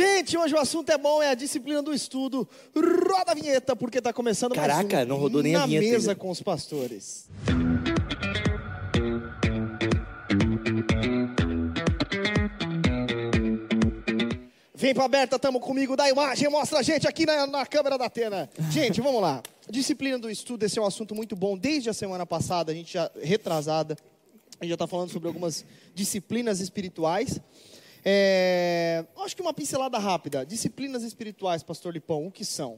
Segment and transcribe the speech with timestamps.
[0.00, 2.48] Gente, hoje o assunto é bom, é a disciplina do estudo.
[2.74, 5.84] Roda a vinheta, porque está começando Caraca, mais um não rodou nem a Na vinheta
[5.84, 6.14] mesa ainda.
[6.14, 7.28] com os pastores.
[14.74, 18.06] Vem pra aberta, tamo comigo, dá imagem, mostra a gente aqui na, na câmera da
[18.06, 18.48] Atena.
[18.70, 19.42] Gente, vamos lá.
[19.68, 21.58] Disciplina do estudo, esse é um assunto muito bom.
[21.58, 23.98] Desde a semana passada, a gente já, retrasada,
[24.58, 25.62] a gente já está falando sobre algumas
[25.94, 27.38] disciplinas espirituais.
[28.04, 30.44] É, acho que uma pincelada rápida.
[30.44, 32.76] Disciplinas espirituais, Pastor Lipão, o que são?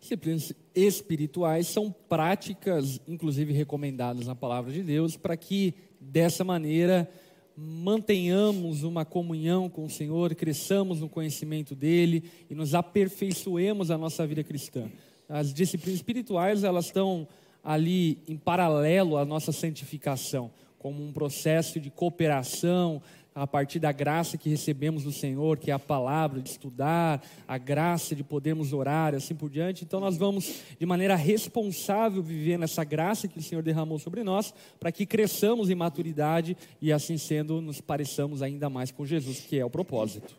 [0.00, 7.08] Disciplinas espirituais são práticas, inclusive recomendadas na palavra de Deus, para que dessa maneira
[7.56, 14.26] mantenhamos uma comunhão com o Senhor, cresçamos no conhecimento dele e nos aperfeiçoemos a nossa
[14.26, 14.90] vida cristã.
[15.28, 17.26] As disciplinas espirituais, elas estão
[17.62, 23.00] ali em paralelo à nossa santificação, como um processo de cooperação
[23.34, 27.58] a partir da graça que recebemos do Senhor, que é a palavra de estudar, a
[27.58, 29.84] graça de podermos orar, e assim por diante.
[29.84, 34.54] Então nós vamos de maneira responsável viver nessa graça que o Senhor derramou sobre nós,
[34.78, 39.58] para que cresçamos em maturidade e assim sendo nos pareçamos ainda mais com Jesus, que
[39.58, 40.36] é o propósito.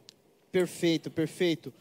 [0.50, 1.74] Perfeito, perfeito.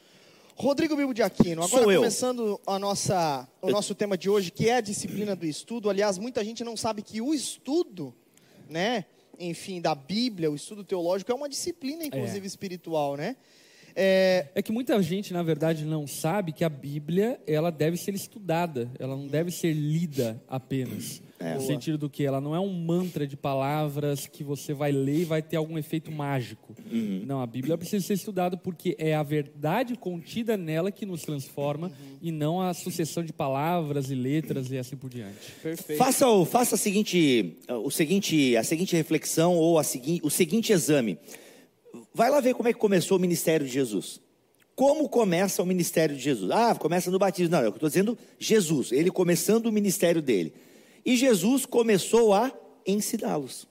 [0.56, 2.00] Rodrigo Bilbo de Aquino, agora Sou eu.
[2.00, 5.91] começando a nossa, o nosso tema de hoje, que é a disciplina do estudo.
[5.91, 8.14] Aliás, muita gente não sabe que o estudo,
[8.69, 9.05] né,
[9.38, 13.36] enfim, da Bíblia, o estudo teológico é uma disciplina, inclusive espiritual, né?
[13.96, 18.14] É, É que muita gente, na verdade, não sabe que a Bíblia ela deve ser
[18.14, 21.22] estudada, ela não deve ser lida apenas.
[21.53, 21.67] No Boa.
[21.67, 25.25] sentido do que ela não é um mantra de palavras que você vai ler e
[25.25, 26.75] vai ter algum efeito mágico.
[27.27, 31.92] Não, a Bíblia precisa ser estudada porque é a verdade contida nela que nos transforma
[32.23, 35.53] e não a sucessão de palavras e letras e assim por diante.
[35.62, 35.98] perfeito.
[35.98, 40.73] Faça, o, faça a, seguinte, o seguinte, a seguinte reflexão ou a segui, o seguinte
[40.73, 41.19] exame.
[42.14, 44.20] Vai lá ver como é que começou o ministério de Jesus.
[44.75, 46.51] Como começa o ministério de Jesus?
[46.51, 47.53] Ah, começa no batismo.
[47.53, 50.53] Não, eu estou dizendo Jesus, ele começando o ministério dele.
[51.05, 52.52] E Jesus começou a
[52.86, 53.67] ensiná-los.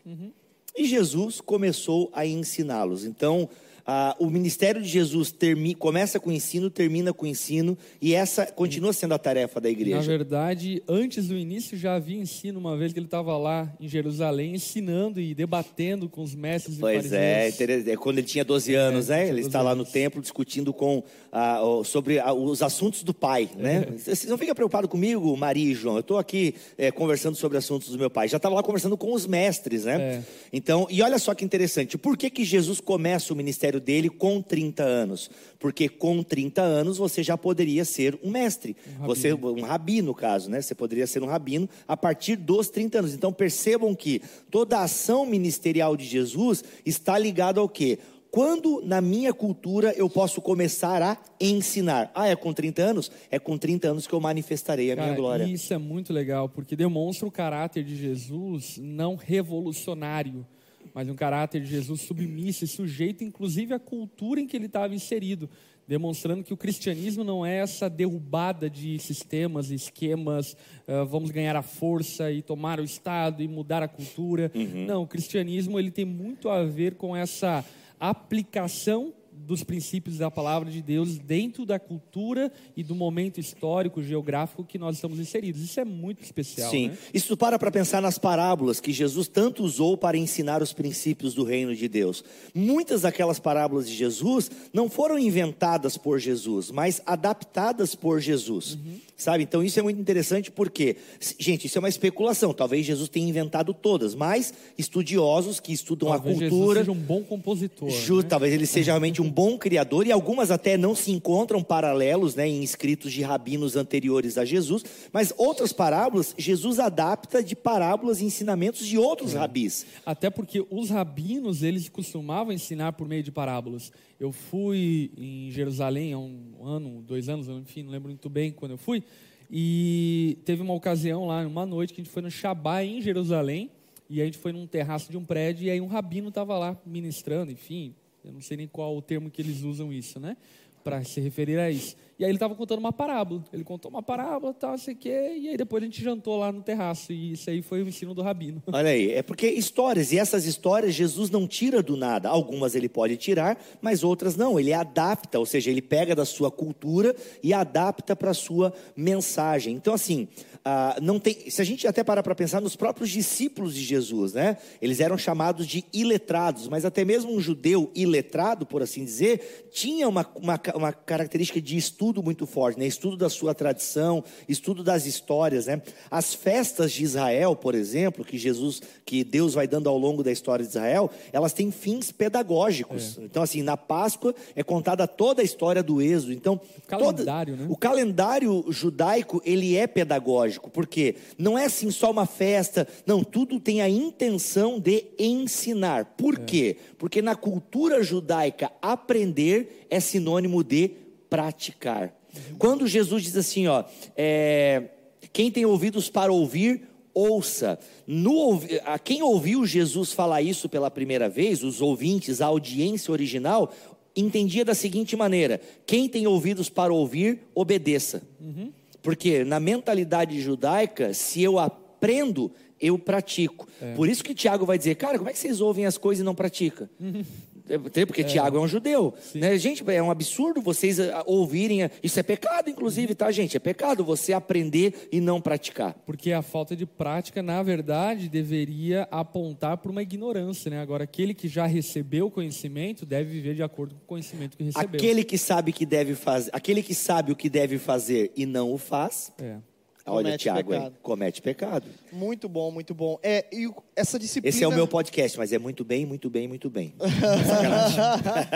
[0.75, 3.05] E Jesus começou a ensiná-los.
[3.05, 3.49] Então,
[3.85, 8.13] ah, o ministério de Jesus termi, começa com o ensino, termina com o ensino, e
[8.13, 10.01] essa continua sendo a tarefa da Na igreja.
[10.01, 14.55] verdade, antes do início já havia ensino, uma vez que ele estava lá em Jerusalém
[14.55, 17.81] ensinando e debatendo com os mestres Pois e é, fariseus.
[17.83, 19.17] inter- é quando ele tinha 12 anos, né?
[19.17, 23.13] tinha Ele 12 está lá no templo discutindo com ah, sobre ah, os assuntos do
[23.13, 23.85] pai, né?
[23.97, 25.95] Vocês não ficam preocupados comigo, Maria e João.
[25.95, 28.27] Eu estou aqui eh, conversando sobre assuntos do meu pai.
[28.27, 30.01] Já estava lá conversando com os mestres, né?
[30.01, 30.23] É.
[30.51, 31.97] Então, e olha só que interessante.
[31.97, 35.29] Por que, que Jesus começa o ministério dele com 30 anos?
[35.59, 38.75] Porque com 30 anos você já poderia ser um mestre.
[38.99, 40.61] você, um rabi, no caso, né?
[40.61, 43.13] Você poderia ser um rabino a partir dos 30 anos.
[43.13, 47.99] Então percebam que toda a ação ministerial de Jesus está ligada ao quê?
[48.33, 52.11] Quando na minha cultura eu posso começar a ensinar?
[52.15, 53.11] Ah, é com 30 anos?
[53.29, 55.43] É com 30 anos que eu manifestarei a minha Cara, glória.
[55.43, 60.47] Isso é muito legal, porque demonstra o caráter de Jesus não revolucionário,
[60.93, 64.93] mas um caráter de Jesus submisso e sujeito, inclusive, à cultura em que ele estava
[64.93, 65.49] inserido,
[65.87, 70.55] demonstrando que o cristianismo não é essa derrubada de sistemas, esquemas,
[70.87, 74.51] ah, vamos ganhar a força e tomar o Estado e mudar a cultura.
[74.87, 77.65] Não, o cristianismo ele tem muito a ver com essa
[77.99, 79.13] aplicação
[79.45, 84.77] dos princípios da palavra de Deus dentro da cultura e do momento histórico, geográfico que
[84.77, 85.61] nós estamos inseridos.
[85.61, 86.69] Isso é muito especial.
[86.71, 86.87] Sim.
[86.89, 86.97] né?
[87.13, 91.43] Isso para para pensar nas parábolas que Jesus tanto usou para ensinar os princípios do
[91.43, 92.23] reino de Deus.
[92.53, 98.77] Muitas daquelas parábolas de Jesus não foram inventadas por Jesus, mas adaptadas por Jesus.
[99.15, 99.43] Sabe?
[99.43, 100.97] Então isso é muito interessante porque,
[101.39, 102.53] gente, isso é uma especulação.
[102.53, 106.79] Talvez Jesus tenha inventado todas, mas estudiosos que estudam Talvez a Jesus cultura.
[106.79, 107.89] seja um bom compositor.
[107.89, 108.23] Ju- né?
[108.23, 112.47] Talvez ele seja realmente um bom criador, e algumas até não se encontram paralelos né,
[112.47, 118.25] em escritos de rabinos anteriores a Jesus, mas outras parábolas, Jesus adapta de parábolas e
[118.25, 119.85] ensinamentos de outros rabis.
[120.05, 123.91] Até porque os rabinos, eles costumavam ensinar por meio de parábolas.
[124.19, 128.71] Eu fui em Jerusalém há um ano, dois anos, enfim, não lembro muito bem quando
[128.71, 129.03] eu fui.
[129.51, 133.71] E teve uma ocasião lá, uma noite, que a gente foi no Shabá em Jerusalém.
[134.09, 136.77] E a gente foi num terraço de um prédio e aí um rabino estava lá
[136.85, 137.95] ministrando, enfim.
[138.23, 140.37] Eu não sei nem qual o termo que eles usam isso, né?
[140.83, 141.95] Para se referir a isso.
[142.17, 143.43] E aí ele estava contando uma parábola.
[143.51, 146.51] Ele contou uma parábola, tal, sei o quê, e aí depois a gente jantou lá
[146.51, 147.11] no terraço.
[147.11, 148.61] E isso aí foi o ensino do rabino.
[148.71, 152.29] Olha aí, é porque histórias, e essas histórias Jesus não tira do nada.
[152.29, 154.59] Algumas ele pode tirar, mas outras não.
[154.59, 159.75] Ele adapta, ou seja, ele pega da sua cultura e adapta para a sua mensagem.
[159.75, 160.27] Então, assim,
[160.65, 161.49] ah, não tem.
[161.49, 164.57] Se a gente até parar para pensar nos próprios discípulos de Jesus, né?
[164.81, 170.07] Eles eram chamados de iletrados, mas até mesmo um judeu iletrado, por assim dizer, tinha
[170.07, 172.87] uma, uma, uma característica de estudo muito forte, né?
[172.87, 175.81] Estudo da sua tradição, estudo das histórias, né?
[176.09, 180.31] As festas de Israel, por exemplo, que Jesus, que Deus vai dando ao longo da
[180.31, 183.17] história de Israel, elas têm fins pedagógicos.
[183.17, 183.23] É.
[183.23, 186.31] Então, assim, na Páscoa é contada toda a história do Êxodo.
[186.31, 187.69] Então, o calendário, toda, né?
[187.69, 193.59] O calendário judaico ele é pedagógico porque não é assim só uma festa, não, tudo
[193.59, 196.05] tem a intenção de ensinar.
[196.17, 196.43] Por é.
[196.43, 196.77] quê?
[196.97, 200.91] Porque na cultura judaica, aprender é sinônimo de
[201.29, 202.13] praticar.
[202.33, 202.57] Uhum.
[202.57, 203.83] Quando Jesus diz assim, ó,
[204.15, 204.89] é,
[205.31, 206.83] quem tem ouvidos para ouvir,
[207.13, 207.79] ouça.
[208.07, 213.71] No, a quem ouviu Jesus falar isso pela primeira vez, os ouvintes, a audiência original,
[214.15, 218.21] entendia da seguinte maneira: quem tem ouvidos para ouvir, obedeça.
[218.39, 218.71] Uhum.
[219.03, 223.67] Porque na mentalidade judaica, se eu aprendo, eu pratico.
[223.79, 223.93] É.
[223.93, 226.25] Por isso que Tiago vai dizer, cara, como é que vocês ouvem as coisas e
[226.25, 226.89] não praticam?
[227.77, 228.23] Porque é.
[228.23, 229.13] Tiago é um judeu.
[229.35, 229.57] Né?
[229.57, 231.89] Gente, é um absurdo vocês ah, ouvirem.
[232.01, 233.57] Isso é pecado, inclusive, tá, gente?
[233.57, 235.93] É pecado você aprender e não praticar.
[236.05, 240.69] Porque a falta de prática, na verdade, deveria apontar para uma ignorância.
[240.69, 240.79] Né?
[240.79, 244.63] Agora, aquele que já recebeu o conhecimento deve viver de acordo com o conhecimento que
[244.63, 244.99] recebeu.
[244.99, 248.71] Aquele que sabe que deve fazer, aquele que sabe o que deve fazer e não
[248.71, 249.31] o faz.
[249.39, 249.72] É
[250.05, 250.97] Olha, comete Tiago, pecado.
[251.01, 251.87] comete pecado.
[252.11, 253.17] Muito bom, muito bom.
[253.23, 254.49] É, e essa disciplina...
[254.53, 256.93] Esse é o meu podcast, mas é muito bem, muito bem, muito bem.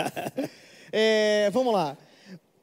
[0.92, 1.96] é, vamos lá.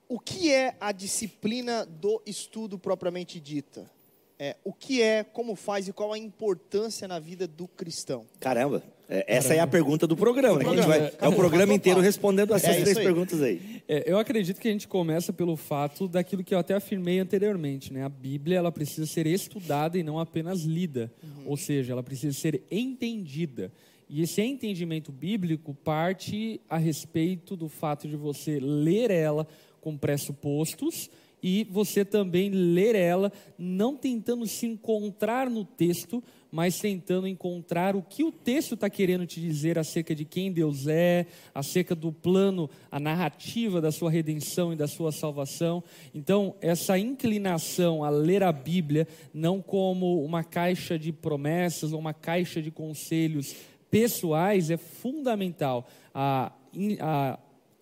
[0.07, 3.89] O que é a disciplina do estudo propriamente dita?
[4.37, 8.25] É, o que é, como faz e qual a importância na vida do cristão?
[8.39, 10.57] Caramba, essa é a pergunta do programa.
[10.57, 10.81] Né?
[10.81, 13.03] Vai, é, é o programa inteiro respondendo essas é três aí.
[13.03, 13.81] perguntas aí.
[13.87, 17.93] É, eu acredito que a gente começa pelo fato daquilo que eu até afirmei anteriormente.
[17.93, 18.03] Né?
[18.03, 21.11] A Bíblia ela precisa ser estudada e não apenas lida.
[21.23, 21.51] Uhum.
[21.51, 23.71] Ou seja, ela precisa ser entendida.
[24.09, 29.47] E esse entendimento bíblico parte a respeito do fato de você ler ela
[29.81, 31.09] com pressupostos
[31.41, 36.23] e você também ler ela, não tentando se encontrar no texto,
[36.55, 40.87] mas tentando encontrar o que o texto está querendo te dizer acerca de quem Deus
[40.87, 45.83] é, acerca do plano, a narrativa da sua redenção e da sua salvação.
[46.13, 52.13] Então, essa inclinação a ler a Bíblia não como uma caixa de promessas ou uma
[52.13, 53.53] caixa de conselhos
[53.91, 55.85] pessoais é fundamental.
[56.13, 56.53] A,
[57.01, 57.39] a,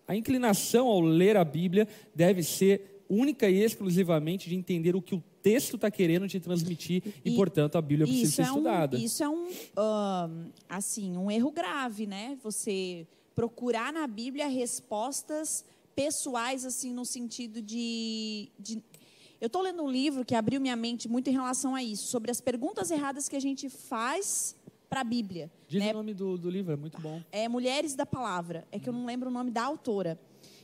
[0.08, 5.14] a inclinação ao ler a Bíblia deve ser única e exclusivamente de entender o que
[5.14, 8.96] o texto está querendo te transmitir e, e, portanto, a Bíblia precisa ser é estudada.
[8.96, 12.38] Um, isso é um, um, assim, um erro grave, né?
[12.42, 15.62] Você procurar na Bíblia respostas
[15.94, 18.48] pessoais, assim, no sentido de...
[18.58, 18.82] de...
[19.38, 22.30] Eu estou lendo um livro que abriu minha mente muito em relação a isso, sobre
[22.30, 24.56] as perguntas erradas que a gente faz
[24.88, 25.50] para a Bíblia.
[25.68, 25.90] Diz né?
[25.90, 27.22] o nome do, do livro, é muito bom.
[27.30, 28.66] É Mulheres da Palavra.
[28.72, 30.18] É que eu não lembro o nome da autora.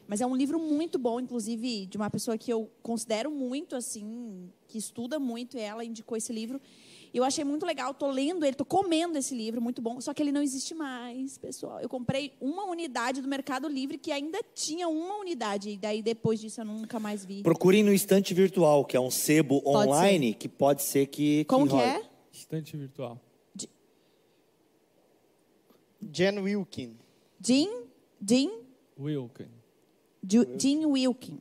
[0.09, 4.51] Mas é um livro muito bom, inclusive, de uma pessoa que eu considero muito, assim,
[4.71, 6.61] que estuda muito, e ela indicou esse livro.
[7.13, 10.23] Eu achei muito legal, estou lendo ele, estou comendo esse livro, muito bom, só que
[10.23, 11.81] ele não existe mais, pessoal.
[11.81, 16.41] Eu comprei uma unidade do Mercado Livre que ainda tinha uma unidade, e daí depois
[16.41, 17.43] disso eu nunca mais vi.
[17.43, 20.35] Procurem no Estante Virtual, que é um sebo pode online, ser.
[20.35, 21.45] que pode ser que...
[21.47, 22.03] Como que, que é?
[22.33, 23.21] Estante Virtual.
[26.13, 26.97] Jen Wilkin.
[27.41, 27.69] Jean?
[28.25, 28.51] Jean?
[28.99, 29.49] Wilkin.
[30.57, 31.41] Jean Wilkin.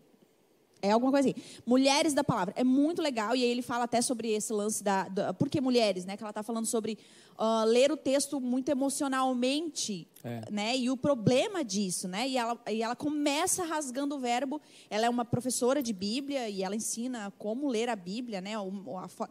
[0.81, 1.41] É alguma coisa assim.
[1.65, 2.53] Mulheres da palavra.
[2.57, 3.35] É muito legal.
[3.35, 5.07] E aí ele fala até sobre esse lance da.
[5.07, 6.15] da por que mulheres, né?
[6.15, 6.97] Que ela está falando sobre
[7.39, 10.41] uh, ler o texto muito emocionalmente, é.
[10.51, 10.77] né?
[10.77, 12.27] E o problema disso, né?
[12.27, 14.61] E ela, e ela começa rasgando o verbo.
[14.89, 18.51] Ela é uma professora de Bíblia e ela ensina como ler a Bíblia, né?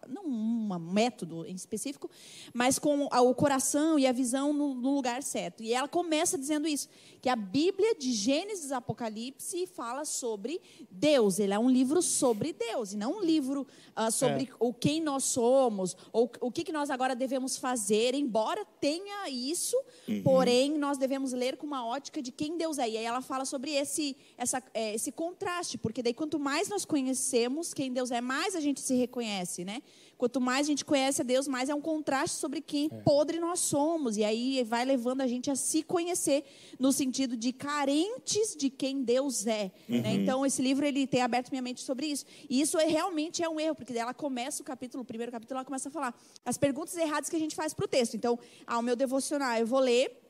[0.08, 2.10] Não um método em específico,
[2.54, 5.62] mas com a, o coração e a visão no, no lugar certo.
[5.62, 6.88] E ela começa dizendo isso,
[7.20, 10.60] que a Bíblia de Gênesis Apocalipse fala sobre
[10.90, 11.38] Deus.
[11.38, 13.66] Ele é um livro sobre Deus e não um livro
[13.98, 14.48] uh, sobre é.
[14.60, 19.76] o quem nós somos ou o que, que nós agora devemos fazer embora tenha isso,
[20.08, 20.22] uhum.
[20.22, 22.88] porém nós devemos ler com uma ótica de quem Deus é.
[22.88, 26.84] E aí ela fala sobre esse, essa, é, esse contraste, porque daí quanto mais nós
[26.84, 29.82] conhecemos quem Deus é, mais a gente se reconhece, né?
[30.18, 33.60] Quanto mais a gente conhece a Deus, mais é um contraste sobre quem podre nós
[33.60, 34.16] somos.
[34.16, 36.44] E aí vai levando a gente a se conhecer
[36.76, 39.70] no sentido de carentes de quem Deus é.
[39.88, 40.14] né?
[40.14, 42.26] Então, esse livro ele tem aberto minha mente sobre isso.
[42.50, 45.58] E isso é, realmente é um erro, porque ela começa o capítulo, o primeiro capítulo,
[45.58, 46.12] ela começa a falar
[46.44, 48.14] as perguntas erradas que a gente faz para o texto.
[48.14, 50.27] Então, ao meu devocional, eu vou ler.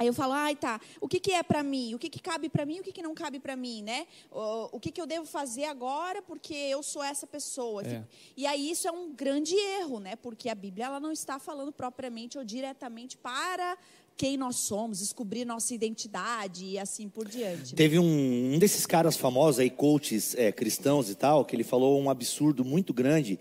[0.00, 1.94] Aí eu falo, ai tá, o que, que é para mim?
[1.94, 4.06] O que, que cabe para mim e o que, que não cabe para mim, né?
[4.32, 7.82] O, o que, que eu devo fazer agora porque eu sou essa pessoa?
[7.86, 8.02] É.
[8.34, 10.16] E aí isso é um grande erro, né?
[10.16, 13.76] Porque a Bíblia ela não está falando propriamente ou diretamente para
[14.16, 17.72] quem nós somos, descobrir nossa identidade e assim por diante.
[17.72, 17.76] né?
[17.76, 22.00] Teve um, um desses caras famosos aí, coaches é, cristãos e tal, que ele falou
[22.00, 23.38] um absurdo muito grande,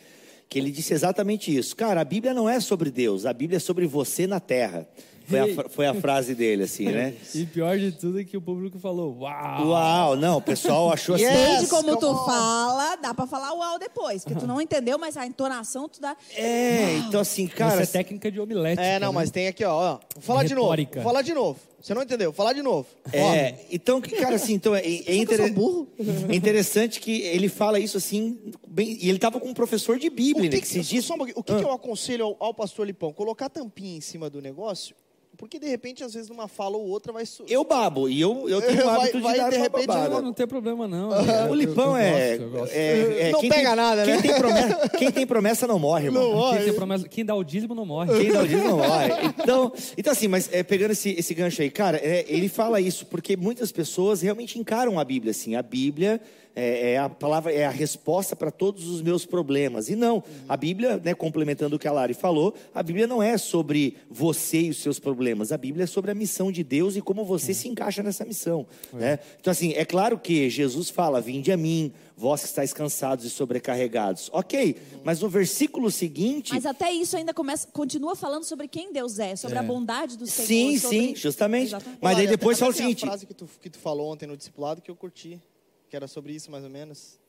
[0.49, 1.73] que ele disse exatamente isso.
[1.73, 4.85] Cara, a Bíblia não é sobre Deus, a Bíblia é sobre você na terra.
[5.29, 7.13] Foi a, foi a frase dele, assim, né?
[7.35, 9.67] E pior de tudo é que o público falou: Uau!
[9.67, 11.25] Uau, não, o pessoal achou assim.
[11.25, 12.25] Depende Yes, como tu on.
[12.25, 16.15] fala, dá pra falar uau depois, porque tu não entendeu, mas a entonação tu dá.
[16.35, 17.73] É, então assim, cara.
[17.81, 18.81] Essa é técnica de omelete.
[18.81, 19.73] É, não, mas tem aqui, ó.
[19.95, 19.99] ó.
[20.15, 20.65] Vou falar de novo.
[20.69, 21.01] Retórica.
[21.01, 21.59] Vou falar de novo.
[21.81, 22.31] Você não entendeu?
[22.31, 22.85] Vou falar de novo.
[23.07, 25.87] Ó, É, então, que- cara, assim, então é, é, que eu inter- sou burro?
[26.29, 30.09] é interessante que ele fala isso assim, bem, e ele tava com um professor de
[30.09, 30.57] Bíblia, o né?
[30.57, 33.13] que, Que se diz, só um o que, que eu aconselho ao, ao pastor Lipão?
[33.13, 34.93] Colocar tampinha em cima do negócio,
[35.39, 37.25] porque de repente, às vezes, numa fala ou outra vai...
[37.25, 37.45] Su...
[37.47, 39.87] eu babo, e eu, eu tenho o Vai- hábito vai, de dar de uma repente,
[39.87, 40.09] babada.
[40.09, 41.09] Não, não tem problema não.
[41.49, 42.73] O Lipão é, Eu gosto, eu gosto.
[42.73, 44.21] é- é- Não quem pega tem- nada, quem né?
[44.21, 46.23] Tem promessa, quem tem promessa não morre, irmão.
[46.23, 46.57] Não morre.
[46.57, 48.19] Quem, tem promessa- quem dá o dízimo não morre.
[48.19, 49.09] Quem não diz não morre.
[49.41, 53.05] Então, então assim, mas é, pegando esse, esse gancho aí, cara, é, ele fala isso
[53.05, 55.55] porque muitas pessoas realmente encaram a Bíblia assim.
[55.55, 56.19] A Bíblia
[56.55, 59.89] é, é a palavra, é a resposta para todos os meus problemas.
[59.89, 63.37] E não, a Bíblia, né, complementando o que a Lari falou, a Bíblia não é
[63.37, 65.51] sobre você e os seus problemas.
[65.51, 68.65] A Bíblia é sobre a missão de Deus e como você se encaixa nessa missão.
[68.93, 69.19] Né?
[69.39, 73.29] Então, assim, é claro que Jesus fala: Vinde a mim, vós que estáis cansados e
[73.29, 74.29] sobrecarregados.
[74.33, 76.53] Ok, mas no versículo seguinte.
[76.53, 80.27] Mas até isso ainda começa, continua falando sobre quem Deus é, sobre a bondade do
[80.27, 80.47] Senhor.
[80.47, 81.67] Sim, sobre- sim, justamente.
[81.67, 81.99] Exatamente.
[82.01, 84.27] Mas aí depois fala o tem a seguinte: frase que tu, que tu falou ontem
[84.27, 85.39] no discipulado que eu curti,
[85.89, 87.19] que era sobre isso, mais ou menos.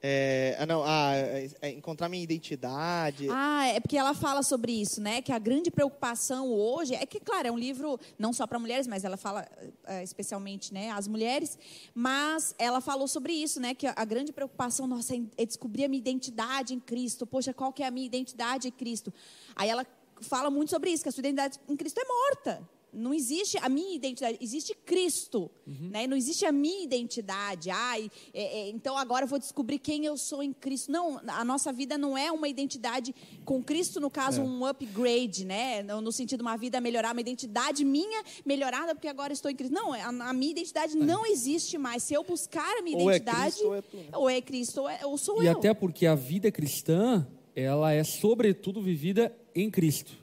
[0.00, 3.26] É, ah, não, ah, é, é encontrar minha identidade.
[3.30, 5.20] Ah, é porque ela fala sobre isso, né?
[5.20, 8.86] Que a grande preocupação hoje é que, claro, é um livro não só para mulheres,
[8.86, 9.48] mas ela fala
[9.86, 11.58] eh, especialmente, né, as mulheres.
[11.92, 13.74] Mas ela falou sobre isso, né?
[13.74, 17.26] Que a, a grande preocupação nossa é, é descobrir a minha identidade em Cristo.
[17.26, 19.12] Poxa, qual que é a minha identidade em Cristo?
[19.56, 19.84] Aí ela
[20.20, 22.77] fala muito sobre isso, que a sua identidade em Cristo é morta.
[22.92, 26.06] Não existe a minha identidade, existe Cristo, né?
[26.06, 27.70] Não existe a minha identidade.
[27.70, 30.90] Ai, é, é, então agora eu vou descobrir quem eu sou em Cristo.
[30.90, 33.14] Não, a nossa vida não é uma identidade
[33.44, 35.82] com Cristo, no caso, um upgrade, né?
[35.82, 39.54] No, no sentido de uma vida melhorar, uma identidade minha melhorada porque agora estou em
[39.54, 39.74] Cristo.
[39.74, 42.02] Não, a, a minha identidade não existe mais.
[42.02, 44.04] Se eu buscar a minha Ou é identidade, Cristo ou é tu, né?
[44.14, 45.52] ou é Cristo ou, é- ou sou E eu.
[45.52, 50.16] até porque a vida cristã, ela é sobretudo vivida em Cristo.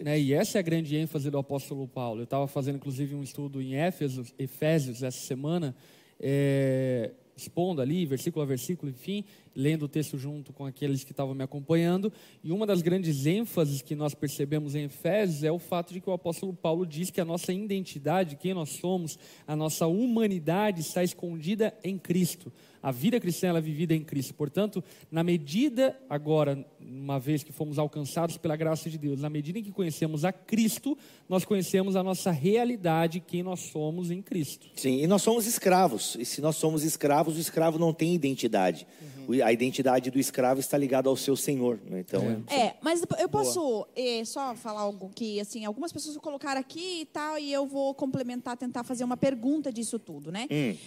[0.00, 0.20] Né?
[0.20, 2.20] E essa é a grande ênfase do apóstolo Paulo.
[2.20, 5.74] Eu estava fazendo, inclusive, um estudo em Éfesos, Efésios essa semana,
[6.18, 9.24] é, expondo ali, versículo a versículo, enfim,
[9.54, 12.12] lendo o texto junto com aqueles que estavam me acompanhando.
[12.42, 16.08] E uma das grandes ênfases que nós percebemos em Efésios é o fato de que
[16.08, 21.04] o apóstolo Paulo diz que a nossa identidade, quem nós somos, a nossa humanidade está
[21.04, 22.52] escondida em Cristo.
[22.82, 24.32] A vida cristã é vivida em Cristo.
[24.32, 29.58] Portanto, na medida, agora, uma vez que fomos alcançados pela graça de Deus, na medida
[29.58, 30.96] em que conhecemos a Cristo,
[31.28, 34.68] nós conhecemos a nossa realidade, quem nós somos em Cristo.
[34.76, 36.16] Sim, e nós somos escravos.
[36.18, 38.86] E se nós somos escravos, o escravo não tem identidade.
[39.02, 41.78] O- A identidade do escravo está ligada ao seu senhor.
[41.84, 42.00] né?
[42.00, 47.00] Então, É, mas eu posso eh, só falar algo que, assim, algumas pessoas colocaram aqui
[47.02, 50.46] e tal, e eu vou complementar, tentar fazer uma pergunta disso tudo, né?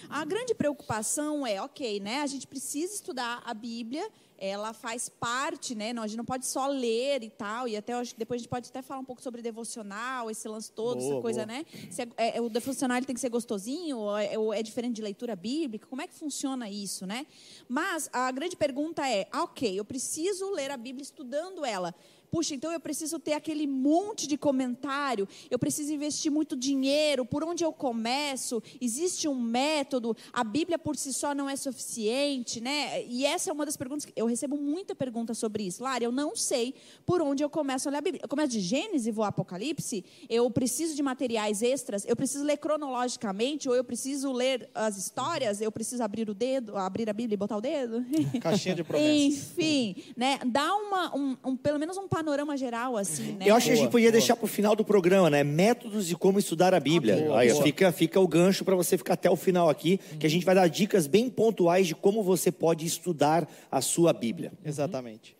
[0.10, 2.22] A grande preocupação é, ok, né?
[2.22, 4.08] A gente precisa estudar a Bíblia,
[4.41, 5.91] ela faz parte, né?
[5.91, 8.41] Não, a gente não pode só ler e tal, e até acho que depois a
[8.41, 11.58] gente pode até falar um pouco sobre devocional, esse lance todo, Boa, essa coisa, boa.
[11.58, 11.65] né?
[11.91, 15.01] Se é- é- o devocional tem que ser gostosinho, ou é, ou é diferente de
[15.01, 15.86] leitura bíblica?
[15.88, 17.25] Como é que funciona isso, né?
[17.67, 21.93] Mas a grande pergunta é, ok, eu preciso ler a Bíblia estudando ela.
[22.31, 27.43] Puxa, então eu preciso ter aquele monte de comentário, eu preciso investir muito dinheiro, por
[27.43, 28.62] onde eu começo?
[28.79, 30.15] Existe um método?
[30.31, 33.03] A Bíblia por si só não é suficiente, né?
[33.05, 35.83] E essa é uma das perguntas que eu recebo muita pergunta sobre isso.
[35.83, 36.74] Lara, eu não sei
[37.05, 38.21] por onde eu começo a ler a Bíblia.
[38.24, 40.03] Eu começo de Gênesis e vou a Apocalipse?
[40.29, 42.05] Eu preciso de materiais extras?
[42.07, 45.62] Eu preciso ler cronologicamente ou eu preciso ler as histórias?
[45.62, 48.05] Eu preciso abrir o dedo, abrir a Bíblia e botar o dedo?
[48.41, 49.15] Caixinha de promessas.
[49.19, 50.39] Enfim, né?
[50.45, 53.45] Dá uma, um, um- pelo menos um panorama geral, assim, né?
[53.47, 54.19] Eu acho que a gente podia boa.
[54.19, 55.43] deixar para o final do programa, né?
[55.43, 57.15] Métodos de como estudar a Bíblia.
[57.15, 57.63] boa, Aí boa.
[57.63, 60.53] fica, fica o gancho para você ficar até o final aqui, que a gente vai
[60.53, 64.51] dar dicas bem pontuais de como você pode estudar a sua Bíblia.
[64.65, 65.38] Exatamente.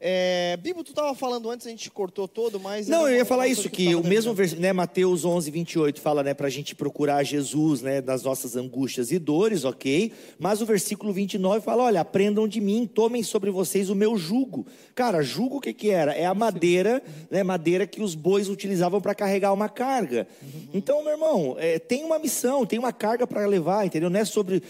[0.00, 2.88] É, Bibo, tu estava falando antes, a gente cortou todo, mas...
[2.88, 6.22] Não, eu ia falar isso, que tava o mesmo versículo, né, Mateus 11, 28, fala,
[6.22, 10.12] né, pra gente procurar Jesus, né, das nossas angústias e dores, ok?
[10.38, 14.66] Mas o versículo 29 fala, olha, aprendam de mim, tomem sobre vocês o meu jugo.
[14.94, 16.12] Cara, jugo o que que era?
[16.12, 20.26] É a madeira, né, madeira que os bois utilizavam para carregar uma carga.
[20.72, 24.10] Então, meu irmão, é, tem uma missão, tem uma carga para levar, entendeu?
[24.10, 24.62] Não é sobre,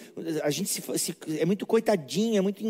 [0.42, 2.62] a gente se, se- é muito coitadinha, é muito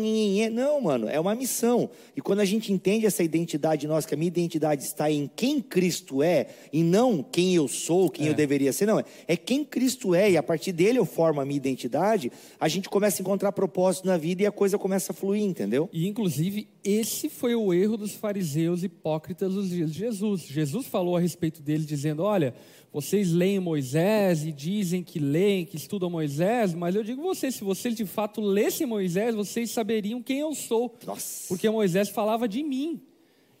[0.51, 1.89] não, mano, é uma missão.
[2.15, 5.61] E quando a gente entende essa identidade nossa, que a minha identidade está em quem
[5.61, 9.63] Cristo é, e não quem eu sou, quem eu deveria ser, não, é- é quem
[9.63, 13.23] Cristo é, e a partir dele eu formo a minha identidade, a gente começa a
[13.23, 15.89] encontrar propósito na vida e a coisa começa a fluir, entendeu?
[15.91, 20.41] E, inclusive, esse foi o erro dos fariseus hipócritas dos dias de Jesus.
[20.47, 22.53] Jesus falou a respeito deles, dizendo: Olha,
[22.95, 27.55] vocês leem Moisés e dizem que leem, que estudam Moisés, mas eu digo a vocês:
[27.55, 30.97] se vocês de fato lessem Moisés, vocês saberiam quem eu sou.
[31.05, 31.45] Nossa.
[31.49, 33.01] Porque Moisés falava de mim.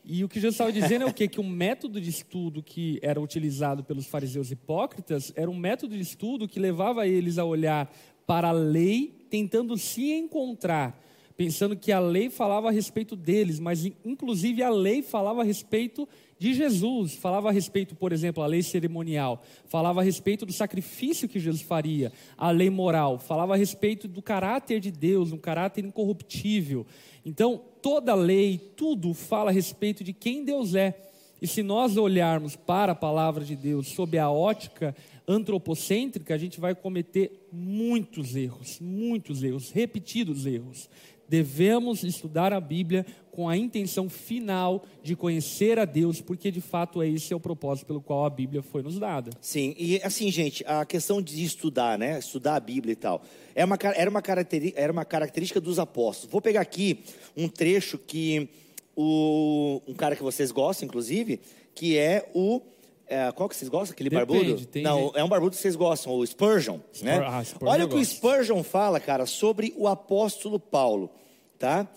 [0.05, 1.27] E o que Jesus estava dizendo é o quê?
[1.27, 6.01] Que o método de estudo que era utilizado pelos fariseus hipócritas era um método de
[6.01, 7.93] estudo que levava eles a olhar
[8.25, 10.97] para a lei, tentando se encontrar,
[11.37, 16.07] pensando que a lei falava a respeito deles, mas inclusive a lei falava a respeito
[16.37, 21.29] de Jesus, falava a respeito, por exemplo, a lei cerimonial, falava a respeito do sacrifício
[21.29, 25.85] que Jesus faria, a lei moral, falava a respeito do caráter de Deus, um caráter
[25.85, 26.85] incorruptível.
[27.25, 31.01] Então, toda lei, tudo fala a respeito de quem Deus é.
[31.41, 34.95] E se nós olharmos para a palavra de Deus sob a ótica
[35.27, 40.89] antropocêntrica, a gente vai cometer muitos erros, muitos erros, repetidos erros.
[41.27, 47.01] Devemos estudar a Bíblia com a intenção final de conhecer a Deus, porque de fato
[47.01, 49.31] é esse é o propósito pelo qual a Bíblia foi nos dada.
[49.41, 52.17] Sim, e assim, gente, a questão de estudar, né?
[52.17, 53.21] Estudar a Bíblia e tal,
[53.53, 54.23] é uma, era, uma
[54.75, 56.31] era uma característica dos apóstolos.
[56.31, 56.99] Vou pegar aqui
[57.35, 58.47] um trecho que
[58.95, 61.41] o, um cara que vocês gostam, inclusive,
[61.73, 62.61] que é o.
[63.07, 63.93] é, qual que vocês gostam?
[63.93, 64.65] Aquele Depende, barbudo?
[64.65, 66.79] tem Não, gente- é um barbudo que vocês gostam, o Spurgeon.
[67.01, 67.23] né?
[67.25, 68.13] ah, Spurgeon Olha o que o gosto.
[68.15, 71.09] Spurgeon fala, cara, sobre o apóstolo Paulo,
[71.59, 71.87] tá?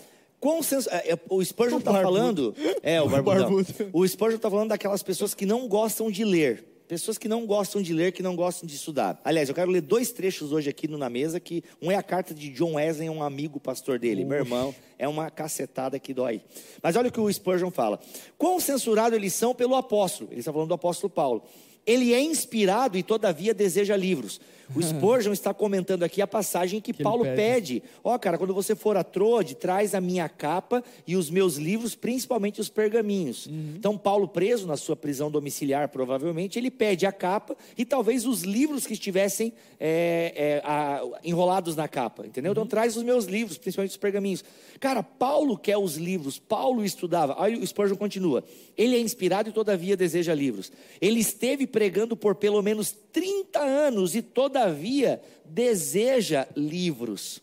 [0.41, 2.55] Quão sens- é, é, o Spurgeon está falando.
[2.83, 3.65] É, o barbudo.
[3.93, 6.65] O Spurgeon está falando daquelas pessoas que não gostam de ler.
[6.89, 9.21] Pessoas que não gostam de ler, que não gostam de estudar.
[9.23, 12.03] Aliás, eu quero ler dois trechos hoje aqui no- na mesa, que um é a
[12.03, 14.25] carta de John Wesley, um amigo pastor dele.
[14.25, 16.41] Meu irmão, é uma cacetada que dói.
[16.83, 18.01] Mas olha o que o Spurgeon fala.
[18.39, 20.31] Quão censurado eles são pelo apóstolo.
[20.33, 21.43] Ele está falando do apóstolo Paulo.
[21.87, 24.41] Ele é inspirado e todavia deseja livros.
[24.75, 27.83] O Spurgeon está comentando aqui a passagem que, Que Paulo pede.
[28.05, 31.95] Ó, cara, quando você for a Troade, traz a minha capa e os meus livros,
[31.95, 33.47] principalmente os pergaminhos.
[33.47, 33.75] Uhum.
[33.77, 38.43] Então, Paulo, preso na sua prisão domiciliar, provavelmente, ele pede a capa e talvez os
[38.43, 42.51] livros que estivessem é, é, a- enrolados na capa, entendeu?
[42.51, 42.53] Uhum.
[42.53, 44.45] Então, traz os meus livros, principalmente os pergaminhos.
[44.81, 47.37] Cara, Paulo quer os livros, Paulo estudava.
[47.43, 48.45] Aí o Spurgeon continua.
[48.77, 50.71] Ele é inspirado e, todavia, deseja livros.
[51.01, 54.23] Ele esteve pregando por pelo menos 30 anos e,
[54.59, 57.41] todavia, deseja livros.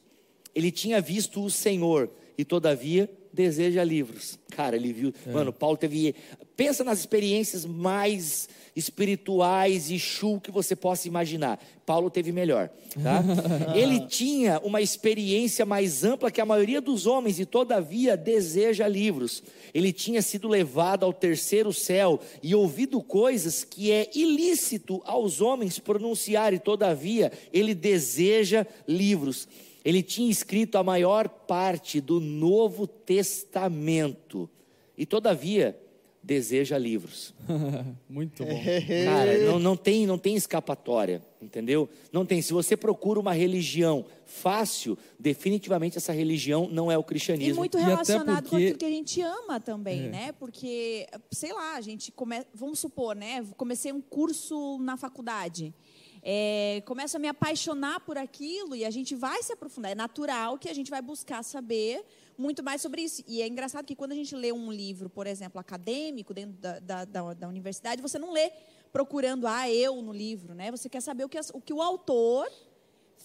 [0.54, 4.40] Ele tinha visto o Senhor e, todavia, deseja livros.
[4.50, 5.14] Cara, ele viu.
[5.32, 6.16] Mano, Paulo teve.
[6.56, 11.64] Pensa nas experiências mais espirituais e chu que você possa imaginar.
[11.86, 12.70] Paulo teve melhor.
[13.02, 13.24] Tá?
[13.74, 19.42] ele tinha uma experiência mais ampla que a maioria dos homens e, todavia, deseja livros.
[19.74, 25.80] Ele tinha sido levado ao terceiro céu e ouvido coisas que é ilícito aos homens
[25.80, 29.48] pronunciar, e, todavia, ele deseja livros.
[29.86, 32.88] Ele tinha escrito a maior parte do Novo
[33.56, 34.50] Testamento
[34.98, 35.80] e, todavia,
[36.24, 37.36] deseja livros.
[38.10, 38.64] Muito bom.
[39.06, 41.88] Cara, não, não, tem, não tem escapatória, entendeu?
[42.12, 42.42] Não tem.
[42.42, 47.58] Se você procura uma religião fácil, definitivamente essa religião não é o E cristianismo.
[47.58, 50.10] muito E até relacionado com porque- aquilo que a gente ama também, É.
[50.10, 50.32] né?
[50.32, 52.42] Porque, sei lá, a gente come...
[52.56, 53.46] vamos supor, né?
[53.56, 55.72] Comecei um curso na faculdade.
[56.28, 59.92] É, começo a me apaixonar por aquilo e a gente vai se aprofundar.
[59.92, 62.04] É natural que a gente vai buscar saber
[62.36, 63.24] muito mais sobre isso.
[63.28, 66.80] E é engraçado que quando a gente lê um livro, por exemplo, acadêmico, dentro da,
[66.80, 68.52] da, da, da universidade, você não lê
[68.92, 70.72] procurando, ah, eu no livro, né?
[70.72, 72.50] Você quer saber o que, o que o autor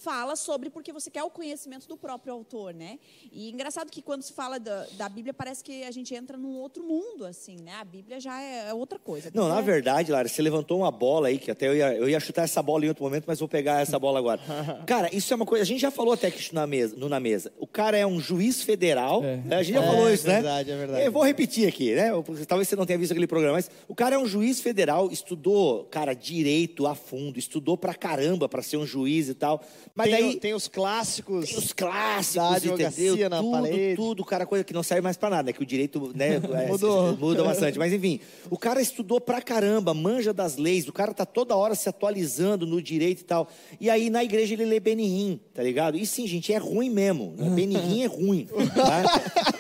[0.03, 2.99] fala sobre porque você quer o conhecimento do próprio autor, né?
[3.31, 6.57] E engraçado que quando se fala da, da Bíblia, parece que a gente entra num
[6.57, 7.73] outro mundo, assim, né?
[7.79, 9.31] A Bíblia já é outra coisa.
[9.35, 12.09] Não, na É- verdade, Lara, você levantou uma bola aí, que até eu ia, eu
[12.09, 14.41] ia chutar essa bola em outro momento, mas vou pegar essa bola agora.
[14.87, 17.09] Cara, isso é uma coisa, a gente já falou até que isso na mesa, no
[17.09, 17.53] Na Mesa.
[17.59, 19.37] O cara é um juiz federal, É.
[19.37, 19.57] né?
[19.57, 20.35] a gente já É, falou isso, né?
[20.35, 21.05] verdade, é verdade.
[21.05, 22.11] Eu vou repetir aqui, né?
[22.49, 25.85] Talvez você não tenha visto aquele programa, mas o cara é um juiz federal, estudou,
[25.85, 29.61] cara, direito a fundo, estudou pra caramba pra ser um juiz e tal.
[29.95, 31.49] Mas tem, daí o- tem os clássicos.
[31.49, 33.29] tem os clássicos, entendeu?
[33.29, 33.97] na tudo, parede.
[33.97, 35.53] tudo, cara, coisa que não serve mais pra nada, né?
[35.53, 37.17] Que o direito, né, é, Mudou.
[37.17, 37.79] muda bastante.
[37.79, 41.75] Mas enfim, o cara estudou pra caramba, manja das leis, o cara tá toda hora
[41.75, 43.49] se atualizando no direito e tal.
[43.81, 45.97] E aí na igreja ele lê Benihim, tá ligado?
[45.99, 47.35] E sim, gente, é ruim mesmo.
[47.41, 47.51] Né?
[47.51, 48.49] Benihim é ruim.
[48.75, 49.03] Tá?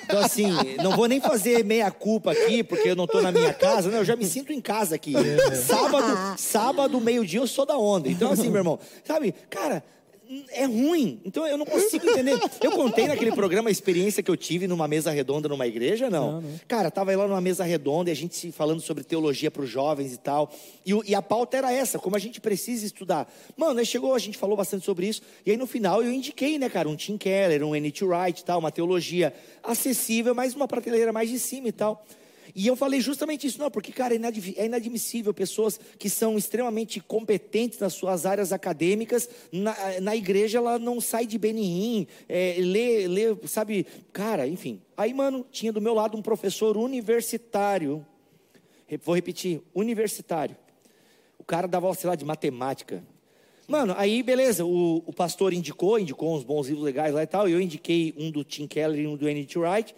[0.05, 0.49] Então assim,
[0.83, 3.99] não vou nem fazer meia culpa aqui, porque eu não tô na minha casa, né?
[3.99, 5.13] Eu já me sinto em casa aqui.
[5.67, 8.09] Sábado, sábado, meio-dia eu sou da onda.
[8.09, 9.35] Então assim, meu irmão, sabe?
[9.49, 9.83] Cara,
[10.53, 11.21] é ruim.
[11.25, 12.39] Então eu não consigo entender.
[12.63, 16.43] Eu contei naquele programa a experiência que eu tive numa mesa redonda numa igreja, não.
[16.69, 19.69] Cara, tava lá numa mesa redonda e a gente se falando sobre teologia para os
[19.69, 20.53] jovens e tal.
[20.87, 23.33] E, e a pauta era essa, como a gente precisa estudar.
[23.57, 25.23] Mano, aí chegou, a gente falou bastante sobre isso.
[25.45, 28.05] E aí no final eu indiquei, né, cara, um Tim Keller, um N.T.
[28.05, 32.05] Wright e tal, uma teologia acessível, mas uma prateleira mais de cima e tal.
[32.55, 34.21] E eu falei justamente isso, não, porque, cara, é
[34.57, 40.79] é inadmissível pessoas que são extremamente competentes nas suas áreas acadêmicas, na, na igreja ela
[40.79, 44.81] não sai de Benihim, é, lê, lê, sabe, cara, enfim.
[44.97, 48.05] Aí, mano, tinha do meu lado um professor universitário,
[49.03, 50.57] vou repetir, universitário.
[51.39, 53.03] O cara dava sei lá, de matemática.
[53.71, 57.49] Mano, aí beleza, o, o pastor indicou, indicou uns bons livros legais lá e tal,
[57.49, 59.59] eu indiquei um do Tim Keller e um do N.T.
[59.59, 59.95] Wright.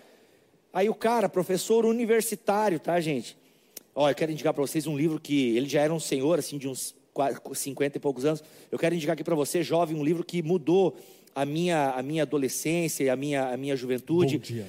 [0.72, 3.37] Aí o cara, professor universitário, tá, gente?
[3.94, 6.56] Ó, eu quero indicar para vocês um livro que ele já era um senhor, assim,
[6.56, 8.42] de uns qua- 50 e poucos anos.
[8.70, 10.96] Eu quero indicar aqui para você, jovem, um livro que mudou
[11.35, 14.38] a minha, a minha adolescência e a minha, a minha juventude.
[14.38, 14.66] Bom dia.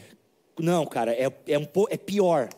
[0.59, 2.49] Não, cara, é, é, um, é pior.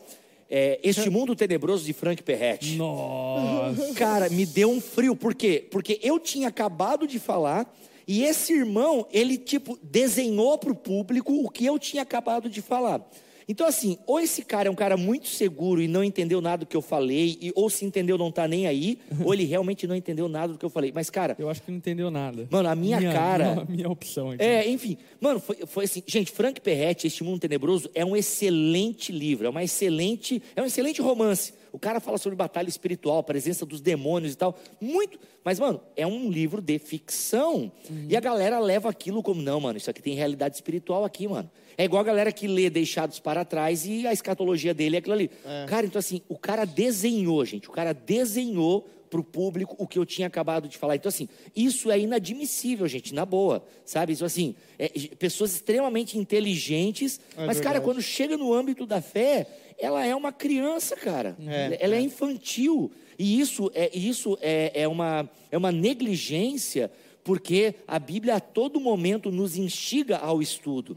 [0.50, 2.76] É Este Mundo Tenebroso de Frank Perretti.
[2.76, 3.94] Nossa.
[3.94, 5.16] Cara, me deu um frio.
[5.16, 5.66] Por quê?
[5.70, 7.72] Porque eu tinha acabado de falar
[8.06, 12.62] e esse irmão, ele, tipo, desenhou para o público o que eu tinha acabado de
[12.62, 13.00] falar.
[13.48, 16.66] Então, assim, ou esse cara é um cara muito seguro e não entendeu nada do
[16.66, 19.94] que eu falei, e, ou se entendeu não tá nem aí, ou ele realmente não
[19.94, 20.90] entendeu nada do que eu falei.
[20.94, 22.48] Mas, cara, Eu acho que não entendeu nada.
[22.50, 24.42] Mano, a minha cara- Minha, minha opção aqui.
[24.42, 29.12] é, enfim, mano, foi, foi assim, gente, Frank Perretti, Este Mundo Tenebroso, é um excelente
[29.12, 31.54] livro, é uma excelente, é um excelente romance.
[31.76, 36.06] O cara fala sobre batalha espiritual, presença dos demônios e tal, muito, mas mano, é
[36.06, 37.70] um livro de ficção.
[38.08, 41.50] E a galera leva aquilo como não, mano, isso aqui tem realidade espiritual aqui, mano.
[41.76, 45.12] É igual a galera que lê Deixados para Trás e a escatologia dele é aquilo
[45.12, 45.30] ali.
[45.68, 49.98] Cara, então assim, o cara desenhou, gente, o cara desenhou para o público o que
[49.98, 50.96] eu tinha acabado de falar.
[50.96, 54.12] Então, assim, isso é inadmissível, gente, na boa, sabe?
[54.12, 54.88] Isso, assim, é,
[55.18, 57.84] pessoas extremamente inteligentes, mas, cara, verdade.
[57.84, 59.46] quando chega no âmbito da fé,
[59.78, 61.36] ela é uma criança, cara.
[61.46, 62.90] É, ela é, infantil.
[63.18, 66.90] E isso, é, isso é, é, uma, é uma negligência,
[67.24, 70.96] porque a Bíblia a todo momento nos instiga ao estudo,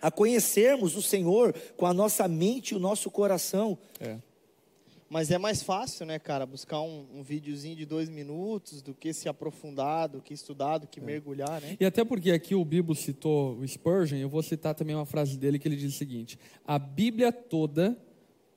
[0.00, 3.76] a conhecermos o Senhor com a nossa mente e o nosso coração.
[4.00, 4.16] É.
[5.10, 9.12] Mas é mais fácil, né, cara, buscar um, um videozinho de dois minutos do que
[9.14, 11.76] se aprofundar, do que estudar, do que mergulhar, né?
[11.80, 15.38] E até porque aqui o Bibo citou o Spurgeon, eu vou citar também uma frase
[15.38, 17.96] dele que ele diz o seguinte: A Bíblia toda,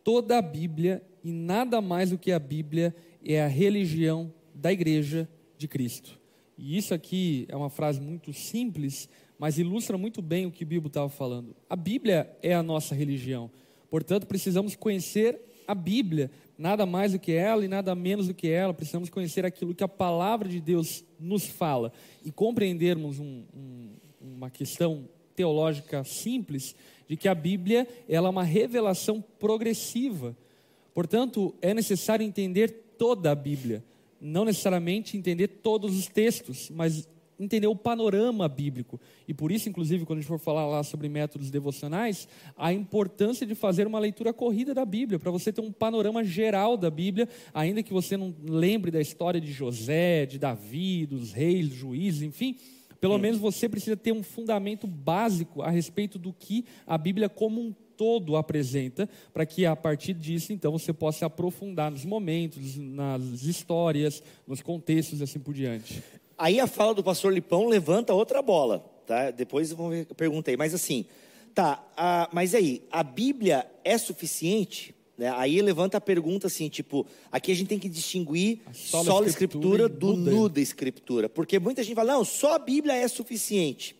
[0.03, 5.29] toda a Bíblia e nada mais do que a Bíblia é a religião da igreja
[5.57, 6.19] de Cristo.
[6.57, 9.07] E isso aqui é uma frase muito simples,
[9.39, 11.55] mas ilustra muito bem o que o Bibo estava falando.
[11.69, 13.49] A Bíblia é a nossa religião.
[13.89, 16.29] Portanto, precisamos conhecer a Bíblia,
[16.61, 18.71] nada mais do que ela e nada menos do que ela.
[18.73, 21.91] Precisamos conhecer aquilo que a palavra de Deus nos fala
[22.23, 23.89] e compreendermos um- um-
[24.21, 26.75] uma questão teológica simples
[27.07, 30.37] de que a Bíblia ela é uma revelação progressiva.
[30.93, 33.83] Portanto, é necessário entender toda a Bíblia,
[34.19, 37.09] não necessariamente entender todos os textos, mas
[37.43, 38.99] entender o panorama bíblico.
[39.27, 43.45] E por isso, inclusive, quando a gente for falar lá sobre métodos devocionais, a importância
[43.45, 47.27] de fazer uma leitura corrida da Bíblia, para você ter um panorama geral da Bíblia,
[47.53, 52.21] ainda que você não lembre da história de José, de Davi, dos reis, dos juízes,
[52.21, 52.57] enfim,
[52.99, 57.59] pelo menos você precisa ter um fundamento básico a respeito do que a Bíblia como
[57.59, 62.75] um todo apresenta, para que a partir disso, então, você possa se aprofundar nos momentos,
[62.77, 66.03] nas histórias, nos contextos e assim por diante.
[66.41, 69.29] Aí a fala do pastor Lipão levanta outra bola, tá?
[69.29, 70.57] Depois vamos ver, pergunta aí.
[70.57, 71.05] Mas assim,
[71.53, 74.95] tá, a- mas aí, a Bíblia é suficiente?
[75.15, 75.31] Né?
[75.35, 79.83] Aí levanta a pergunta assim, tipo, aqui a gente tem que distinguir sola sola escritura
[79.85, 81.29] escritura do nuda escritura.
[81.29, 83.95] Porque muita gente fala, não, só a Bíblia é suficiente.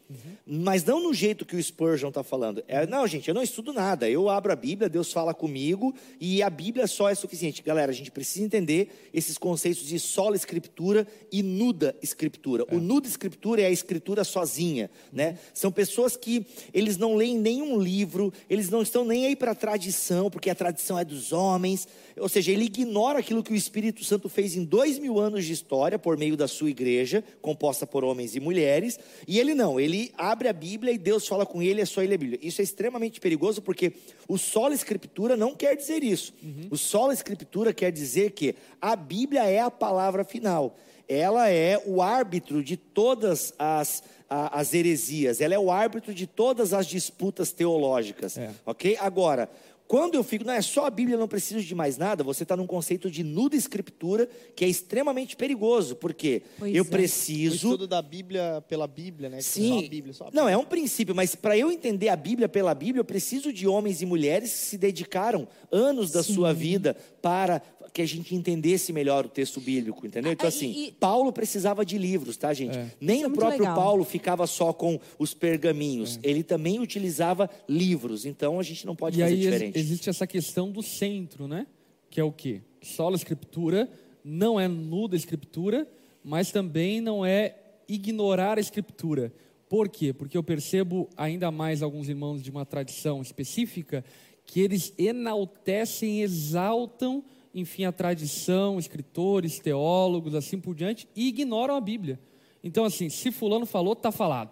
[0.46, 2.64] Mas não no jeito que o Spurgeon está falando.
[2.68, 4.10] É, não, gente, eu não estudo nada.
[4.10, 7.62] Eu abro a Bíblia, Deus fala comigo e a Bíblia só é suficiente.
[7.62, 12.66] Galera, a gente precisa entender esses conceitos de sola escritura e nuda escritura.
[12.72, 15.38] O nuda escritura é a escritura sozinha, né?
[15.54, 19.56] São pessoas que eles não leem nenhum livro, eles não estão nem aí para a
[19.56, 21.88] tradição, porque a tradição é dos homens.
[22.18, 25.54] Ou seja, ele ignora aquilo que o Espírito Santo fez em dois mil anos de
[25.54, 29.00] história por meio da sua igreja, composta por homens e mulheres.
[29.28, 32.14] E ele não, ele abre a Bíblia e Deus fala com ele, é só ele
[32.16, 32.40] a Bíblia.
[32.42, 33.94] Isso é extremamente perigoso porque
[34.28, 36.34] o sola escritura não quer dizer isso.
[36.70, 40.76] O sola escritura quer dizer que a Bíblia é a palavra final.
[41.08, 46.26] Ela é o árbitro de todas as, a- as heresias, ela é o árbitro de
[46.26, 48.38] todas as disputas teológicas.
[48.38, 48.50] É.
[48.66, 48.96] Ok?
[48.98, 49.50] Agora,
[49.92, 52.44] quando eu fico, não é só a Bíblia, eu não preciso de mais nada, você
[52.44, 54.26] está num conceito de nuda escritura
[54.56, 56.88] que é extremamente perigoso, porque Pois eu é.
[56.88, 57.56] O preciso.
[57.56, 59.42] estudo da Bíblia pela Bíblia, né?
[59.42, 59.68] Sim.
[59.68, 60.42] Só a Bíblia, só a Bíblia.
[60.44, 63.68] Não, é um princípio, mas para eu entender a Bíblia pela Bíblia, eu preciso de
[63.68, 67.62] homens e mulheres que se dedicaram anos da sua vida para
[67.94, 70.32] que a gente entendesse melhor o texto bíblico, entendeu?
[70.32, 72.78] Então, Ah, assim, e- e- Paulo precisava de livros, tá, gente?
[73.02, 73.76] Nem Isso é o próprio legal.
[73.76, 79.18] Paulo ficava só com os pergaminhos, ele também utilizava livros, então a gente não pode
[79.20, 79.78] E fazer aí ex- diferente.
[79.80, 81.68] existe essa questão do centro, né?
[82.10, 82.62] Que é o quê?
[82.82, 83.90] Sola escritura
[84.24, 85.88] não é nuda escritura,
[86.24, 87.56] mas também não é
[87.90, 89.34] ignorar a escritura.
[89.68, 90.14] Por quê?
[90.14, 94.04] Porque eu percebo ainda mais alguns irmãos de uma tradição específica
[94.46, 101.82] que eles enaltecem, exaltam, enfim, a tradição, escritores, teólogos, assim por diante, e ignoram a
[101.82, 102.20] Bíblia.
[102.64, 104.52] Então, assim, se fulano falou, está falado.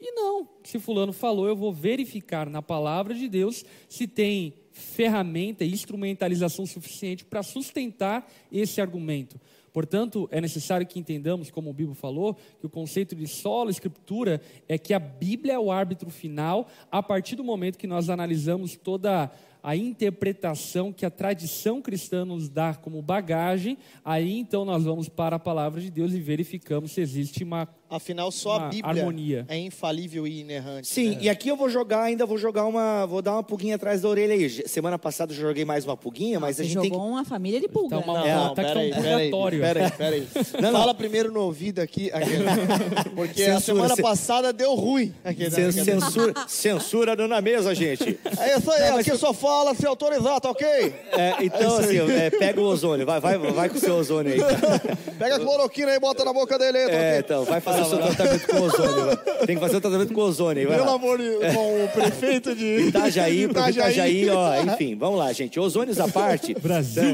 [0.00, 5.64] E não, se fulano falou, eu vou verificar na palavra de Deus se tem ferramenta
[5.64, 9.40] e instrumentalização suficiente para sustentar esse argumento.
[9.72, 14.40] Portanto, é necessário que entendamos, como o Bíblia falou, que o conceito de sola escritura
[14.66, 18.74] é que a Bíblia é o árbitro final a partir do momento que nós analisamos
[18.74, 19.30] toda
[19.66, 25.34] a interpretação que a tradição cristã nos dá como bagagem, aí então nós vamos para
[25.34, 29.44] a palavra de Deus e verificamos se existe uma Afinal, só a Uma Bíblia harmonia.
[29.48, 30.88] é infalível e inerrante.
[30.88, 34.00] Sim, e aqui eu vou jogar, ainda vou jogar uma, vou dar uma pulguinha atrás
[34.02, 34.50] da orelha aí.
[34.68, 37.24] Semana passada eu joguei mais uma pulguinha, mas Você a gente jogou tem que uma
[37.24, 37.96] família de pulga.
[37.98, 39.60] Tá uma- Não, É, não, tá tá um peraí, peraí, purgatório.
[39.62, 40.28] peraí, peraí.
[40.60, 40.80] Não, não.
[40.80, 42.10] Fala primeiro no ouvido aqui,
[43.14, 45.06] porque a Censura, semana cen- passada deu ruim.
[45.22, 45.72] Cen- aquele.
[45.72, 48.18] censura, censura dando na mesa, gente.
[48.38, 50.66] É isso aí, Não, mas aqui eu- só fala se autorizar, tá ok?
[50.66, 54.40] É, então, assim, é, pega o ozônio, vai, vai, vai com o seu ozônio aí.
[55.18, 57.75] Pega a cloroquina aí e bota na boca dele aí, tá É, então, vai fazer
[57.82, 59.16] o seu tratamento com ozônio.
[59.46, 60.94] Tem que fazer o tratamento com ozônio vai Pelo lá.
[60.96, 65.58] amor de com o prefeito de Itajaí, pro Itajaí, ó, enfim, vamos lá, gente.
[65.60, 66.54] Ozônios à parte.
[66.60, 67.04] Brasil.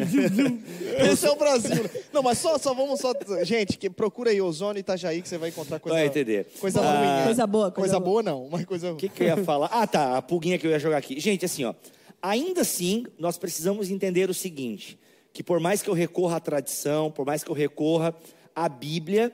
[1.11, 1.85] Esse é o Brasil.
[2.13, 3.13] Não, mas só, só vamos só.
[3.43, 5.97] Gente, que procura aí Ozônio e Itajaí que você vai encontrar coisa.
[5.99, 6.47] Vai entender.
[6.61, 7.07] Coisa Ah, ruim.
[7.07, 7.25] né?
[7.25, 8.23] Coisa boa, coisa Coisa boa.
[8.23, 9.69] boa não, mas coisa O que, que eu ia falar?
[9.73, 11.19] Ah, tá, a pulguinha que eu ia jogar aqui.
[11.21, 11.75] Gente, assim, ó.
[12.21, 14.99] Ainda assim, nós precisamos entender o seguinte:
[15.33, 18.15] que por mais que eu recorra à tradição, por mais que eu recorra
[18.55, 19.33] à Bíblia,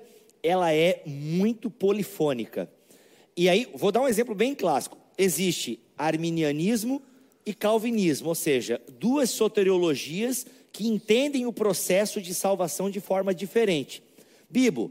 [0.49, 2.71] ela é muito polifônica.
[3.37, 4.97] E aí, vou dar um exemplo bem clássico.
[5.19, 7.03] Existe arminianismo
[7.45, 14.03] e calvinismo, ou seja, duas soteriologias que entendem o processo de salvação de forma diferente.
[14.49, 14.91] Bibo,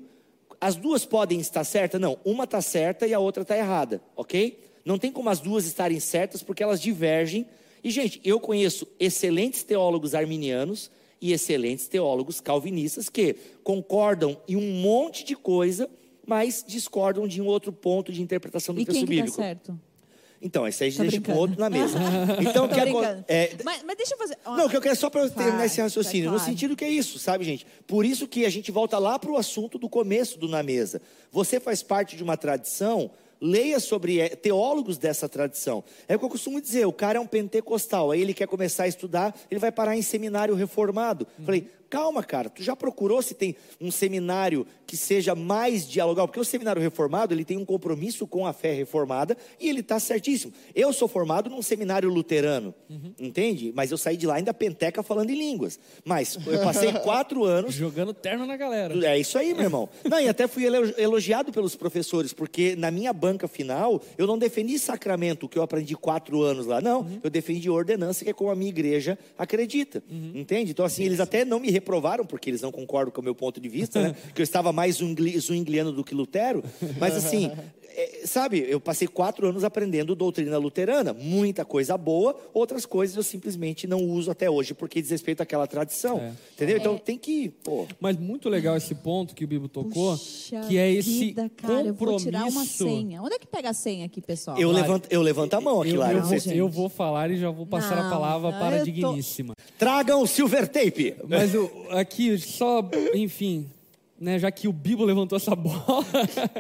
[0.62, 2.00] as duas podem estar certas?
[2.00, 4.60] Não, uma está certa e a outra está errada, ok?
[4.86, 7.48] Não tem como as duas estarem certas porque elas divergem.
[7.84, 10.92] E, gente, eu conheço excelentes teólogos arminianos
[11.22, 15.90] e excelentes teólogos calvinistas que concordam em um monte de coisa,
[16.26, 19.36] mas discordam de um outro ponto de interpretação do E texto quem que tá bíblico.
[19.38, 19.80] certo?
[20.40, 21.40] Então, esse aí Tô deixa com brincando.
[21.40, 21.98] outro na mesa.
[22.40, 23.24] Então, que acontece?
[23.28, 24.38] É, mas, mas deixa eu fazer...
[24.46, 26.52] não, o que eu quero é só para eu terminar esse raciocínio, vai, no claro.
[26.52, 27.66] sentido que é isso, sabe, gente?
[27.88, 31.02] Por isso que a gente volta lá para o assunto do começo do Na Mesa.
[31.32, 33.10] Você faz parte de uma tradição,
[33.42, 35.84] leia sobre é, teólogos dessa tradição.
[36.08, 38.84] É o que eu costumo dizer, o cara é um pentecostal, aí ele quer começar
[38.84, 41.28] a estudar, ele vai parar em seminário reformado.
[41.46, 46.28] Falei, calma, cara, tu já procurou se tem um seminário que seja mais dialogal?
[46.28, 50.00] Porque o seminário reformado, ele tem um compromisso com a fé reformada e ele está
[50.00, 50.54] certíssimo.
[50.74, 52.74] Eu sou formado num seminário luterano,
[53.20, 53.72] entende?
[53.76, 55.80] Mas eu saí de lá ainda penteca falando em línguas.
[56.06, 58.94] Mas eu passei quatro anos Jogando terno na galera.
[59.08, 59.90] é isso aí, meu irmão.
[60.10, 64.38] Não, e até fui elo- elogiado pelos professores, porque na minha banca final, eu não
[64.38, 66.82] defendi sacramento, que eu aprendi quatro anos lá.
[66.82, 70.04] Não, eu defendi ordenança, que é como a minha igreja acredita.
[70.10, 70.72] Entende?
[70.72, 73.60] Então, assim, eles até não me reprovaram, porque eles não concordam com o meu ponto
[73.60, 74.16] de vista, né?
[74.36, 76.64] Que eu estava mais zwingli- zwingliano do que Lutero.
[77.00, 77.52] Mas, assim,
[77.98, 83.18] é, é, sabe, eu passei quatro anos aprendendo doutrina luterana, muita coisa boa, outras coisas
[83.18, 86.20] eu simplesmente não uso até hoje, porque diz respeito àquela tradição.
[86.20, 86.32] É.
[86.54, 86.78] Entendeu?
[86.78, 87.50] Então tem que.
[87.64, 91.50] Pô, Mas muito legal esse ponto que o Bibo tocou, Puxa que é esse vida,
[91.58, 92.26] cara, eu vou compromisso.
[92.26, 93.22] tirar uma senha.
[93.22, 94.58] Onde é que pega a senha aqui, pessoal?
[94.60, 96.14] eu, Lari, levanto, eu levanto a mão aqui, Eu, Lara.
[96.14, 98.76] eu, não vou, eu vou falar e já vou passar a Não, palavra não, para
[98.76, 99.54] a eu tô- digníssima.
[99.78, 101.16] Tragam o silver tape.
[101.28, 103.68] Mas o, aqui, só, enfim,
[104.20, 106.06] né, já que o Bibo levantou essa bola,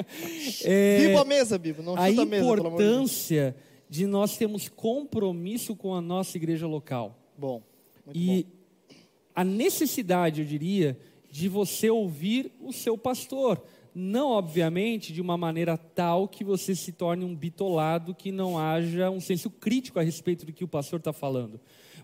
[0.63, 1.81] é, Bibo a mesa, Bibo.
[1.81, 3.55] Não a chuta a mesa, pelo amor de importância
[3.89, 7.17] de nós termos compromisso com a nossa igreja local.
[7.37, 7.61] Bom,
[8.05, 8.95] muito e bom.
[9.35, 10.97] a necessidade, eu diria,
[11.31, 13.61] de você ouvir o seu pastor.
[13.93, 19.09] Não, obviamente, de uma maneira tal que você se torne um bitolado, que não haja
[19.09, 21.59] um senso crítico a respeito do que o pastor está falando.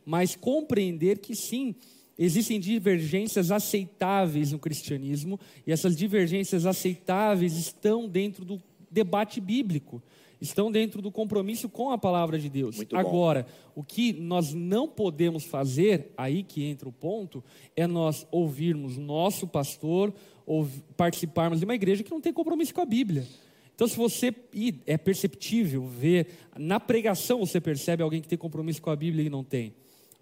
[0.06, 1.76] Mas compreender que sim,
[2.18, 10.02] existem divergências aceitáveis no cristianismo, e essas divergências aceitáveis estão dentro do debate bíblico,
[10.40, 12.78] estão dentro do compromisso com a palavra de Deus.
[12.94, 17.44] Agora, o que nós não podemos fazer, aí que entra o ponto,
[17.76, 20.14] é nós ouvirmos nosso pastor,
[20.46, 23.26] ou participarmos de uma igreja que não tem compromisso com a Bíblia.
[23.74, 24.34] Então, se você.
[24.86, 29.30] É perceptível ver, na pregação você percebe alguém que tem compromisso com a Bíblia e
[29.30, 29.74] não tem.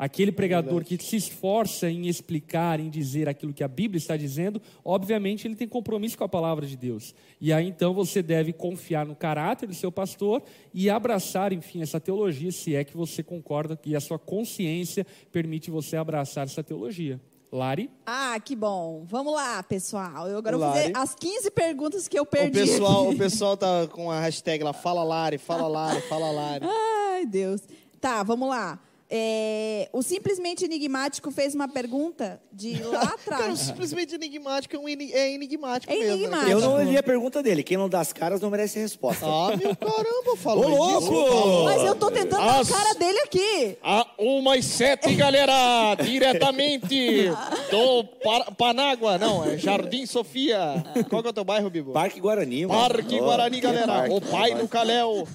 [0.04, 4.60] Aquele pregador que se esforça em explicar, em dizer aquilo que a Bíblia está dizendo,
[4.84, 7.14] obviamente ele tem compromisso com a palavra de Deus.
[7.40, 10.42] E aí então você deve confiar no caráter do seu pastor
[10.74, 15.70] e abraçar, enfim, essa teologia, se é que você concorda que a sua consciência permite
[15.70, 17.22] você abraçar essa teologia.
[17.52, 17.92] Lari?
[18.04, 19.04] Ah, que bom.
[19.06, 20.28] Vamos lá, pessoal.
[20.28, 20.80] Eu agora vou Lari.
[20.94, 22.58] fazer as 15 perguntas que eu O perdi.
[22.60, 23.16] pessoal, aqui.
[23.16, 26.66] o pessoal tá com a hashtag lá, fala Lari, fala Lari, fala Lari.
[26.66, 27.62] Ai, Deus.
[28.00, 28.80] Tá, vamos lá.
[29.14, 33.60] É, o Simplesmente Enigmático fez uma pergunta de lá Cara, atrás.
[33.60, 36.08] simplesmente enigmático é, um eni- é enigmático É mesmo.
[36.12, 36.18] né?
[36.20, 36.52] enigmático.
[36.52, 37.62] Eu não ouvi a pergunta dele.
[37.62, 39.26] Quem não dá as caras não merece resposta.
[39.26, 41.12] Ah, meu caramba, falou Ô, disso.
[41.12, 41.64] louco!
[41.66, 43.78] Mas eu tô tentando As- dar a cara dele aqui.
[43.84, 47.30] A uma e sete, galera, diretamente
[47.70, 50.84] do Par- Panágua, não, é Jardim Sofia.
[51.10, 51.92] Qual que é o teu bairro, Bibo?
[51.92, 52.66] Parque Guarani.
[52.66, 52.80] mano.
[52.80, 53.88] Parque Ó, Guarani, galera.
[53.88, 55.28] parque, O pai do Caléu.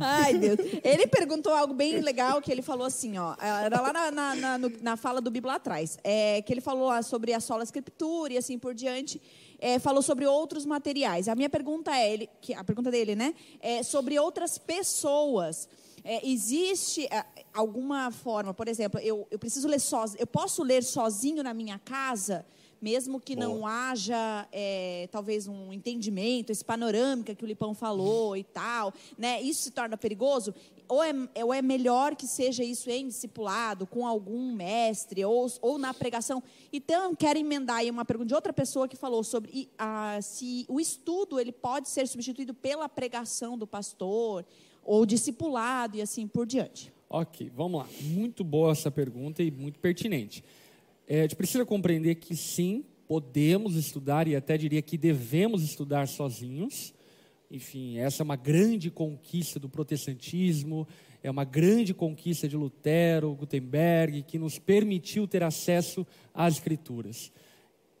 [0.00, 0.58] Ai, Deus.
[0.82, 3.34] Ele perguntou algo bem legal, que ele falou assim, ó.
[3.40, 5.98] Era lá na, na, na- no- na fala do Bíblia atrás.
[6.02, 9.20] É, que ele falou ah, sobre a sola escritura e assim por diante.
[9.58, 11.28] É, falou sobre outros materiais.
[11.28, 13.34] A minha pergunta é, ele, que, a pergunta dele, né?
[13.60, 15.68] É sobre outras pessoas.
[16.02, 17.24] É, existe ah,
[17.54, 21.78] alguma forma, por exemplo, eu, eu preciso ler sozinho, eu posso ler sozinho na minha
[21.78, 22.44] casa,
[22.82, 28.44] mesmo que não haja é, talvez um entendimento, esse panorâmica que o Lipão falou e
[28.44, 29.40] tal, né?
[29.40, 30.54] Isso se torna perigoso?
[30.88, 35.78] Ou é, ou é melhor que seja isso em discipulado, com algum mestre, ou, ou
[35.78, 36.42] na pregação?
[36.72, 39.68] Então, quero emendar aí uma pergunta de outra pessoa que falou sobre
[40.22, 44.44] se o estudo ele pode ser substituído pela pregação do pastor,
[44.84, 46.92] ou discipulado e assim por diante.
[47.08, 47.88] Ok, vamos lá.
[48.00, 50.44] Muito boa essa pergunta e muito pertinente.
[51.06, 56.08] É, a gente precisa compreender que sim, podemos estudar e até diria que devemos estudar
[56.08, 56.93] sozinhos.
[57.54, 60.88] Enfim, essa é uma grande conquista do protestantismo,
[61.22, 67.30] é uma grande conquista de Lutero, Gutenberg, que nos permitiu ter acesso às escrituras.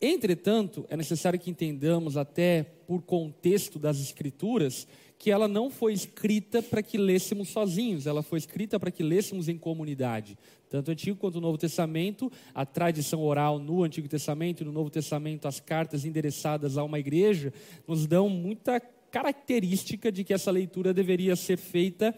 [0.02, 6.60] Entretanto, é necessário que entendamos, até por contexto das Escrituras, que ela não foi escrita
[6.60, 10.36] para que lêssemos sozinhos, ela foi escrita para que lêssemos em comunidade.
[10.68, 14.72] Tanto o Antigo quanto o Novo Testamento, a tradição oral no Antigo Testamento e no
[14.72, 17.52] Novo Testamento, as cartas endereçadas a uma igreja,
[17.86, 18.80] nos dão muita
[19.14, 22.12] característica de que essa leitura deveria ser feita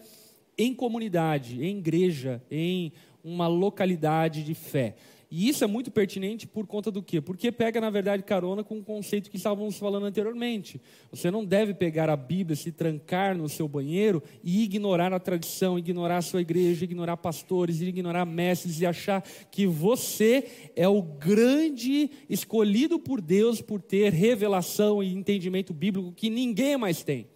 [0.57, 2.91] em comunidade, em igreja, em
[3.23, 4.95] uma localidade de fé.
[5.29, 7.19] E isso é muito pertinente por conta do quê?
[7.19, 10.81] Porque pega, na verdade, carona com o conceito que estávamos falando anteriormente.
[11.11, 15.77] Você não deve pegar a Bíblia, se trancar no seu banheiro e ignorar a tradição,
[15.77, 22.09] ignorar a sua igreja, ignorar pastores, ignorar mestres e achar que você é o grande
[22.29, 27.27] escolhido por Deus por ter revelação e entendimento bíblico que ninguém mais tem.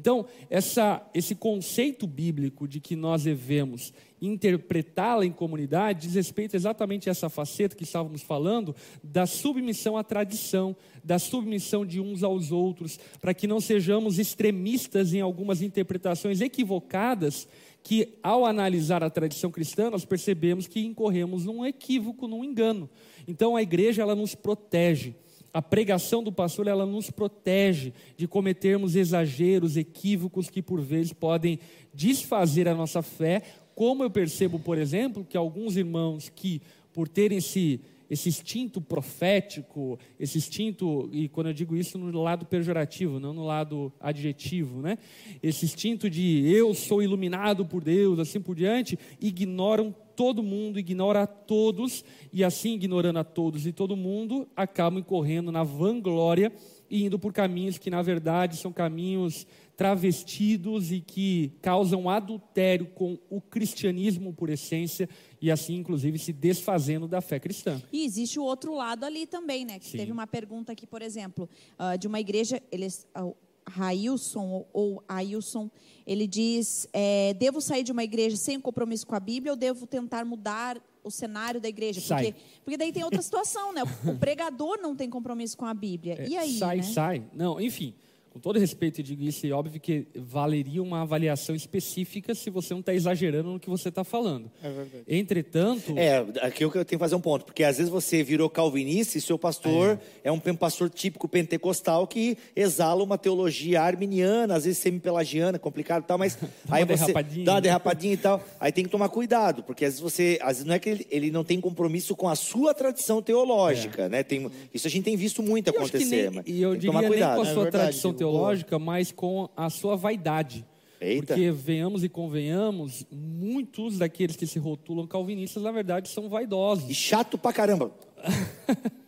[0.00, 7.10] Então, essa, esse conceito bíblico de que nós devemos interpretá-la em comunidade diz respeito exatamente
[7.10, 12.50] a essa faceta que estávamos falando da submissão à tradição, da submissão de uns aos
[12.50, 17.46] outros, para que não sejamos extremistas em algumas interpretações equivocadas
[17.82, 22.88] que, ao analisar a tradição cristã, nós percebemos que incorremos num equívoco, num engano.
[23.28, 25.14] Então, a igreja ela nos protege.
[25.52, 31.58] A pregação do pastor ela nos protege de cometermos exageros, equívocos que por vezes podem
[31.92, 33.42] desfazer a nossa fé,
[33.74, 36.60] como eu percebo, por exemplo, que alguns irmãos que
[36.92, 42.44] por terem se esse instinto profético, esse instinto, e quando eu digo isso no lado
[42.44, 44.98] pejorativo, não no lado adjetivo, né?
[45.40, 51.22] Esse instinto de eu sou iluminado por Deus, assim por diante, ignoram todo mundo, ignora
[51.22, 56.52] a todos, e assim, ignorando a todos e todo mundo, acabam incorrendo na vanglória
[56.90, 59.46] e indo por caminhos que, na verdade, são caminhos
[59.76, 65.08] travestidos e que causam adultério com o cristianismo por essência
[65.40, 67.80] e assim, inclusive, se desfazendo da fé cristã.
[67.92, 69.78] E existe o outro lado ali também, né?
[69.78, 69.98] Que Sim.
[69.98, 71.48] teve uma pergunta aqui, por exemplo,
[71.78, 73.30] ah, de uma igreja, eles, ah,
[73.66, 75.70] Railson ou Ailson,
[76.06, 79.86] ele diz: é, devo sair de uma igreja sem compromisso com a Bíblia ou devo
[79.86, 82.00] tentar mudar o cenário da igreja?
[82.00, 82.24] Sai.
[82.24, 83.82] Porque, porque daí tem outra situação, né?
[84.04, 86.16] O pregador não tem compromisso com a Bíblia.
[86.18, 86.58] É, e aí?
[86.58, 86.82] sai, né?
[86.82, 87.24] sai.
[87.32, 87.94] Não, enfim,
[88.30, 92.72] com todo respeito, eu digo isso, e óbvio que valeria uma avaliação específica se você
[92.72, 94.50] não está exagerando no que você está falando.
[94.62, 95.04] É verdade.
[95.08, 99.18] Entretanto, É, aqui eu tenho que fazer um ponto, porque às vezes você virou calvinista
[99.18, 104.64] e seu pastor é, um pen- pastor típico pentecostal que exala uma teologia arminiana, às
[104.64, 106.38] vezes semi-pelagiana, complicado e tal, mas
[106.70, 107.44] aí você derrapadinha.
[107.44, 108.42] dá uma derrapadinha e tal.
[108.60, 111.06] Aí tem que tomar cuidado, porque às vezes você, às vezes não é que ele,
[111.10, 114.22] ele não tem compromisso com a sua tradição teológica, né?
[114.22, 115.72] Tem, isso a gente tem visto muito É.
[115.72, 117.40] E eu acho que acontecer, nem- mas e eu tem que diria nem com cuidado.
[117.40, 120.64] a É sua verdade, tradição teológica, mas com a sua vaidade.
[121.00, 121.28] Eita.
[121.28, 126.90] Porque venhamos e convenhamos, muitos daqueles que se rotulam calvinistas, na verdade, são vaidosos.
[126.90, 127.90] E chato pra caramba.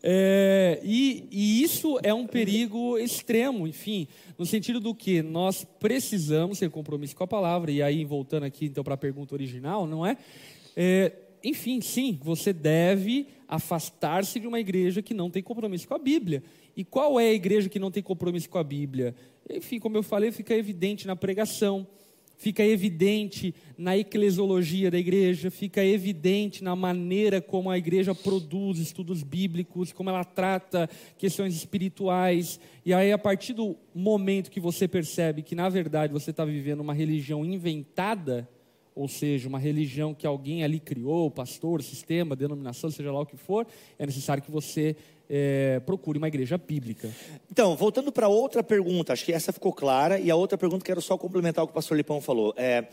[0.00, 4.06] É, e, e isso é um perigo extremo, enfim,
[4.38, 8.66] no sentido do que nós precisamos ter compromisso com a palavra, e aí voltando aqui
[8.66, 10.16] então para a pergunta original, não é?
[10.76, 15.98] É, Enfim, sim, você deve afastar-se de uma igreja que não tem compromisso com a
[15.98, 16.44] Bíblia.
[16.78, 19.12] E qual é a igreja que não tem compromisso com a Bíblia?
[19.50, 21.84] Enfim, como eu falei, fica evidente na pregação,
[22.36, 29.24] fica evidente na eclesiologia da igreja, fica evidente na maneira como a igreja produz estudos
[29.24, 32.60] bíblicos, como ela trata questões espirituais.
[32.86, 36.78] E aí, a partir do momento que você percebe que, na verdade, você está vivendo
[36.78, 38.48] uma religião inventada,
[38.98, 43.36] ou seja, uma religião que alguém ali criou, pastor, sistema, denominação, seja lá o que
[43.36, 43.64] for,
[43.96, 44.96] é necessário que você
[45.30, 47.08] eh, procure uma igreja bíblica.
[47.48, 51.00] Então, voltando para outra pergunta, acho que essa ficou clara, e a outra pergunta quero
[51.00, 52.52] só complementar o que o pastor Lipão falou.
[52.56, 52.86] É,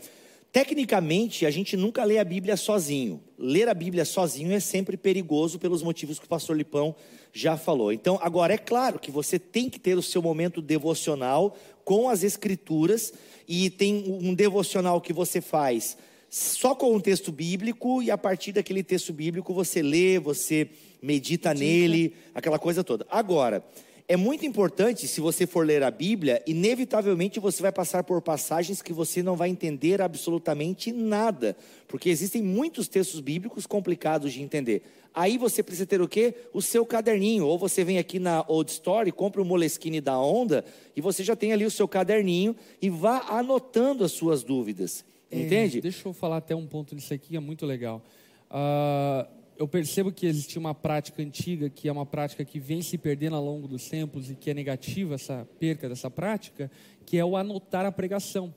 [0.52, 3.20] tecnicamente, a gente nunca lê a Bíblia sozinho.
[3.36, 6.94] Ler a Bíblia sozinho é sempre perigoso pelos motivos que o pastor Lipão
[7.32, 7.92] já falou.
[7.92, 11.56] Então, agora, é claro que você tem que ter o seu momento devocional
[11.86, 13.12] com as Escrituras,
[13.46, 15.96] e tem um devocional que você faz
[16.28, 20.68] só com um texto bíblico, e a partir daquele texto bíblico você lê, você
[21.00, 23.06] medita nele, aquela coisa toda.
[23.08, 23.64] Agora,
[24.08, 28.80] é muito importante, se você for ler a Bíblia, inevitavelmente você vai passar por passagens
[28.80, 31.56] que você não vai entender absolutamente nada,
[31.88, 34.82] porque existem muitos textos bíblicos complicados de entender.
[35.12, 36.34] Aí você precisa ter o quê?
[36.52, 37.46] O seu caderninho.
[37.46, 41.34] Ou você vem aqui na Old Story, compra o Moleskine da Onda, e você já
[41.34, 45.04] tem ali o seu caderninho e vá anotando as suas dúvidas.
[45.32, 45.78] Entende?
[45.78, 48.02] É, deixa eu falar até um ponto disso aqui, é muito legal.
[48.50, 49.26] Ah,
[49.58, 53.36] eu percebo que existe uma prática antiga, que é uma prática que vem se perdendo
[53.36, 56.70] ao longo dos tempos e que é negativa essa perca dessa prática,
[57.04, 58.54] que é o anotar a pregação.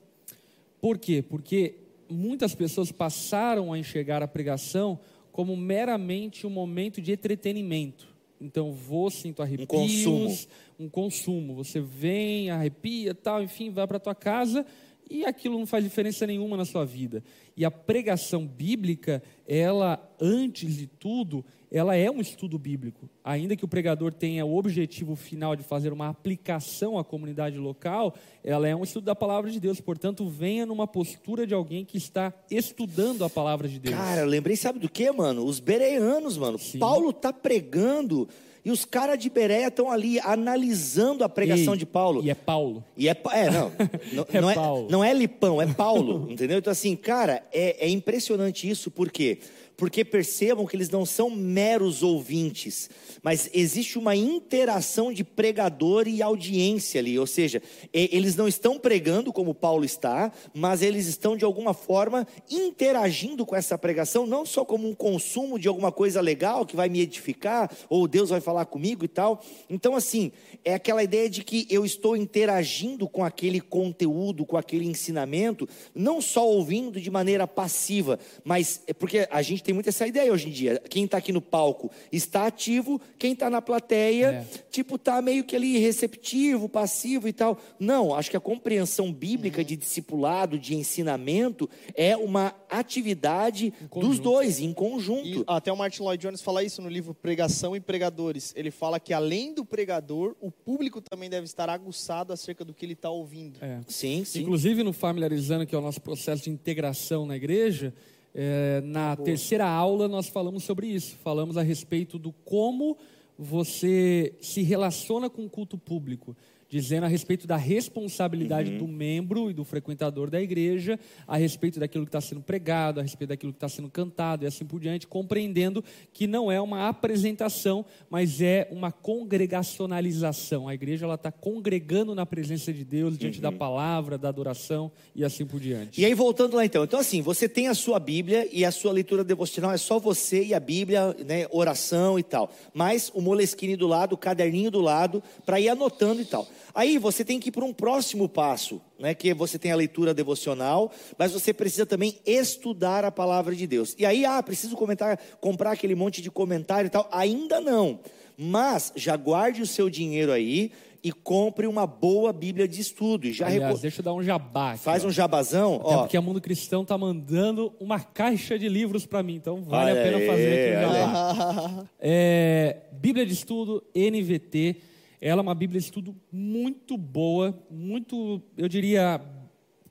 [0.82, 1.22] Por quê?
[1.22, 1.76] Porque
[2.10, 5.00] muitas pessoas passaram a enxergar a pregação
[5.32, 8.08] como meramente um momento de entretenimento.
[8.42, 10.38] Então, vou, sinto arrepios, consumo.
[10.80, 11.56] um consumo.
[11.56, 14.66] Você vem, arrepia, tal, enfim, vai para a tua casa
[15.10, 17.24] e aquilo não faz diferença nenhuma na sua vida.
[17.58, 23.10] E a pregação bíblica, ela, antes de tudo, ela é um estudo bíblico.
[23.24, 28.16] Ainda que o pregador tenha o objetivo final de fazer uma aplicação à comunidade local,
[28.44, 29.80] ela é um estudo da palavra de Deus.
[29.80, 33.96] Portanto, venha numa postura de alguém que está estudando a palavra de Deus.
[33.96, 35.46] Cara, eu lembrei, sabe do que, mano?
[35.46, 36.58] Os bereanos, mano.
[36.58, 36.80] Sim.
[36.80, 38.28] Paulo tá pregando
[38.64, 42.24] e os caras de Bereia estão ali analisando a pregação Ei, de Paulo.
[42.24, 42.84] E é Paulo.
[42.98, 43.72] E é, é não,
[44.14, 44.56] não É não, é,
[44.90, 46.58] não é Lipão, é Paulo, entendeu?
[46.58, 49.40] Então assim, cara, é, é impressionante isso, por quê?
[49.80, 52.90] Porque percebam que eles não são meros ouvintes,
[53.24, 57.64] mas existe uma interação de pregador e audiência ali, ou seja,
[57.94, 63.56] eles não estão pregando como Paulo está, mas eles estão de alguma forma interagindo com
[63.56, 67.72] essa pregação, não só como um consumo de alguma coisa legal que vai me edificar,
[67.88, 69.42] ou Deus vai falar comigo e tal.
[69.70, 70.34] Então, assim,
[70.66, 76.20] é aquela ideia de que eu estou interagindo com aquele conteúdo, com aquele ensinamento, não
[76.20, 80.48] só ouvindo de maneira passiva, mas é porque a gente tem muito essa ideia hoje
[80.48, 80.82] em dia.
[80.90, 84.46] Quem está aqui no palco está ativo, quem está na plateia, É.
[84.72, 87.56] tipo, tá meio que ali receptivo, passivo e tal.
[87.80, 94.60] Não, acho que a compreensão bíblica de discipulado, de ensinamento, é uma atividade dos dois,
[94.60, 95.44] em E conjunto.
[95.46, 98.52] até o Martin Lloyd Jones fala isso no livro Pregação e Pregadores.
[98.58, 102.84] Ele fala que além do pregador, o público também deve estar aguçado acerca do que
[102.88, 103.60] ele está ouvindo.
[103.64, 103.82] É.
[103.88, 104.42] Sim, sim.
[104.42, 107.94] Inclusive no Familiarizando, que é o nosso processo de integração na igreja,
[108.34, 111.16] é, na terceira aula nós falamos sobre isso.
[111.18, 112.98] Falamos a respeito do como
[113.38, 116.36] você se relaciona com o culto público.
[116.70, 122.06] Dizendo a respeito da responsabilidade do membro e do frequentador da igreja, a respeito daquilo
[122.06, 125.08] que está sendo pregado, a respeito daquilo que está sendo cantado e assim por diante,
[125.08, 130.68] compreendendo que não é uma apresentação, mas é uma congregacionalização.
[130.68, 135.26] A igreja ela está congregando na presença de Deus, diante da palavra, da adoração e
[135.26, 136.00] assim por diante.
[136.00, 136.84] E aí, voltando lá então.
[136.84, 140.44] Então, assim, você tem a sua Bíblia e a sua leitura devocional é só você
[140.44, 142.52] e a Bíblia, né, oração e tal.
[142.74, 146.48] Mas o Moleskine do lado, o caderninho do lado, para ir anotando e tal.
[146.74, 150.14] Aí você tem que ir para um próximo passo, né, que você tem a leitura
[150.14, 153.96] devocional, mas você precisa também estudar a palavra de Deus.
[153.98, 157.08] E aí, ah, preciso comentar, comprar aquele monte de comentário e tal.
[157.12, 158.00] Ainda não.
[158.38, 160.72] Mas já guarde o seu dinheiro aí
[161.04, 163.26] e compre uma boa Bíblia de estudo.
[163.28, 165.08] E já Aliás, reco- deixa eu dar um jabá aqui, faz ó.
[165.08, 165.98] um jabazão, Até ó.
[166.02, 170.02] porque a Mundo Cristão tá mandando uma caixa de livros para mim, então vale Olha
[170.02, 171.86] a pena aí, fazer aqui o olha jabá.
[172.00, 174.76] É, Bíblia de Estudo, NVT,
[175.22, 179.22] ela é uma Bíblia de Estudo muito boa, muito, eu diria,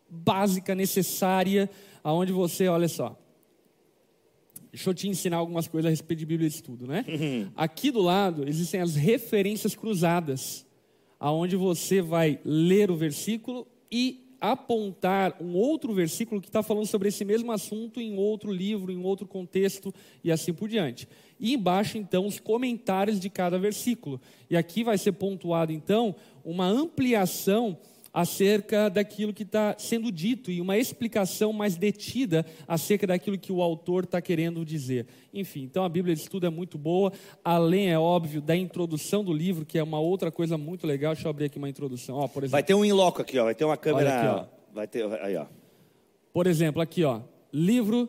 [0.08, 1.68] básica, necessária,
[2.02, 3.18] aonde você, olha só,
[4.70, 7.04] Deixa eu te ensinar algumas coisas a respeito de Bíblia de Estudo, né?
[7.56, 10.66] Aqui do lado existem as referências cruzadas,
[11.18, 17.08] aonde você vai ler o versículo e apontar um outro versículo que está falando sobre
[17.08, 21.08] esse mesmo assunto em outro livro, em outro contexto e assim por diante.
[21.40, 24.20] E embaixo, então, os comentários de cada versículo.
[24.50, 26.14] E aqui vai ser pontuado, então,
[26.44, 27.78] uma ampliação
[28.12, 33.62] acerca daquilo que está sendo dito e uma explicação mais detida acerca daquilo que o
[33.62, 35.06] autor está querendo dizer.
[35.32, 37.12] Enfim, então a Bíblia de Estudo é muito boa,
[37.44, 41.14] além, é óbvio, da introdução do livro, que é uma outra coisa muito legal.
[41.14, 42.16] Deixa eu abrir aqui uma introdução.
[42.16, 43.44] Ó, por exemplo, Vai ter um inloco aqui, ó.
[43.44, 44.40] Vai ter uma câmera.
[44.40, 45.04] Aqui, Vai ter.
[45.22, 45.46] Aí, ó.
[46.32, 47.20] Por exemplo, aqui, ó,
[47.52, 48.08] livro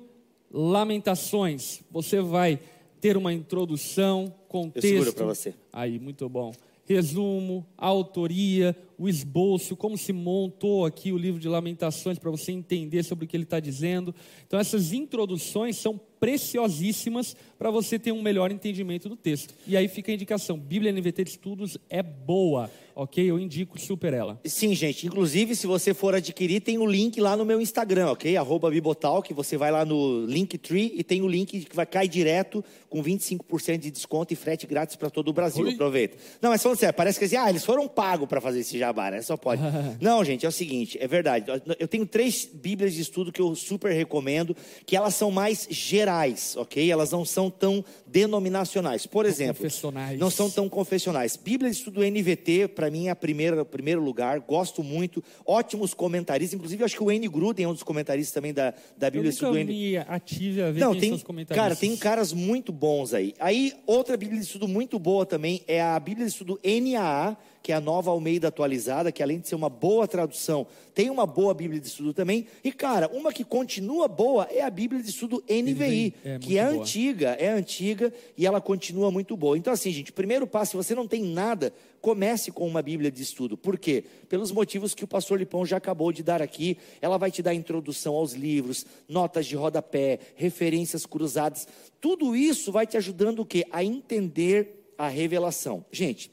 [0.52, 1.82] Lamentações.
[1.92, 2.60] Você vai
[3.00, 4.88] ter uma introdução, contexto.
[4.88, 5.54] seguro pra você.
[5.72, 6.52] Aí, muito bom.
[6.86, 13.02] Resumo, autoria, o esboço, como se montou aqui o livro de Lamentações para você entender
[13.02, 14.14] sobre o que ele está dizendo.
[14.46, 19.54] Então, essas introduções são preciosíssimas para você ter um melhor entendimento do texto.
[19.66, 23.24] E aí fica a indicação: Bíblia NVT de Estudos é boa, ok?
[23.30, 24.40] Eu indico super ela.
[24.46, 25.08] Sim, gente.
[25.08, 28.36] Inclusive, se você for adquirir, tem o link lá no meu Instagram, ok?
[28.36, 29.34] Arroba Bibotalk.
[29.34, 33.78] Você vai lá no Linktree e tem o link que vai cair direto com 25%
[33.78, 35.66] de desconto e frete grátis para todo o Brasil.
[35.66, 35.74] Oi?
[35.74, 36.18] Aproveita.
[36.42, 38.78] Não, mas falando sério, parece que assim, ah, eles foram pagos para fazer esse
[39.12, 39.22] né?
[39.22, 39.62] Só pode.
[40.02, 41.46] Não, gente, é o seguinte, é verdade.
[41.80, 46.56] Eu tenho três bíblias de estudo que eu super recomendo, que elas são mais gerais,
[46.58, 46.92] ok?
[46.92, 49.06] Elas não são tão denominacionais.
[49.06, 50.20] Por exemplo, confessionais.
[50.20, 51.36] não são tão confessionais.
[51.36, 54.40] Bíblia de Estudo NVT, para mim, é a primeira, o primeiro lugar.
[54.40, 55.24] Gosto muito.
[55.46, 56.54] Ótimos comentaristas.
[56.54, 57.28] Inclusive, acho que o N.
[57.28, 60.06] Gruden é um dos comentaristas também da, da Bíblia de Estudo NVT.
[60.08, 61.18] ative a ver Não, tem,
[61.48, 63.34] cara, tem caras muito bons aí.
[63.40, 67.72] Aí, outra Bíblia de Estudo muito boa também é a Bíblia de Estudo NAA, que
[67.72, 71.54] é a nova Almeida atualizada, que além de ser uma boa tradução, tem uma boa
[71.54, 72.48] Bíblia de Estudo também.
[72.64, 76.70] E, cara, uma que continua boa é a Bíblia de Estudo NVI, é que é
[76.70, 76.82] boa.
[76.82, 79.58] antiga, é antiga e ela continua muito boa.
[79.58, 83.22] Então, assim, gente, primeiro passo, se você não tem nada, comece com uma Bíblia de
[83.22, 83.58] estudo.
[83.58, 84.04] Por quê?
[84.28, 86.78] Pelos motivos que o pastor Lipão já acabou de dar aqui.
[87.02, 91.68] Ela vai te dar introdução aos livros, notas de rodapé, referências cruzadas.
[92.00, 93.66] Tudo isso vai te ajudando o quê?
[93.72, 95.86] A entender a revelação.
[95.92, 96.32] Gente,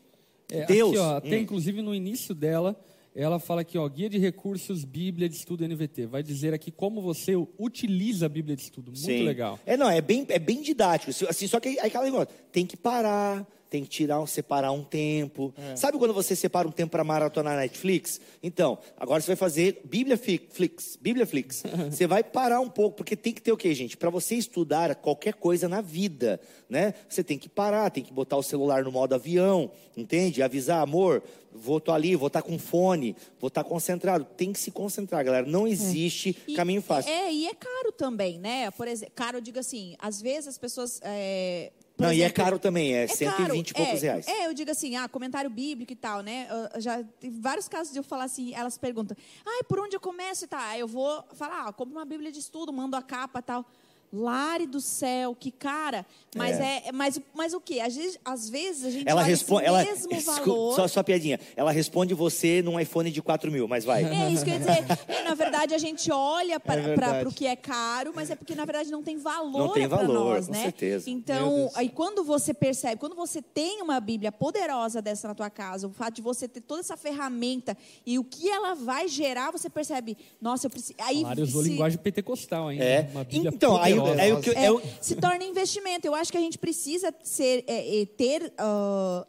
[0.50, 0.90] É, Deus.
[0.90, 1.40] Aqui, ó, até Hum.
[1.40, 2.78] inclusive no início dela,
[3.14, 6.06] ela fala aqui, ó, guia de recursos, Bíblia de Estudo NVT.
[6.06, 8.88] Vai dizer aqui como você utiliza a Bíblia de Estudo.
[8.88, 9.22] Muito Sim.
[9.22, 9.58] legal.
[9.64, 11.10] É, não, é bem, é bem didático.
[11.28, 14.82] Assim, só que aí aquela negócio, tem que parar, tem que tirar, um- separar um
[14.84, 15.52] tempo.
[15.56, 15.76] É.
[15.76, 18.20] Sabe quando você separa um tempo para maratonar Netflix?
[18.42, 21.62] Então, agora você vai fazer Bíblia Flix, Bíblia Flix.
[21.90, 23.96] você vai parar um pouco, porque tem que ter o quê, gente?
[23.96, 26.94] Para você estudar qualquer coisa na vida, né?
[27.08, 30.42] Você tem que parar, tem que botar o celular no modo avião, entende?
[30.42, 34.24] Avisar, amor, vou tô ali, vou estar com fone, vou estar concentrado.
[34.36, 35.46] Tem que se concentrar, galera.
[35.46, 37.10] Não existe E- caminho fácil.
[37.10, 38.70] É, e é caro também, né?
[38.70, 41.00] Por exemplo, caro, eu digo assim, às vezes as pessoas.
[41.02, 44.28] é, Não, e é exemplo, caro também, é, É 120 e caro, poucos é, reais.
[44.28, 46.46] É, eu digo assim, ah, comentário bíblico e tal, né?
[46.74, 49.16] Eu- já tive vários casos de eu falar assim, elas perguntam,
[49.46, 50.60] ai, por onde eu começo e tal?
[50.60, 53.64] Aí eu vou falar, ah, compro uma bíblia de estudo, mando a capa e tal.
[54.12, 57.80] Lare do céu, que cara, mas é, mas, mas o quê?
[57.80, 59.64] Às vezes, às vezes a gente Ela responde.
[59.64, 60.74] esse Ela, mesmo valor.
[60.76, 61.38] só, só piadinha.
[61.56, 64.04] Ela responde você num iPhone de 4 mil, mas vai.
[64.04, 64.84] É isso que eu ia dizer.
[65.08, 67.28] É, na verdade, a gente olha É para verdade.
[67.28, 69.98] o que é caro, mas é porque, na verdade, não tem valor Não tem para
[69.98, 70.62] valor, nós, com né?
[70.62, 71.10] certeza.
[71.10, 75.86] Então, aí quando você percebe, quando você tem uma Bíblia poderosa dessa na tua casa,
[75.86, 79.68] o fato de você ter toda essa ferramenta e o que ela vai gerar, você
[79.68, 80.94] percebe, nossa, eu preciso.
[81.00, 82.84] Aí Mário usou se- linguagem pentecostal ainda.
[82.84, 83.08] É.
[83.12, 86.06] Uma Bíblia Então, aí, aí o que é, é o- se torna investimento.
[86.06, 88.52] Eu acho que a gente precisa ser, é, é, ter,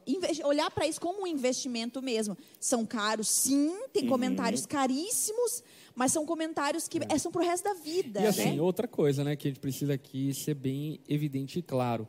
[0.06, 2.38] inve- olhar para isso como um investimento mesmo.
[2.60, 4.10] São caros, sim, tem Uhum.
[4.10, 5.64] comentários caríssimos,
[5.96, 8.22] mas são comentários que é, são para o resto da vida.
[8.22, 8.62] E assim, né?
[8.62, 12.08] outra coisa, né, que a gente precisa aqui ser bem evidente e claro.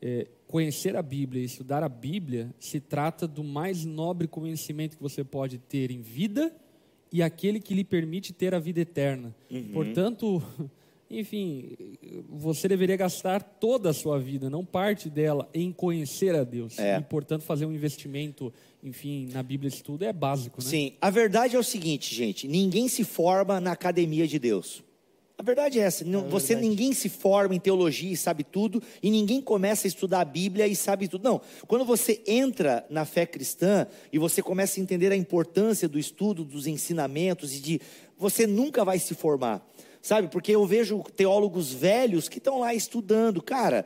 [0.00, 5.02] É, conhecer a Bíblia e estudar a Bíblia se trata do mais nobre conhecimento que
[5.02, 6.54] você pode ter em vida
[7.10, 9.34] e aquele que lhe permite ter a vida eterna.
[9.72, 10.40] Portanto,
[11.10, 11.96] enfim,
[12.28, 16.78] você deveria gastar toda a sua vida, não parte dela, em conhecer a Deus.
[16.78, 16.98] É.
[16.98, 18.52] E, portanto, fazer um investimento,
[18.82, 20.68] enfim, na Bíblia de estudo é básico, né?
[20.68, 24.82] Sim, a verdade é o seguinte, gente: ninguém se forma na academia de Deus.
[25.38, 29.08] A verdade é essa: não- você ninguém se forma em teologia e sabe tudo, e
[29.10, 31.22] ninguém começa a estudar a Bíblia e sabe tudo.
[31.24, 35.98] Não, quando você entra na fé cristã e você começa a entender a importância do
[35.98, 37.80] estudo, dos ensinamentos e de
[38.18, 39.64] você nunca vai se formar.
[40.00, 43.42] Sabe, porque eu vejo teólogos velhos que estão lá estudando.
[43.42, 43.84] Cara,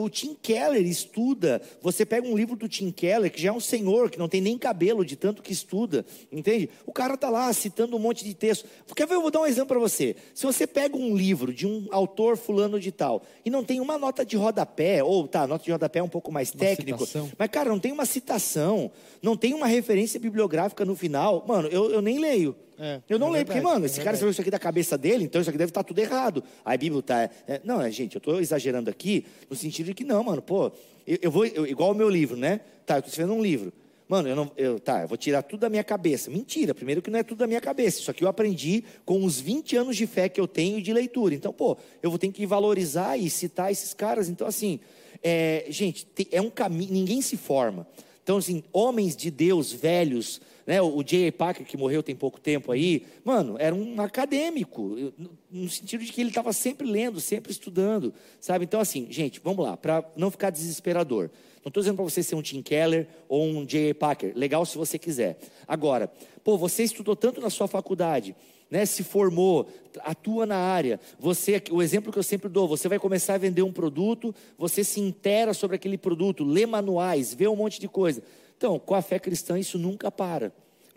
[0.00, 1.60] o Tim Keller estuda.
[1.82, 4.40] Você pega um livro do Tim Keller, que já é um senhor, que não tem
[4.40, 6.70] nem cabelo de tanto que estuda, entende?
[6.86, 8.66] O cara está lá citando um monte de texto.
[8.94, 9.14] Quer ver?
[9.14, 10.16] Eu vou dar um exemplo para você.
[10.34, 13.98] Se você pega um livro de um autor fulano de tal e não tem uma
[13.98, 17.30] nota de rodapé, ou tá, nota de rodapé é um pouco mais técnico, citação.
[17.36, 18.90] mas cara, não tem uma citação,
[19.22, 22.56] não tem uma referência bibliográfica no final, mano, eu, eu nem leio.
[22.78, 24.58] É, eu não é leio, porque, verdade, mano, é esse cara escreveu isso aqui da
[24.58, 26.44] cabeça dele, então isso aqui deve estar tudo errado.
[26.64, 27.22] Aí a Bíblia tá.
[27.46, 30.70] é, não, é, gente, eu estou exagerando aqui, no sentido de que não, mano, pô,
[31.06, 32.60] eu, eu vou, eu- igual o meu livro, né?
[32.86, 33.72] Tá, eu estou escrevendo um livro.
[34.08, 36.30] Mano, eu não, eu, tá, eu vou tirar tudo da minha cabeça.
[36.30, 38.00] Mentira, primeiro que não é tudo da minha cabeça.
[38.00, 40.94] Isso aqui eu aprendi com os 20 anos de fé que eu tenho e de
[40.94, 41.34] leitura.
[41.34, 44.30] Então, pô, eu vou ter que valorizar e citar esses caras.
[44.30, 44.80] Então, assim,
[45.22, 47.86] é, gente, te- é um caminho, ninguém se forma.
[48.22, 50.82] Então, assim, homens de Deus velhos, né?
[50.82, 51.32] O J.A.
[51.32, 54.94] Packer, que morreu tem pouco tempo aí, mano, era um acadêmico,
[55.50, 58.66] no sentido de que ele estava sempre lendo, sempre estudando, sabe?
[58.66, 61.30] Então, assim, gente, vamos lá, para não ficar desesperador.
[61.64, 63.94] Não estou dizendo para você ser um Tim Keller ou um J.A.
[63.94, 65.38] Packer, legal se você quiser.
[65.66, 66.12] Agora,
[66.44, 68.36] pô, você estudou tanto na sua faculdade,
[68.70, 69.66] né, se formou,
[70.00, 71.00] atua na área.
[71.18, 74.84] Você, o exemplo que eu sempre dou, você vai começar a vender um produto, você
[74.84, 78.22] se intera sobre aquele produto, lê manuais, vê um monte de coisa.
[78.58, 80.52] Então, com a fé cristã isso nunca para.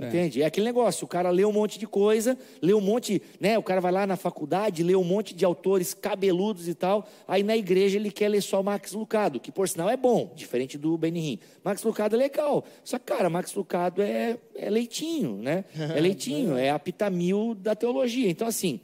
[0.07, 0.41] Entende?
[0.41, 3.55] É aquele negócio, o cara lê um monte de coisa, lê um monte, né?
[3.59, 7.43] O cara vai lá na faculdade, lê um monte de autores cabeludos e tal, aí
[7.43, 10.97] na igreja ele quer ler só Max Lucado, que por sinal é bom, diferente do
[10.97, 11.39] Benihim.
[11.63, 15.65] Max Lucado é legal, só que, cara, Max Lucado é, é leitinho, né?
[15.95, 18.29] É leitinho, é a pitamil da teologia.
[18.29, 18.79] Então, assim,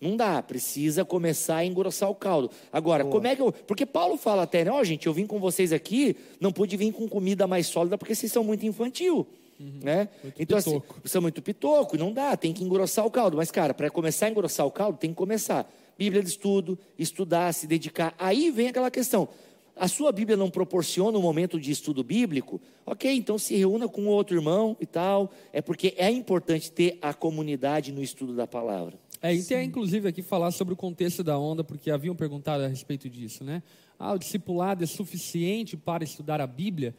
[0.00, 2.50] não dá, precisa começar a engrossar o caldo.
[2.72, 3.52] Agora, como é que eu.
[3.52, 4.70] Porque Paulo fala até, né?
[4.70, 8.14] Ó, gente, eu vim com vocês aqui, não pude vir com comida mais sólida porque
[8.14, 9.26] vocês são muito infantil.
[9.60, 10.08] Né?
[10.38, 11.00] então, assim, pitoco.
[11.00, 13.36] vocês são muito pitoco, não dá, tem que engrossar o caldo.
[13.36, 15.68] Mas, cara, para começar a engrossar o caldo, tem que começar.
[15.98, 18.14] Bíblia de estudo, estudar, se dedicar.
[18.18, 19.28] Aí vem aquela questão.
[19.74, 22.60] A sua Bíblia não proporciona um momento de estudo bíblico?
[22.84, 25.30] Ok, então se reúna com outro irmão e tal.
[25.52, 28.98] É porque é importante ter a comunidade no estudo da palavra.
[29.20, 32.68] É, e tem inclusive aqui falar sobre o contexto da onda, porque haviam perguntado a
[32.68, 33.62] respeito disso, né?
[33.98, 36.94] Ah, o discipulado é suficiente para estudar a Bíblia?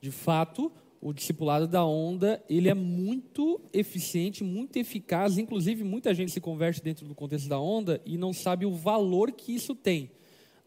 [0.00, 0.70] De fato,
[1.00, 6.82] o discipulado da onda, ele é muito eficiente, muito eficaz, inclusive muita gente se converte
[6.82, 10.10] dentro do contexto da onda e não sabe o valor que isso tem.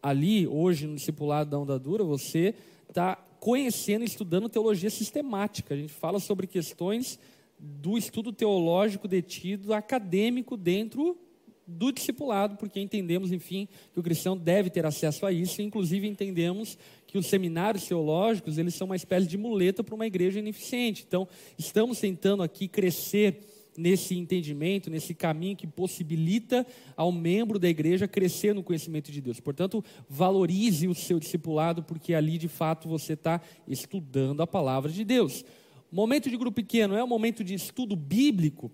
[0.02, 2.56] Ali, hoje, no discipulado da onda dura, você
[2.90, 5.74] está conhecendo e estudando teologia sistemática.
[5.74, 7.20] A gente fala sobre questões
[7.58, 11.18] do estudo teológico detido acadêmico dentro
[11.68, 16.08] do discipulado, porque entendemos, enfim, que o cristão deve ter acesso a isso, e inclusive
[16.08, 16.78] entendemos
[17.08, 21.04] que os seminários teológicos, eles são uma espécie de muleta para uma igreja ineficiente.
[21.08, 21.28] Então,
[21.58, 23.40] estamos tentando aqui crescer
[23.78, 29.40] nesse entendimento, nesse caminho que possibilita ao membro da igreja crescer no conhecimento de Deus.
[29.40, 35.04] Portanto, valorize o seu discipulado, porque ali de fato você está estudando a palavra de
[35.04, 35.44] Deus.
[35.96, 38.70] Momento de grupo pequeno é um momento de estudo bíblico.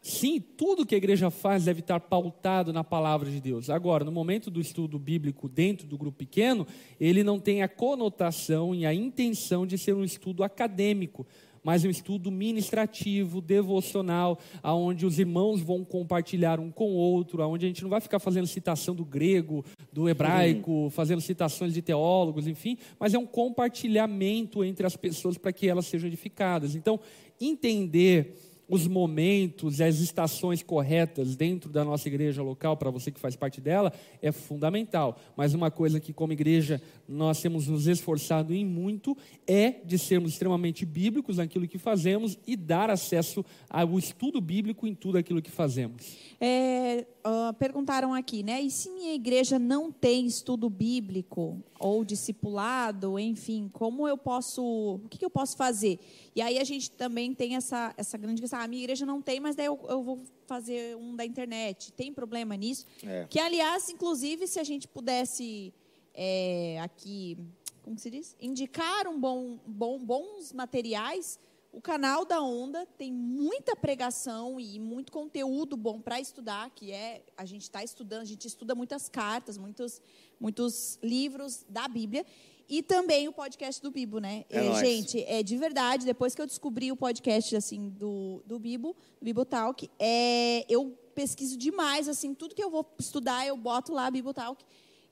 [0.00, 3.68] Sim, tudo que a igreja faz deve estar pautado na palavra de Deus.
[3.68, 6.66] Agora, no momento do estudo bíblico dentro do grupo pequeno,
[6.98, 11.26] ele não tem a conotação e a intenção de ser um estudo acadêmico,
[11.64, 17.64] mas um estudo ministrativo, devocional, aonde os irmãos vão compartilhar um com o outro, aonde
[17.64, 22.46] a gente não vai ficar fazendo citação do grego, do hebraico, fazendo citações de teólogos,
[22.46, 26.74] enfim, mas é um compartilhamento entre as pessoas para que elas sejam edificadas.
[26.74, 27.00] Então,
[27.40, 28.36] entender
[28.68, 33.60] os momentos, as estações corretas dentro da nossa igreja local, para você que faz parte
[33.60, 33.92] dela,
[34.22, 35.18] é fundamental.
[35.36, 40.32] Mas uma coisa que, como igreja, nós temos nos esforçado em muito é de sermos
[40.32, 45.50] extremamente bíblicos naquilo que fazemos e dar acesso ao estudo bíblico em tudo aquilo que
[45.50, 46.16] fazemos.
[46.40, 48.60] É, uh, perguntaram aqui, né?
[48.62, 54.62] E se minha igreja não tem estudo bíblico ou discipulado, enfim, como eu posso,
[55.04, 55.98] o que, que eu posso fazer?
[56.34, 59.40] E aí a gente também tem essa, essa grande questão, a minha igreja não tem,
[59.40, 61.92] mas daí eu, eu vou fazer um da internet.
[61.92, 62.86] Tem problema nisso?
[63.02, 63.26] É.
[63.28, 65.72] Que, aliás, inclusive, se a gente pudesse
[66.14, 67.38] é, aqui,
[67.82, 68.36] como se diz?
[68.40, 71.38] Indicar um bom, bom, bons materiais,
[71.72, 77.24] o canal da Onda tem muita pregação e muito conteúdo bom para estudar, que é
[77.36, 80.00] a gente está estudando, a gente estuda muitas cartas, muitos,
[80.38, 82.24] muitos livros da Bíblia.
[82.68, 84.44] E também o podcast do Bibo, né?
[84.48, 84.78] É nóis.
[84.78, 89.24] gente, é de verdade, depois que eu descobri o podcast assim do, do Bibo, do
[89.24, 94.10] Bibo Talk, é, eu pesquiso demais, assim, tudo que eu vou estudar, eu boto lá
[94.10, 94.64] Bibo Talk.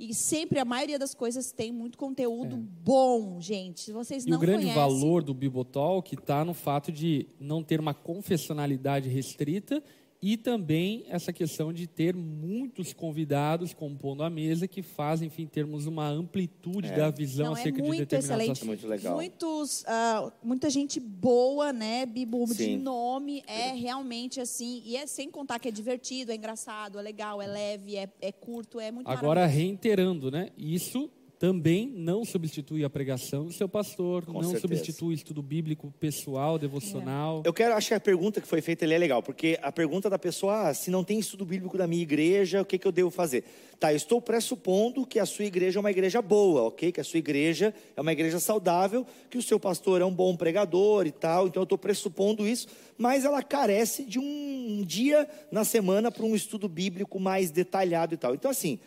[0.05, 3.92] E sempre, a maioria das coisas tem muito conteúdo bom, gente.
[3.92, 4.26] Vocês É.
[4.26, 7.94] E não o grande conhecem, valor do Bibotalk está no fato de não ter uma
[7.94, 9.80] confessionalidade restrita
[10.23, 15.87] e também essa questão de ter muitos convidados compondo a mesa que fazem, enfim, termos
[15.87, 18.64] uma amplitude da visão Não, é acerca de muito determinados excelente.
[18.64, 19.14] Muito legal.
[19.16, 25.29] Muitos, ah, muita gente boa, né, Bibo, de nome, é realmente assim, e é sem
[25.29, 29.09] contar que é divertido, é engraçado, é legal, é leve, é, é curto, é muito
[29.09, 30.51] Agora, reiterando, né?
[30.57, 31.11] Isso
[31.43, 34.61] também não substitui a pregação do seu pastor, Com não certeza.
[34.61, 37.43] substitui o estudo bíblico pessoal, devocional.
[37.45, 40.09] Eu quero, acho que a pergunta que foi feita ali é legal, porque a pergunta
[40.09, 42.93] da pessoa, ah, se não tem estudo bíblico da minha igreja, o que, que eu
[42.93, 43.43] devo fazer?
[43.80, 46.93] Tá, eu estou pressupondo que a sua igreja é uma igreja boa, ok?
[46.93, 50.36] Que a sua igreja é uma igreja saudável, que o seu pastor é um bom
[50.36, 55.64] pregador e tal, então eu estou pressupondo isso, mas ela carece de um dia na
[55.64, 58.32] semana para um estudo bíblico mais detalhado e tal.
[58.32, 58.78] Então, assim,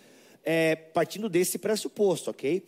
[0.46, 2.64] é, partindo desse pressuposto, ok?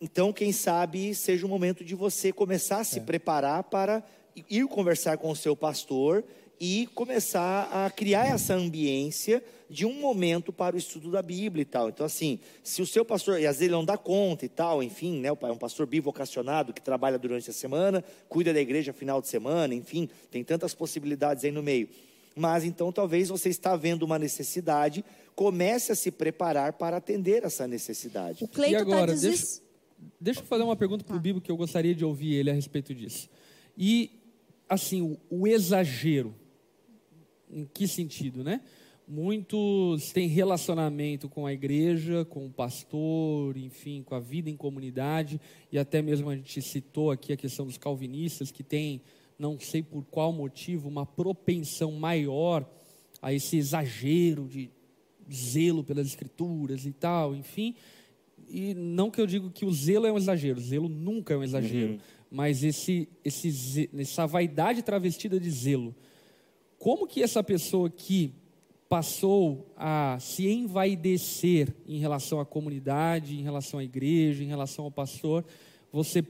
[0.00, 4.04] Então, quem sabe seja o momento de você começar a se preparar para
[4.48, 6.24] ir conversar com o seu pastor
[6.58, 11.64] e começar a criar essa ambiência de um momento para o estudo da Bíblia e
[11.64, 11.88] tal.
[11.88, 14.82] Então, assim, se o seu pastor, e às vezes ele não dá conta e tal,
[14.82, 19.22] enfim, né, é um pastor bivocacionado que trabalha durante a semana, cuida da igreja final
[19.22, 21.88] de semana, enfim, tem tantas possibilidades aí no meio.
[22.40, 27.68] Mas então talvez você está vendo uma necessidade, comece a se preparar para atender essa
[27.68, 28.42] necessidade.
[28.42, 29.62] O Cleito E agora, está deses...
[30.18, 32.54] Deixa eu fazer uma pergunta para o Bibo que eu gostaria de ouvir ele a
[32.54, 33.28] respeito disso.
[33.76, 34.10] E,
[34.66, 36.34] assim, o, o exagero,
[37.50, 38.62] em que sentido, né?
[39.06, 45.38] Muitos têm relacionamento com a igreja, com o pastor, enfim, com a vida em comunidade,
[45.70, 49.02] e até mesmo a gente citou aqui a questão dos calvinistas, que tem,
[49.40, 52.70] não sei por qual motivo, uma propensão maior
[53.22, 54.70] a esse exagero de
[55.32, 57.74] zelo pelas escrituras e tal, enfim.
[58.50, 61.38] E não que eu digo que o zelo é um exagero, o zelo nunca é
[61.38, 61.98] um exagero,
[62.30, 65.94] mas esse, esse, essa vaidade travestida de zelo.
[66.78, 68.34] Como que essa pessoa que
[68.90, 74.90] passou a se envaidecer em relação à comunidade, em relação à igreja, em relação ao
[74.90, 75.46] pastor,
[75.90, 76.22] você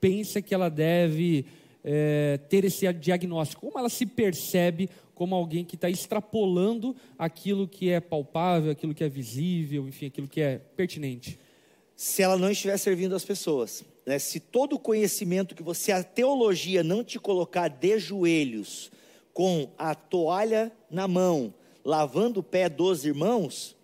[0.00, 1.46] pensa que ela deve
[1.84, 3.66] eh, ter esse diagnóstico?
[3.66, 9.04] Como ela se percebe como alguém que está extrapolando aquilo que é palpável, aquilo que
[9.04, 11.38] é visível, enfim, aquilo que é pertinente?
[12.02, 13.84] se ela não estiver servindo as pessoas.
[14.04, 14.18] né?
[14.18, 18.90] Se todo o conhecimento que você, a teologia, não te colocar de joelhos,
[19.32, 21.54] com a toalha na mão,
[21.84, 23.76] lavando o pé dos irmãos,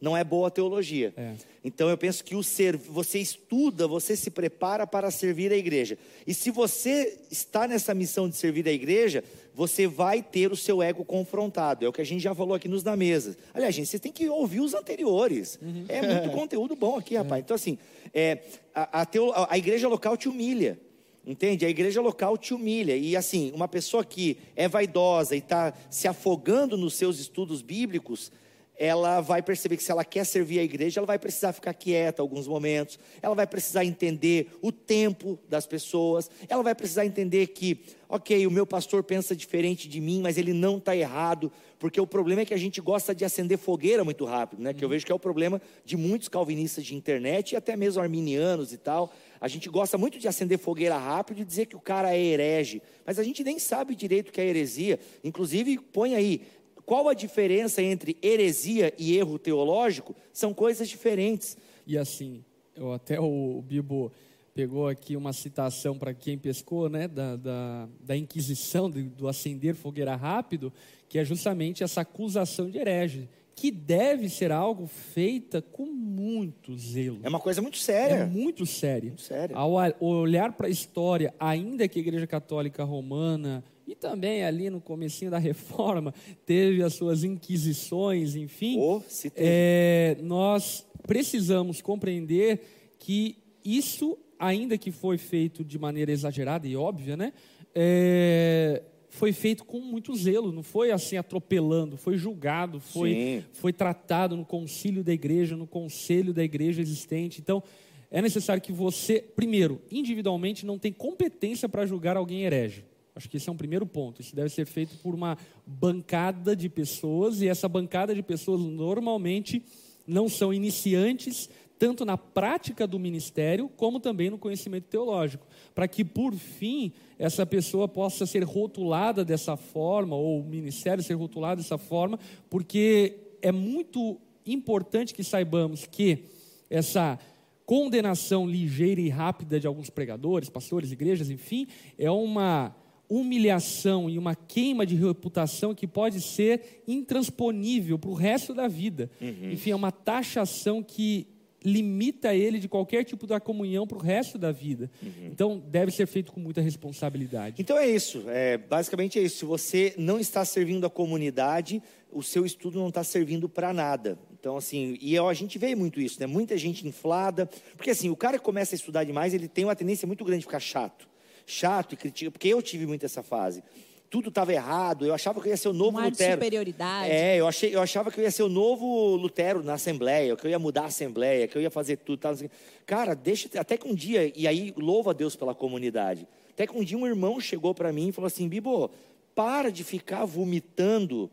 [0.00, 1.12] não é boa teologia.
[1.16, 1.34] É.
[1.64, 5.96] Então eu penso que o ser, você estuda, você se prepara para servir a igreja.
[6.26, 10.82] E se você está nessa missão de servir a igreja, você vai ter o seu
[10.82, 11.82] ego confrontado.
[11.84, 13.34] É o que a gente já falou aqui nos da mesa.
[13.54, 15.58] Aliás, gente, você tem que ouvir os anteriores.
[15.88, 17.42] É muito conteúdo bom aqui, rapaz.
[17.42, 17.78] Então, assim,
[18.12, 18.40] é,
[18.74, 20.78] a, a, a- a igreja local te humilha.
[21.26, 21.64] Entende?
[21.64, 22.94] A igreja local te humilha.
[22.94, 28.30] E assim, uma pessoa que é vaidosa e está se afogando nos seus estudos bíblicos,
[28.76, 32.20] ela vai perceber que se ela quer servir a igreja, ela vai precisar ficar quieta
[32.20, 37.80] alguns momentos, ela vai precisar entender o tempo das pessoas, ela vai precisar entender que,
[38.08, 42.06] ok, o meu pastor pensa diferente de mim, mas ele não está errado, porque o
[42.06, 44.72] problema é que a gente gosta de acender fogueira muito rápido, né?
[44.72, 48.00] Que eu vejo que é o problema de muitos calvinistas de internet e até mesmo
[48.00, 49.12] arminianos e tal.
[49.40, 52.80] A gente gosta muito de acender fogueira rápido e dizer que o cara é herege,
[53.04, 54.98] mas a gente nem sabe direito o que é heresia.
[55.22, 56.40] Inclusive, põe aí,
[56.86, 60.14] qual a diferença entre heresia e erro teológico?
[60.32, 61.56] São coisas diferentes.
[61.86, 62.44] E assim,
[62.76, 64.12] eu, até o, Bibo
[64.54, 69.74] pegou aqui uma citação para quem pescou, né, da, da, da Inquisição, do, do acender
[69.74, 70.72] fogueira rápido,
[71.08, 77.20] que é justamente essa acusação de herege, que deve ser algo feita com muito zelo.
[77.22, 78.14] É uma coisa muito séria.
[78.14, 79.08] É muito sério.
[79.08, 79.56] Muito sério.
[79.56, 84.80] Ao olhar para a história, ainda que a Igreja Católica Romana e também ali no
[84.80, 86.14] comecinho da Reforma
[86.46, 89.02] teve as suas inquisições, enfim, Oh,
[89.36, 92.62] é, nós precisamos compreender
[92.98, 97.32] que isso, ainda que foi feito de maneira exagerada e óbvia, né,
[97.74, 103.44] é, foi feito com muito zelo, não foi assim atropelando, foi julgado, foi, Sim.
[103.52, 107.40] foi tratado no concílio da igreja, no conselho da igreja existente.
[107.40, 107.62] Então,
[108.10, 112.84] é necessário que você, primeiro, individualmente, não tem competência para julgar alguém herege.
[113.16, 114.20] Acho que esse é um primeiro ponto.
[114.20, 119.62] Isso deve ser feito por uma bancada de pessoas, e essa bancada de pessoas normalmente
[120.06, 121.48] não são iniciantes,
[121.78, 125.46] tanto na prática do ministério, como também no conhecimento teológico.
[125.74, 131.14] Para que, por fim, essa pessoa possa ser rotulada dessa forma, ou o ministério ser
[131.14, 132.18] rotulado dessa forma,
[132.50, 136.24] porque é muito importante que saibamos que
[136.68, 137.18] essa
[137.64, 141.66] condenação ligeira e rápida de alguns pregadores, pastores, igrejas, enfim,
[141.98, 142.74] é uma
[143.08, 149.10] humilhação e uma queima de reputação que pode ser intransponível para o resto da vida.
[149.20, 151.28] Enfim, é uma taxação que
[151.64, 154.90] limita ele de qualquer tipo da comunhão para o resto da vida.
[155.22, 157.56] Então, deve ser feito com muita responsabilidade.
[157.58, 159.38] Então é isso, é, basicamente é isso.
[159.38, 161.82] Se você não está servindo a comunidade,
[162.12, 164.18] o seu estudo não está servindo para nada.
[164.38, 166.26] Então, assim, e a gente vê muito isso, né?
[166.26, 167.48] Muita gente inflada.
[167.76, 170.40] Porque, assim, o cara que começa a estudar demais, ele tem uma tendência muito grande
[170.40, 171.08] de ficar chato.
[171.46, 173.62] Chato e critica, porque eu tive muito essa fase.
[174.10, 176.32] Tudo estava errado, eu achava que eu ia ser o novo Um ar de Lutero.
[176.34, 177.10] superioridade.
[177.10, 180.46] É, eu, achei, eu achava que eu ia ser o novo Lutero na Assembleia, que
[180.46, 182.18] eu ia mudar a Assembleia, que eu ia fazer tudo.
[182.20, 182.48] Tal, quê.
[182.86, 186.76] Cara, deixa, até que um dia, e aí louva a Deus pela comunidade, até que
[186.76, 188.88] um dia um irmão chegou para mim e falou assim, Bibo,
[189.34, 191.28] para de ficar vomitando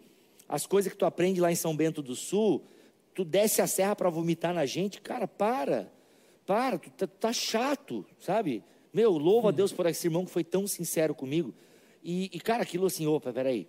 [0.49, 2.63] as coisas que tu aprende lá em São Bento do Sul,
[3.13, 5.87] tu desce a serra para vomitar na gente, cara, para,
[6.47, 8.63] para, tu tá, tu tá chato, sabe?
[8.93, 11.53] Meu, louva a Deus por esse irmão que foi tão sincero comigo.
[12.03, 13.67] E, e, cara, aquilo assim, opa, peraí.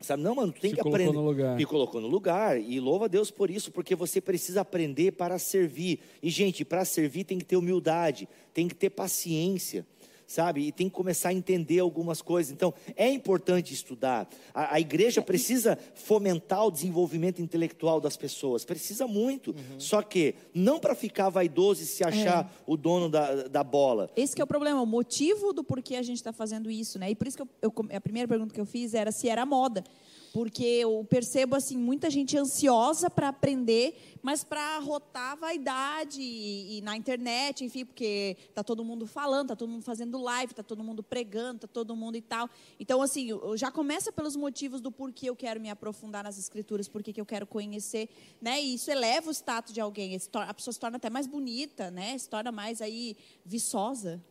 [0.00, 1.12] Sabe, não, mano, tem Te que colocou aprender.
[1.12, 1.56] no lugar.
[1.56, 2.60] Me colocou no lugar.
[2.60, 6.00] E louva a Deus por isso, porque você precisa aprender para servir.
[6.22, 9.86] E, gente, para servir tem que ter humildade, tem que ter paciência,
[10.32, 10.62] sabe?
[10.66, 12.52] E tem que começar a entender algumas coisas.
[12.52, 14.28] Então, é importante estudar.
[14.54, 18.64] A, a igreja precisa fomentar o desenvolvimento intelectual das pessoas.
[18.64, 19.54] Precisa muito.
[19.78, 24.10] Só que, não para ficar vaidoso e se achar o dono da, da bola.
[24.16, 27.10] Esse é o problema, o motivo do porquê a gente está fazendo isso, né?
[27.10, 29.44] E por isso que eu, eu- a primeira pergunta que eu fiz era se era
[29.44, 29.84] moda.
[30.32, 36.80] Porque eu percebo, assim, muita gente ansiosa para aprender, mas para rotar vaidade e, e
[36.80, 40.82] na internet, enfim, porque tá todo mundo falando, tá todo mundo fazendo live, tá todo
[40.82, 42.48] mundo pregando, tá todo mundo e tal.
[42.80, 47.12] Então, assim, já começa pelos motivos do porquê eu quero me aprofundar nas escrituras, porquê
[47.12, 48.08] que eu quero conhecer,
[48.40, 48.62] né?
[48.62, 52.16] E isso eleva o status de alguém, a pessoa se torna até mais bonita, né?
[52.16, 54.22] Se torna mais aí viçosa,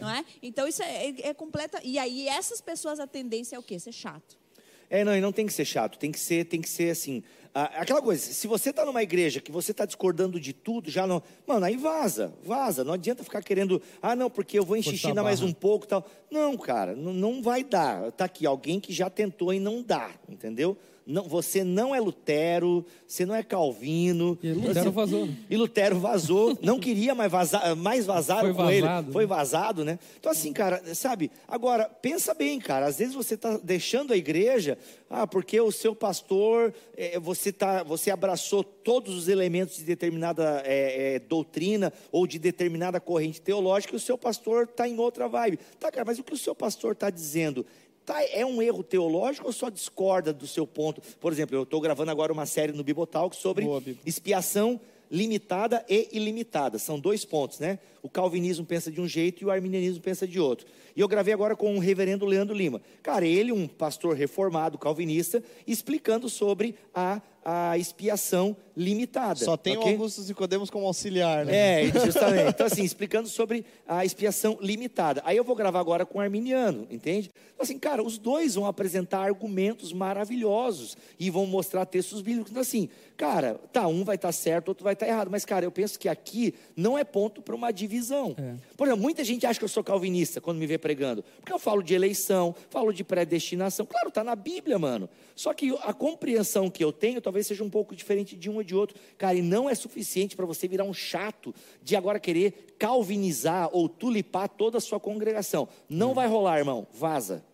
[0.00, 0.24] não é?
[0.40, 1.80] Então isso é, é, é completa.
[1.82, 3.76] E aí essas pessoas a tendência é o quê?
[3.80, 4.45] Ser chato.
[4.88, 7.22] É, não, e não tem que ser chato, tem que ser, tem que ser assim.
[7.54, 11.06] a- aquela coisa, se você está numa igreja que você está discordando de tudo, já
[11.06, 11.22] não.
[11.46, 12.84] Mano, aí vaza, vaza.
[12.84, 15.88] Não adianta ficar querendo, ah, não, porque eu vou insistir ainda mais um pouco e
[15.88, 16.06] tal.
[16.30, 18.12] Não, cara, não, não vai dar.
[18.12, 20.76] Tá aqui, alguém que já tentou e não dá, entendeu?
[21.06, 24.36] Não, você não é Lutero, você não é Calvino.
[24.42, 25.26] E Lutero vazou.
[25.26, 25.36] né?
[25.48, 28.82] E Lutero vazou, não queria mais vazar, mais vazaram Foi com ele.
[28.82, 29.28] vazado, Foi né?
[29.28, 29.98] vazado, né?
[30.18, 31.30] Então, assim, cara, sabe?
[31.46, 32.86] Agora, pensa bem, cara.
[32.86, 34.76] Às vezes você está deixando a igreja,
[35.08, 40.62] ah, porque o seu pastor, eh, você, tá, você abraçou todos os elementos de determinada
[40.64, 45.28] eh, eh, doutrina ou de determinada corrente teológica e o seu pastor está em outra
[45.28, 45.58] vibe.
[45.78, 47.64] Tá, cara, mas o que o seu pastor está dizendo?
[48.06, 51.02] Tá, é um erro teológico ou só discorda do seu ponto?
[51.20, 54.80] Por exemplo, eu estou gravando agora uma série no Bibotalk sobre Boa, expiação
[55.10, 56.78] limitada e ilimitada.
[56.78, 57.80] São dois pontos, né?
[58.04, 60.68] O calvinismo pensa de um jeito e o arminianismo pensa de outro.
[60.96, 62.80] E eu gravei agora com o reverendo Leandro Lima.
[63.02, 69.36] Cara, ele, um pastor reformado calvinista, explicando sobre a, a expiação limitada.
[69.36, 69.92] Só tem ok?
[69.92, 71.84] o Augusto Nicodemos como auxiliar, né?
[71.84, 72.48] É, justamente.
[72.48, 75.22] Então, assim, explicando sobre a expiação limitada.
[75.24, 77.30] Aí eu vou gravar agora com o Arminiano, entende?
[77.54, 82.50] Então, assim, cara, os dois vão apresentar argumentos maravilhosos e vão mostrar textos bíblicos.
[82.50, 85.30] Então, assim, cara, tá, um vai estar certo, outro vai estar errado.
[85.30, 88.34] Mas, cara, eu penso que aqui não é ponto para uma divisão.
[88.76, 91.24] Por exemplo, muita gente acha que eu sou calvinista quando me vê pregando.
[91.40, 93.84] Porque eu falo de eleição, falo de predestinação.
[93.84, 95.08] Claro, tá na Bíblia, mano.
[95.34, 98.64] Só que a compreensão que eu tenho talvez seja um pouco diferente de um e
[98.64, 98.96] de outro.
[99.18, 103.88] Cara, e não é suficiente para você virar um chato de agora querer calvinizar ou
[103.88, 105.68] tulipar toda a sua congregação.
[105.88, 106.86] Não vai rolar, irmão.
[106.92, 107.44] Vaza.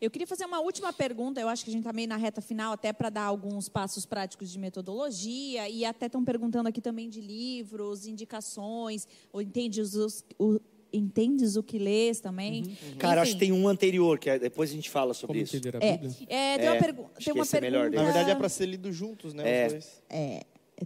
[0.00, 1.40] Eu queria fazer uma última pergunta.
[1.40, 4.04] Eu acho que a gente está meio na reta final, até para dar alguns passos
[4.04, 5.68] práticos de metodologia.
[5.68, 10.58] E até estão perguntando aqui também de livros, indicações, ou entendes, os, o,
[10.92, 12.76] entendes o que lês também.
[12.98, 15.56] Cara, acho que tem um anterior, que é- depois a gente fala sobre Como isso.
[15.56, 16.10] entender a É, Bíblia?
[16.28, 17.96] é, tem É, uma, pergu tem uma é melhor pergunta.
[18.02, 19.42] Na verdade é para ser lido juntos, né?
[19.62, 19.66] É.
[19.66, 20.02] Os dois.
[20.10, 20.42] É,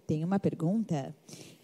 [0.06, 1.14] tem uma pergunta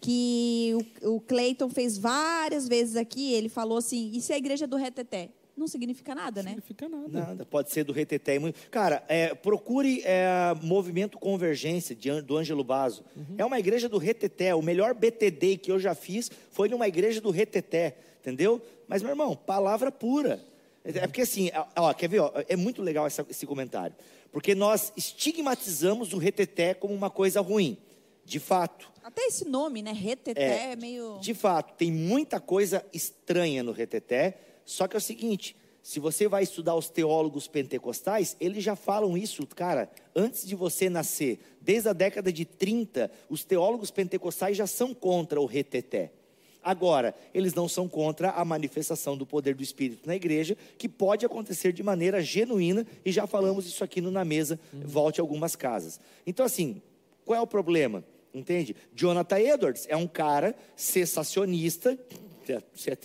[0.01, 3.33] que o, o Cleiton fez várias vezes aqui.
[3.33, 5.29] Ele falou assim: e se a igreja do reteté?
[5.55, 6.49] Não significa nada, né?
[6.49, 7.07] Não significa nada.
[7.09, 8.39] Nada, pode ser do reteté.
[8.71, 10.25] Cara, é, procure é,
[10.63, 13.03] Movimento Convergência, de do Ângelo Basso.
[13.37, 14.55] É uma igreja do reteté.
[14.55, 18.61] O melhor BTD que eu já fiz foi numa igreja do reteté, entendeu?
[18.87, 20.41] Mas, meu irmão, palavra pura.
[20.85, 22.19] É porque assim, ó, quer ver?
[22.19, 23.95] ó, é muito legal essa- esse comentário.
[24.31, 27.77] Porque nós estigmatizamos o reteté como uma coisa ruim.
[28.25, 28.89] De fato.
[29.03, 29.91] Até esse nome, né?
[29.91, 31.19] Reteté é, meio.
[31.19, 36.25] De fato, tem muita coisa estranha no reteté, só que é o seguinte, se você
[36.29, 41.37] vai estudar os teólogos pentecostais, eles já falam isso, cara, antes de você nascer.
[41.59, 46.13] Desde a década de 30, os teólogos pentecostais já são contra o reteté.
[46.63, 51.25] Agora, eles não são contra a manifestação do poder do Espírito na igreja, que pode
[51.25, 55.55] acontecer de maneira genuína, e já falamos isso aqui no Na Mesa, volte a algumas
[55.55, 55.99] casas.
[56.25, 56.81] Então, assim,
[57.25, 58.03] qual é o problema?
[58.33, 58.75] Entende?
[58.95, 61.97] Jonathan Edwards é um cara sensacionista.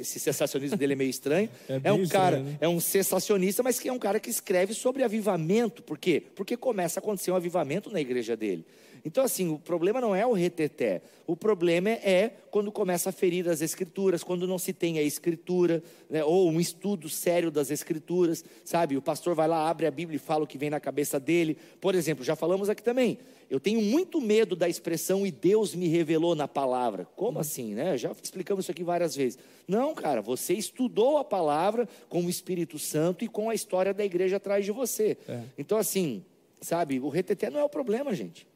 [0.00, 1.48] Esse sensacionismo dele é meio estranho.
[1.68, 2.58] É É, um cara, estranho, né?
[2.60, 5.82] é um sensacionista, mas que é um cara que escreve sobre avivamento.
[5.82, 6.22] Por quê?
[6.34, 8.64] Porque começa a acontecer um avivamento na igreja dele.
[9.04, 11.02] Então, assim, o problema não é o reteté.
[11.26, 15.82] O problema é quando começa a ferir as escrituras, quando não se tem a escritura,
[16.08, 18.96] né, ou um estudo sério das escrituras, sabe?
[18.96, 21.56] O pastor vai lá, abre a Bíblia e fala o que vem na cabeça dele.
[21.80, 23.18] Por exemplo, já falamos aqui também.
[23.50, 27.06] Eu tenho muito medo da expressão e Deus me revelou na palavra.
[27.16, 27.96] Como assim, né?
[27.96, 29.38] Já explicamos isso aqui várias vezes.
[29.66, 34.04] Não, cara, você estudou a palavra com o Espírito Santo e com a história da
[34.04, 35.16] igreja atrás de você.
[35.26, 35.40] É.
[35.56, 36.24] Então, assim,
[36.60, 38.46] sabe, o reteté não é o problema, gente.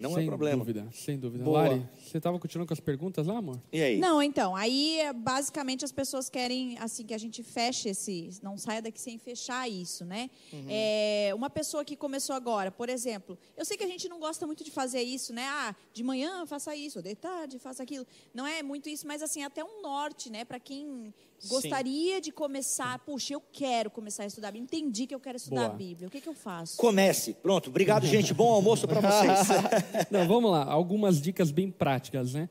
[0.00, 0.56] Não sem é problema.
[0.56, 1.44] dúvida, sem dúvida.
[1.44, 1.68] Boa.
[1.68, 3.60] Lari, você estava continuando com as perguntas lá, amor?
[3.70, 3.98] E aí?
[3.98, 8.56] Não, então, aí é, basicamente as pessoas querem assim que a gente feche esse, não
[8.56, 10.30] saia daqui sem fechar isso, né?
[10.68, 14.46] É, uma pessoa que começou agora, por exemplo, eu sei que a gente não gosta
[14.46, 15.44] muito de fazer isso, né?
[15.46, 18.06] Ah, de manhã faça isso, de tarde faça aquilo.
[18.32, 20.44] Não é muito isso, mas assim até um norte, né?
[20.44, 21.12] Para quem
[21.48, 25.36] gostaria de começar, puxa, eu quero começar a estudar a Bíblia, entendi que eu quero
[25.36, 25.74] estudar Boa.
[25.74, 26.08] a Bíblia.
[26.08, 26.76] O que, que eu faço?
[26.76, 27.34] Comece.
[27.34, 27.70] Pronto.
[27.70, 28.34] Obrigado, gente.
[28.34, 29.48] Bom almoço para vocês.
[30.10, 32.48] Não, vamos lá, algumas dicas bem práticas, né?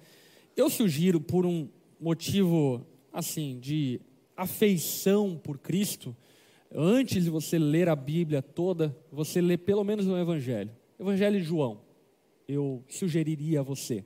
[0.55, 1.69] Eu sugiro por um
[1.99, 4.01] motivo assim de
[4.35, 6.15] afeição por Cristo,
[6.73, 10.71] antes de você ler a Bíblia toda, você lê pelo menos o Evangelho.
[10.97, 11.81] Evangelho de João.
[12.47, 14.03] Eu sugeriria a você.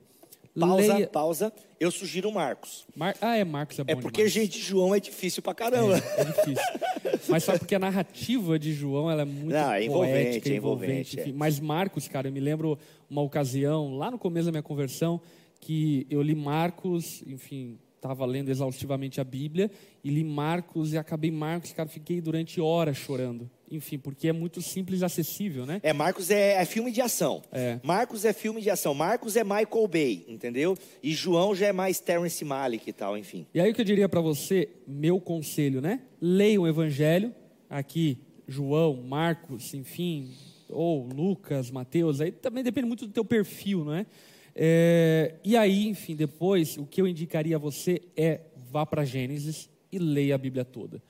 [0.58, 1.52] Pausa, Leia- pausa.
[1.80, 2.86] Eu sugiro Marcos.
[2.94, 4.32] Mar- Ah, é Marcos é bom É porque, demais.
[4.32, 5.96] gente, João é difícil pra caramba.
[6.16, 7.20] É, é difícil.
[7.28, 10.56] Mas só porque a narrativa de João ela é muito Não, é envolvente, poética, é
[10.56, 11.30] envolvente, enfim.
[11.30, 11.32] é.
[11.32, 12.78] Mas Marcos, cara, eu me lembro
[13.10, 15.20] uma ocasião, lá no começo da minha conversão,
[15.60, 19.70] que eu li Marcos, enfim, estava lendo exaustivamente a Bíblia,
[20.02, 23.50] e li Marcos e acabei Marcos, cara, fiquei durante horas chorando.
[23.70, 25.80] Enfim, porque é muito simples e acessível, né?
[25.82, 27.42] É, Marcos é, é filme de ação.
[27.50, 27.80] É.
[27.82, 28.94] Marcos é filme de ação.
[28.94, 30.76] Marcos é Michael Bay, entendeu?
[31.02, 33.46] E João já é mais Terrence Malick e tal, enfim.
[33.54, 36.02] E aí o que eu diria para você, meu conselho, né?
[36.20, 37.34] Leia o Evangelho,
[37.70, 40.30] aqui João, Marcos, enfim,
[40.68, 44.06] ou Lucas, Mateus, aí também depende muito do teu perfil, não é?
[44.54, 48.40] É, e aí, enfim, depois, o que eu indicaria a você é
[48.70, 51.02] vá para Gênesis e leia a Bíblia toda.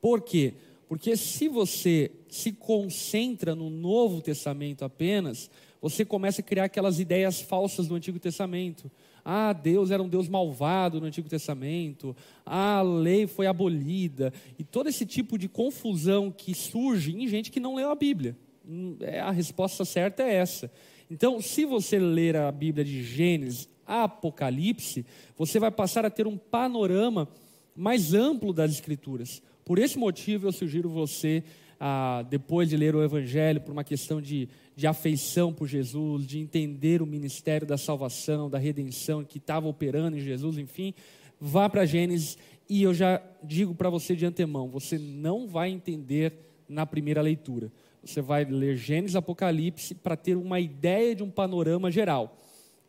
[0.00, 0.54] Por quê?
[0.88, 7.40] Porque se você se concentra no Novo Testamento apenas, você começa a criar aquelas ideias
[7.40, 8.90] falsas do Antigo Testamento.
[9.24, 12.16] Ah, Deus era um Deus malvado no Antigo Testamento.
[12.44, 14.32] Ah, a lei foi abolida.
[14.58, 18.36] E todo esse tipo de confusão que surge em gente que não leu a Bíblia.
[18.68, 20.70] Hum, é, A resposta certa é essa.
[21.10, 25.04] Então, se você ler a Bíblia de Gênesis Apocalipse,
[25.36, 27.28] você vai passar a ter um panorama
[27.76, 29.42] mais amplo das Escrituras.
[29.64, 31.42] Por esse motivo, eu sugiro você
[31.78, 36.38] ah, depois de ler o Evangelho, por uma questão de, de afeição por Jesus, de
[36.38, 40.94] entender o ministério da salvação, da redenção que estava operando em Jesus, enfim,
[41.40, 42.38] vá para Gênesis
[42.68, 46.32] e eu já digo para você de antemão: você não vai entender
[46.68, 47.70] na primeira leitura.
[48.04, 52.38] Você vai ler Gênesis Apocalipse para ter uma ideia de um panorama geral.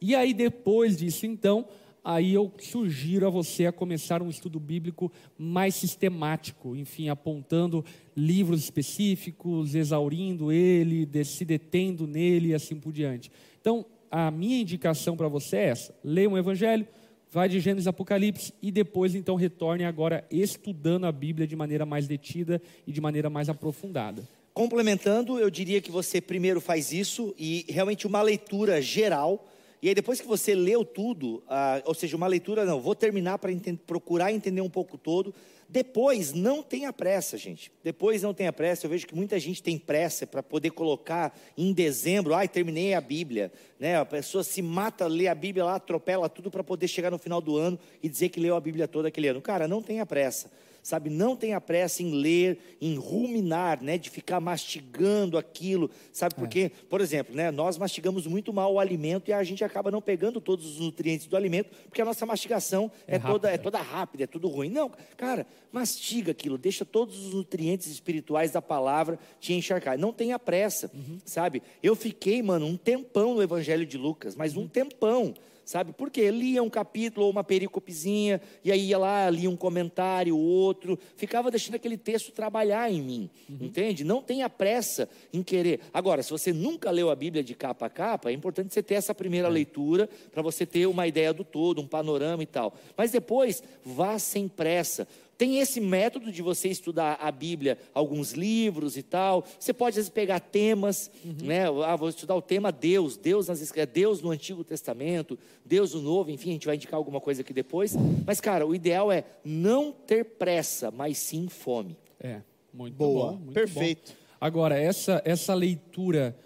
[0.01, 1.65] E aí, depois disso, então,
[2.03, 7.83] aí eu sugiro a você a começar um estudo bíblico mais sistemático, enfim, apontando
[8.15, 13.31] livros específicos, exaurindo ele, se detendo nele e assim por diante.
[13.59, 16.87] Então, a minha indicação para você é essa: leia um evangelho,
[17.31, 22.07] vai de Gênesis Apocalipse e depois então retorne agora estudando a Bíblia de maneira mais
[22.07, 24.27] detida e de maneira mais aprofundada.
[24.55, 29.45] Complementando, eu diria que você primeiro faz isso e realmente uma leitura geral.
[29.81, 33.37] E aí depois que você leu tudo, ah, ou seja, uma leitura não, vou terminar
[33.37, 33.51] para
[33.85, 35.35] procurar entender um pouco todo.
[35.67, 37.69] Depois não tenha pressa, gente.
[37.83, 38.85] Depois não tenha pressa.
[38.85, 43.01] Eu vejo que muita gente tem pressa para poder colocar em dezembro, ai, terminei a
[43.01, 43.97] Bíblia, né?
[43.97, 47.41] A pessoa se mata, lê a Bíblia lá, atropela tudo para poder chegar no final
[47.41, 49.41] do ano e dizer que leu a Bíblia toda aquele ano.
[49.41, 50.49] Cara, não tenha pressa
[50.85, 51.09] sabe?
[51.09, 53.97] Não tenha pressa em ler, em ruminar, né?
[53.97, 56.35] De ficar mastigando aquilo, sabe?
[56.35, 56.69] Porque, é.
[56.87, 57.49] por exemplo, né?
[57.49, 61.25] Nós mastigamos muito mal o alimento e a gente acaba não pegando todos os nutrientes
[61.25, 64.69] do alimento, porque a nossa mastigação é, é toda, é toda rápida, é tudo ruim.
[64.69, 69.97] Não, cara, mastiga aquilo, deixa todos os nutrientes espirituais da palavra te encharcar.
[69.97, 71.17] Não tenha pressa, uhum.
[71.25, 71.63] sabe?
[71.81, 74.67] Eu fiquei, mano, um tempão no Evangelho de Lucas, mas um uhum.
[74.67, 75.33] tempão
[75.65, 75.91] sabe?
[75.91, 80.97] Porque lia um capítulo ou uma pericopezinha, e aí ia lá, lia um comentário, outro,
[81.17, 83.57] ficava deixando aquele texto trabalhar em mim, uhum.
[83.61, 84.03] entende?
[84.03, 85.79] Não tenha pressa em querer.
[85.91, 88.93] Agora, se você nunca leu a Bíblia de capa a capa, é importante você ter
[88.93, 89.51] essa primeira é.
[89.51, 92.75] leitura, para você ter uma ideia do todo, um panorama e tal.
[92.95, 95.07] Mas depois, vá sem pressa.
[95.37, 99.45] Tem esse método de você estudar a Bíblia, alguns livros e tal.
[99.59, 101.35] Você pode, às vezes, pegar temas, uhum.
[101.43, 101.63] né?
[101.85, 106.31] Ah, vou estudar o tema Deus, Deus, nas, Deus no Antigo Testamento, Deus no Novo,
[106.31, 107.95] enfim, a gente vai indicar alguma coisa aqui depois.
[108.25, 111.97] Mas, cara, o ideal é não ter pressa, mas sim fome.
[112.19, 112.41] É,
[112.73, 113.31] muito Boa.
[113.31, 113.37] bom.
[113.37, 114.11] Muito Perfeito.
[114.11, 114.25] Bom.
[114.39, 116.37] Agora, essa, essa leitura,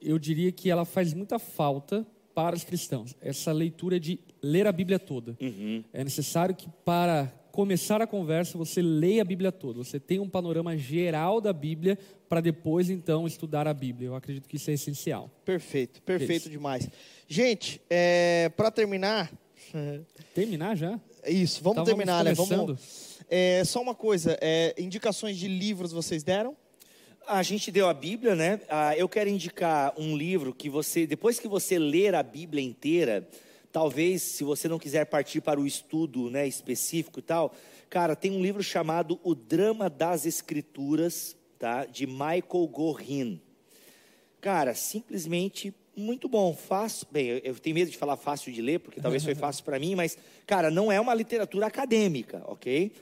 [0.00, 3.14] eu diria que ela faz muita falta para os cristãos.
[3.20, 5.36] Essa leitura de ler a Bíblia toda.
[5.40, 5.82] Uhum.
[5.92, 9.78] É necessário que, para começar a conversa, você leia a Bíblia toda.
[9.78, 11.96] Você tem um panorama geral da Bíblia
[12.28, 14.08] para depois, então, estudar a Bíblia.
[14.08, 15.30] Eu acredito que isso é essencial.
[15.44, 16.90] Perfeito, perfeito demais.
[17.28, 19.32] Gente, é, para terminar.
[20.34, 20.98] Terminar já?
[21.26, 22.56] Isso, vamos então, terminar, vamos né?
[22.56, 23.18] Vamos.
[23.30, 26.56] É, só uma coisa: é, indicações de livros vocês deram?
[27.26, 28.60] A gente deu a Bíblia, né?
[28.68, 33.26] Ah, eu quero indicar um livro que você, depois que você ler a Bíblia inteira,
[33.74, 37.52] Talvez, se você não quiser partir para o estudo né, específico e tal,
[37.90, 41.84] cara, tem um livro chamado O Drama das Escrituras, tá?
[41.84, 43.40] De Michael Gorin.
[44.40, 47.08] Cara, simplesmente muito bom, fácil.
[47.10, 49.96] Bem, eu, tenho medo de falar fácil de ler, porque talvez foi fácil para mim,
[49.96, 50.16] mas,
[50.46, 52.92] cara, não é uma literatura acadêmica, ok?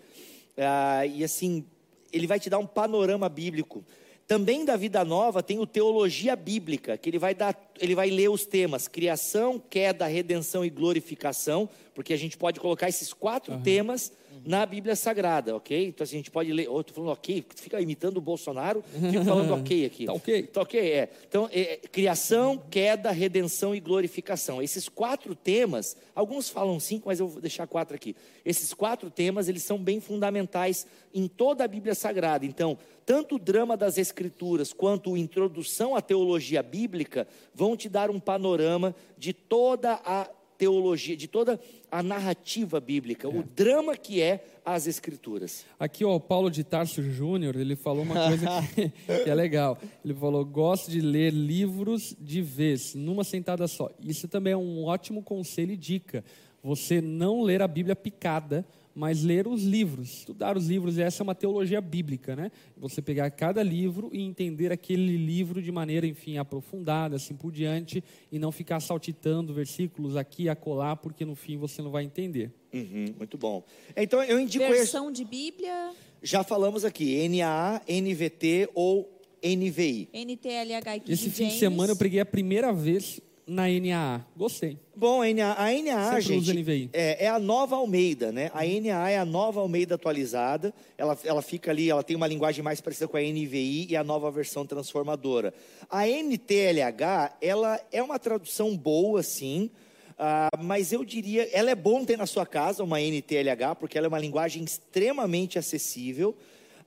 [0.56, 1.66] Ah, e assim,
[2.10, 3.84] ele vai te dar um panorama bíblico.
[4.26, 8.30] Também da Vida Nova tem o Teologia Bíblica, que ele vai dar, ele vai ler
[8.30, 13.62] os temas criação, queda, redenção e glorificação, porque a gente pode colocar esses quatro uhum.
[13.62, 14.12] temas
[14.44, 15.88] na Bíblia Sagrada, ok?
[15.88, 16.62] Então assim, a gente pode ler.
[16.62, 20.06] Estou falando ok, fica imitando o Bolsonaro, fica falando ok aqui.
[20.06, 20.42] tá ok.
[20.44, 21.10] Tá ok, é.
[21.28, 24.62] Então, é, é, criação, queda, redenção e glorificação.
[24.62, 28.16] Esses quatro temas, alguns falam cinco, mas eu vou deixar quatro aqui.
[28.44, 32.46] Esses quatro temas, eles são bem fundamentais em toda a Bíblia Sagrada.
[32.46, 38.10] Então, tanto o drama das Escrituras quanto a introdução à teologia bíblica vão te dar
[38.10, 40.28] um panorama de toda a
[40.62, 41.58] teologia, de toda
[41.90, 43.30] a narrativa bíblica, é.
[43.36, 45.66] o drama que é as escrituras.
[45.76, 48.88] Aqui, ó, o Paulo de Tarso Júnior, ele falou uma coisa que,
[49.24, 49.76] que, é legal.
[50.04, 53.90] Ele falou: gosto de ler livros de vez, numa sentada só.
[54.00, 56.24] Isso também é um ótimo conselho e dica.
[56.62, 58.64] Você não ler a Bíblia picada,
[58.94, 62.50] mas ler os livros, estudar os livros, essa é uma teologia bíblica, né?
[62.76, 68.02] Você pegar cada livro e entender aquele livro de maneira, enfim, aprofundada, assim por diante,
[68.30, 72.52] e não ficar saltitando versículos aqui e acolá, porque no fim você não vai entender.
[72.72, 73.64] Uhum, muito bom.
[73.96, 75.22] Então eu indico versão esse...
[75.22, 75.92] de Bíblia.
[76.22, 80.08] Já falamos aqui, NAA, NVT ou NVI.
[80.12, 81.02] NTLH.
[81.08, 84.24] Esse fim de semana eu preguei a primeira vez na NAA.
[84.36, 84.78] Gostei.
[84.94, 88.50] Bom, a NAA, a NAA gente, é, é, a nova Almeida, né?
[88.54, 90.72] A NAA é a nova Almeida atualizada.
[90.96, 94.04] Ela, ela fica ali, ela tem uma linguagem mais parecida com a NVI e a
[94.04, 95.52] nova versão transformadora.
[95.90, 99.70] A NTLH, ela é uma tradução boa, sim.
[100.12, 104.06] Uh, mas eu diria, ela é bom ter na sua casa uma NTLH, porque ela
[104.06, 106.36] é uma linguagem extremamente acessível.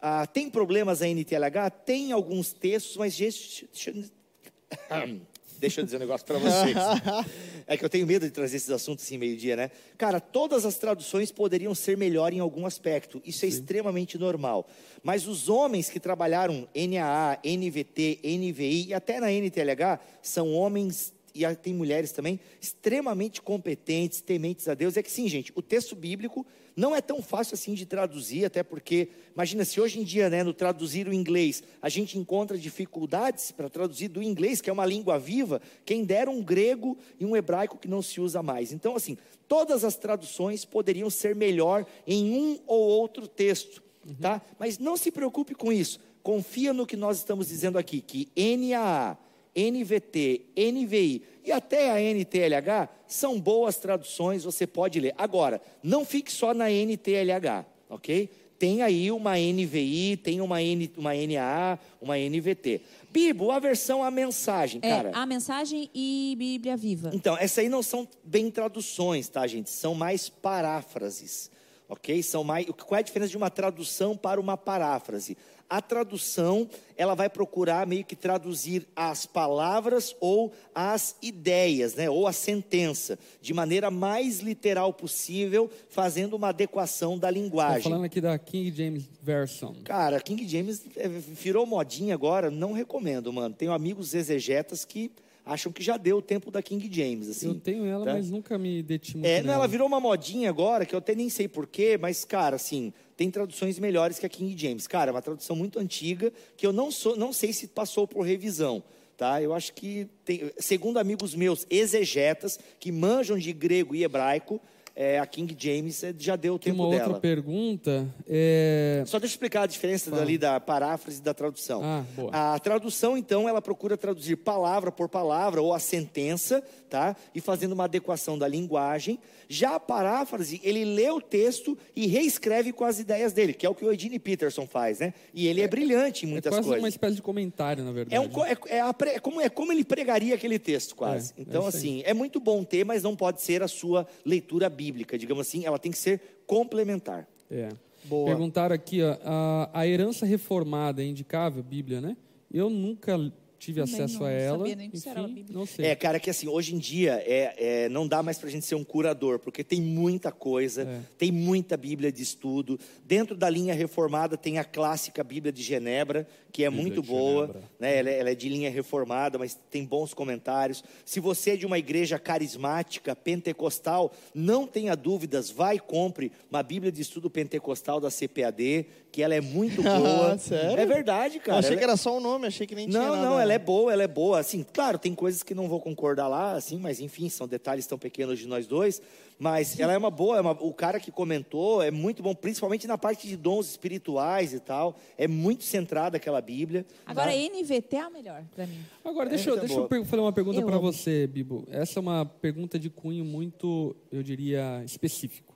[0.01, 1.69] Ah, tem problemas a NTLH?
[1.83, 3.65] Tem alguns textos, mas deixa,
[5.59, 6.75] deixa, eu dizer um negócio para vocês.
[7.67, 9.71] É que eu tenho medo de trazer esses assuntos assim meio-dia, né?
[9.97, 13.19] Cara, todas as traduções poderiam ser melhor em algum aspecto.
[13.25, 14.67] Isso é extremamente normal.
[15.01, 21.55] Mas os homens que trabalharam NAA, NVT, NVI e até na NTLH são homens e
[21.55, 24.95] tem mulheres também extremamente competentes, tementes a Deus.
[24.95, 28.63] É que sim, gente, o texto bíblico não é tão fácil assim de traduzir, até
[28.63, 33.51] porque, imagina se hoje em dia, né, no traduzir o inglês, a gente encontra dificuldades
[33.51, 37.35] para traduzir do inglês, que é uma língua viva, quem dera um grego e um
[37.35, 38.71] hebraico que não se usa mais.
[38.73, 39.17] Então, assim,
[39.47, 44.15] todas as traduções poderiam ser melhor em um ou outro texto, uhum.
[44.15, 44.41] tá?
[44.59, 45.99] Mas não se preocupe com isso.
[46.21, 49.17] Confia no que nós estamos dizendo aqui, que NAA,
[49.55, 55.13] NVT, NVI e até a NTLH são boas traduções, você pode ler.
[55.17, 58.29] Agora, não fique só na NTLH, ok?
[58.57, 62.81] Tem aí uma NVI, tem uma, N, uma NA, uma NVT.
[63.11, 65.11] Bibo, a versão a mensagem, é, cara.
[65.13, 67.11] A mensagem e Bíblia Viva.
[67.13, 69.69] Então, essas aí não são bem traduções, tá, gente?
[69.69, 71.51] São mais paráfrases,
[71.89, 72.23] ok?
[72.23, 72.65] São mais.
[72.65, 75.37] Qual é a diferença de uma tradução para uma paráfrase?
[75.69, 82.27] A tradução, ela vai procurar meio que traduzir as palavras ou as ideias, né, ou
[82.27, 87.77] a sentença, de maneira mais literal possível, fazendo uma adequação da linguagem.
[87.77, 89.73] Estou falando aqui da King James Version.
[89.83, 93.55] Cara, King James é, virou modinha agora, não recomendo, mano.
[93.55, 95.11] Tenho amigos exegetas que
[95.45, 97.29] acham que já deu o tempo da King James.
[97.29, 98.13] Assim, eu tenho ela, tá?
[98.13, 101.13] mas nunca me deti muito É, não, ela virou uma modinha agora, que eu até
[101.13, 104.87] nem sei porquê, mas, cara, assim, tem traduções melhores que a King James.
[104.87, 108.23] Cara, é uma tradução muito antiga que eu não, sou, não sei se passou por
[108.23, 108.83] revisão.
[109.15, 109.41] Tá?
[109.41, 114.59] Eu acho que, tem, segundo amigos meus exegetas, que manjam de grego e hebraico,
[114.95, 117.03] é, a King James é, já deu o tempo uma dela.
[117.03, 119.03] Uma outra pergunta é...
[119.05, 120.21] Só deixa eu explicar a diferença Fala.
[120.21, 121.81] dali da paráfrase e da tradução.
[121.83, 122.31] Ah, boa.
[122.31, 127.15] A tradução, então, ela procura traduzir palavra por palavra ou a sentença, tá?
[127.33, 129.19] E fazendo uma adequação da linguagem.
[129.47, 133.69] Já a paráfrase, ele lê o texto e reescreve com as ideias dele, que é
[133.69, 135.13] o que o Eugene Peterson faz, né?
[135.33, 136.83] E ele é, é brilhante em muitas é quase coisas.
[136.83, 138.15] uma espécie de comentário, na verdade.
[138.15, 141.33] É, um, é, é, a, é, como, é como ele pregaria aquele texto, quase.
[141.37, 145.17] É, então, assim, é muito bom ter, mas não pode ser a sua leitura bíblica,
[145.17, 147.27] digamos assim, ela tem que ser complementar.
[147.49, 147.69] É.
[148.05, 148.27] Boa.
[148.27, 152.15] Perguntaram aqui, ó, a, a herança reformada é indicável, Bíblia, né?
[152.51, 154.57] Eu nunca tive Também acesso não, a ela.
[154.59, 155.85] Sabia nem Enfim, era não sei.
[155.85, 158.65] É, cara, que assim, hoje em dia é, é, não dá mais para a gente
[158.65, 161.01] ser um curador, porque tem muita coisa, é.
[161.17, 162.79] tem muita Bíblia de estudo.
[163.03, 167.61] Dentro da linha reformada tem a clássica Bíblia de Genebra, que é Bíblia muito boa.
[167.79, 167.97] Né?
[167.97, 170.83] Ela, é, ela, é de linha reformada, mas tem bons comentários.
[171.03, 176.63] Se você é de uma igreja carismática, pentecostal, não tenha dúvidas, vai e compre uma
[176.63, 180.37] Bíblia de estudo pentecostal da CPAD, que ela é muito boa.
[180.37, 180.77] Sério?
[180.77, 181.55] É verdade, cara.
[181.55, 183.15] Eu achei ela que era só um nome, achei que nem não, tinha nada.
[183.15, 184.39] Não, não, ela é boa, ela é boa.
[184.39, 187.97] Assim, claro, tem coisas que não vou concordar lá, assim, mas enfim, são detalhes tão
[187.97, 189.01] pequenos de nós dois.
[189.39, 192.87] Mas ela é uma boa, é uma, o cara que comentou é muito bom, principalmente
[192.87, 194.97] na parte de dons espirituais e tal.
[195.17, 196.85] É muito centrada aquela Bíblia.
[197.05, 197.37] Agora, tá?
[197.37, 198.79] NVT é a melhor para mim.
[199.03, 201.65] Agora, deixa, eu, deixa eu fazer uma pergunta para você, Bibo.
[201.71, 205.54] Essa é uma pergunta de cunho muito, eu diria, específico.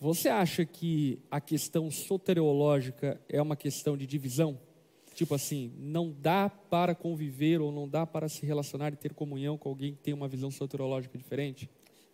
[0.00, 4.58] Você acha que a questão soteriológica é uma questão de divisão?
[5.12, 9.58] Tipo assim, não dá para conviver ou não dá para se relacionar e ter comunhão
[9.58, 11.68] com alguém que tem uma visão soteriológica diferente?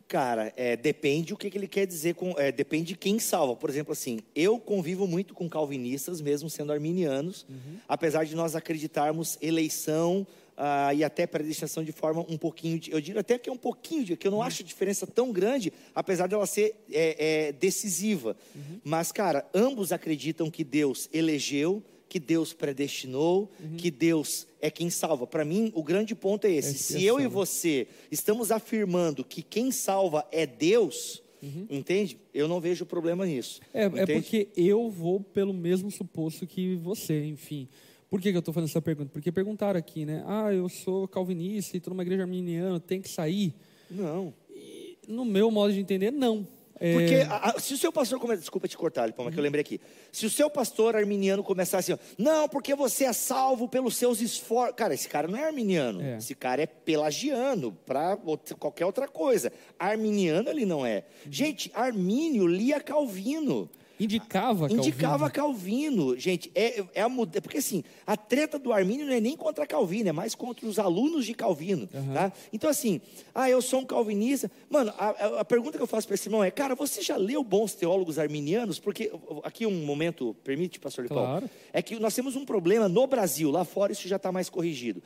[0.09, 2.39] Cara, é, depende o que, que, ele quer dizer com.
[2.39, 3.57] É, depende de quem salva.
[3.57, 7.79] Por exemplo, assim, eu convivo muito com calvinistas, mesmo sendo arminianos, uhum.
[7.89, 13.01] apesar de nós acreditarmos eleição ah, e até predestinação de forma um pouquinho, de, eu
[13.01, 14.45] digo até que é um pouquinho, de, que eu não uhum.
[14.45, 18.37] acho a diferença tão grande, apesar dela ser é, é, decisiva.
[18.55, 18.81] Uhum.
[18.85, 23.77] Mas, cara, ambos acreditam que Deus elegeu, que Deus predestinou, uhum.
[23.77, 25.27] que Deus é quem salva.
[25.27, 26.71] Para mim, o grande ponto é esse.
[26.71, 31.67] É Se eu e você estamos afirmando que quem salva é Deus, Uhum.
[31.69, 32.17] Entende?
[32.33, 33.61] Eu não vejo problema nisso.
[33.75, 37.69] É, é, porque eu vou pelo mesmo suposto que você, enfim.
[38.11, 39.11] Por que, que eu estou fazendo essa pergunta?
[39.13, 40.23] Porque perguntaram aqui, né?
[40.27, 43.55] Ah, eu sou calvinista e estou numa igreja arminiana, tem que sair?
[43.91, 44.33] Não.
[44.51, 46.47] E, no meu modo de entender, não.
[46.81, 46.93] É...
[46.93, 48.41] Porque a, a, se o seu pastor começa.
[48.41, 49.81] Desculpa te cortar, Lipão, mas que eu lembrei aqui.
[50.11, 54.21] Se o seu pastor arminiano começar assim, ó, não, porque você é salvo pelos seus
[54.21, 54.75] esforços.
[54.77, 56.03] Cara, esse cara não é arminiano.
[56.03, 56.19] É.
[56.19, 58.19] Esse cara é pelagiano, para
[58.59, 59.53] qualquer outra coisa.
[59.79, 61.05] Arminiano ele não é.
[61.25, 61.33] Uhum.
[61.33, 63.71] Gente, Armínio lia Calvino.
[63.99, 64.81] Indicava Calvino.
[64.83, 66.19] Indicava Calvino.
[66.19, 67.41] Gente, é, é a mudança.
[67.43, 70.79] Porque assim, a treta do Armínio não é nem contra Calvino, é mais contra os
[70.79, 71.87] alunos de Calvino.
[72.13, 72.33] Tá?
[72.53, 73.01] Então, assim,
[73.35, 74.51] ah, eu sou um calvinista.
[74.69, 77.17] Mano, a, a- a pergunta que eu faço para esse irmão é: cara, você já
[77.17, 78.79] leu bons teólogos arminianos?
[78.79, 79.13] Porque,
[79.43, 81.19] aqui um momento, permite, pastor Lipão?
[81.25, 81.51] Claro.
[81.73, 85.03] É que nós temos um problema no Brasil, lá fora isso já está mais corrigido.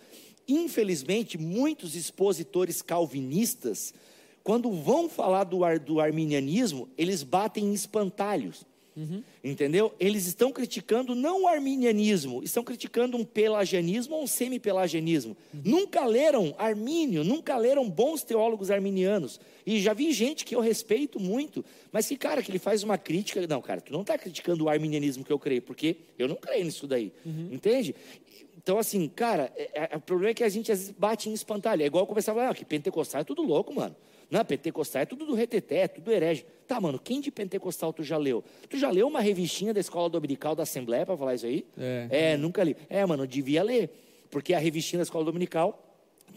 [0.46, 3.92] Infelizmente, muitos expositores calvinistas,
[4.42, 8.64] quando vão falar do, ar- do arminianismo, eles batem em espantalhos.
[9.44, 9.94] Entendeu?
[10.00, 15.36] Eles estão criticando não o arminianismo, estão criticando um pelagianismo ou um semi-pelagianismo.
[15.64, 19.40] Nunca leram Armínio, nunca leram bons teólogos arminianos.
[19.66, 22.98] E já vi gente que eu respeito muito, mas que, cara, que ele faz uma
[22.98, 23.46] crítica.
[23.46, 26.64] Não, cara, tu não está criticando o arminianismo que eu creio, porque eu não creio
[26.64, 27.12] nisso daí.
[27.52, 27.94] Entende?
[28.56, 31.32] Então, assim, cara, é- é- o problema é que a gente às vezes bate em
[31.32, 31.82] espantalho.
[31.82, 33.94] É igual eu conversava, ah, que pentecostal é tudo louco, mano.
[34.30, 36.44] Não, pentecostal é tudo do reteté, é tudo herege.
[36.66, 38.44] Tá, mano, quem de pentecostal tu já leu?
[38.68, 41.64] Tu já leu uma revistinha da escola dominical da Assembleia para falar isso aí?
[41.78, 42.36] É.
[42.36, 42.76] nunca li.
[42.90, 43.90] É, mano, devia ler.
[44.30, 45.82] Porque a revistinha da escola dominical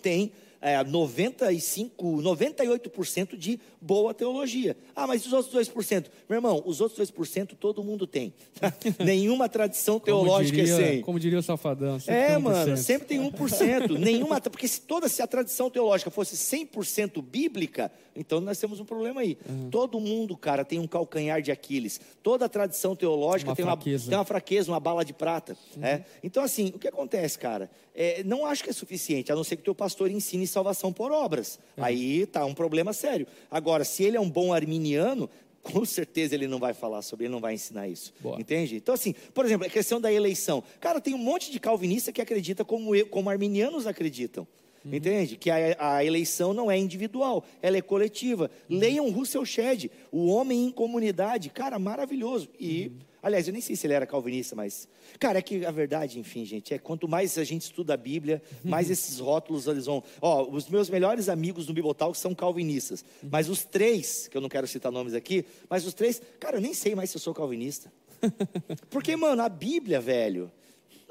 [0.02, 0.32] tem
[0.62, 4.78] é, 95, 98% de boa teologia.
[4.96, 6.06] Ah, mas os outros 2%?
[6.30, 8.34] Meu irmão, os outros 2% todo mundo tem.
[9.04, 11.02] Nenhuma tradição teológica diria, é sem.
[11.02, 12.00] Como diria o Safadão.
[12.00, 12.42] sempre É, tem 1%.
[12.42, 13.98] mano, sempre tem 1%.
[13.98, 18.86] Nenhuma, porque se toda se a tradição teológica fosse 100% bíblica, então nós temos um
[18.86, 19.38] problema aí.
[19.70, 22.00] Todo mundo, cara, tem um calcanhar de Aquiles.
[22.22, 24.10] Toda tradição teológica Uma tem, uma, fraqueza.
[24.10, 25.58] tem uma fraqueza, uma bala de prata.
[25.82, 26.04] é.
[26.24, 27.70] Então, assim, o que acontece, cara?
[27.96, 30.94] É, não acho que é suficiente, a não ser que o teu pastor ensine salvação
[30.94, 31.60] por obras.
[31.78, 33.28] Aí tá um problema sério.
[33.50, 35.30] Agora, se ele é um bom arminiano,
[35.62, 38.14] com certeza ele não vai falar sobre, ele não vai ensinar isso.
[38.20, 38.40] Boa.
[38.40, 38.76] Entende?
[38.78, 40.64] Então, assim, por exemplo, a questão da eleição.
[40.80, 44.48] Cara, tem um monte de calvinista que acredita como, eu, como arminianos acreditam.
[44.86, 45.38] Entende?
[45.38, 48.50] Que a, a eleição não é individual, ela é coletiva.
[48.70, 51.50] Leiam Russell Shedd, O Homem em Comunidade.
[51.50, 52.50] Cara, maravilhoso.
[52.60, 52.92] E,
[53.22, 54.88] aliás, eu nem sei se ele era calvinista, mas.
[55.20, 58.42] Cara, é que a verdade, enfim, gente, é quanto mais a gente estuda a Bíblia,
[58.64, 60.04] mais esses rótulos eles vão.
[60.20, 63.06] Ó, os meus melhores amigos no Bibotalk são calvinistas.
[63.30, 66.62] Mas os três, que eu não quero citar nomes aqui, mas os três, cara, eu
[66.62, 67.92] nem sei mais se eu sou calvinista.
[68.90, 70.52] Porque, mano, a Bíblia, velho.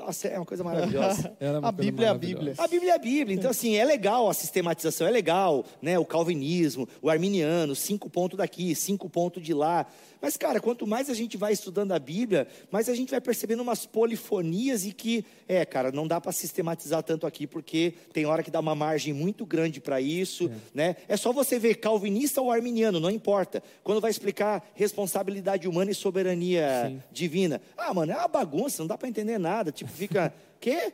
[0.00, 1.36] Nossa, é uma coisa maravilhosa.
[1.62, 2.14] A Bíblia é a.
[2.14, 2.54] Bíblia.
[2.56, 5.98] A Bíblia é a Bíblia, então assim, é legal a sistematização, é legal, né?
[5.98, 9.86] O calvinismo, o arminiano, cinco pontos daqui, cinco pontos de lá.
[10.20, 13.62] Mas, cara, quanto mais a gente vai estudando a Bíblia, mais a gente vai percebendo
[13.62, 18.42] umas polifonias e que, é, cara, não dá para sistematizar tanto aqui, porque tem hora
[18.42, 20.96] que dá uma margem muito grande para isso, né?
[21.08, 23.62] É só você ver calvinista ou arminiano, não importa.
[23.82, 27.60] Quando vai explicar responsabilidade humana e soberania divina.
[27.76, 29.72] Ah, mano, é uma bagunça, não dá para entender nada.
[29.72, 30.92] Tipo, fica, quê?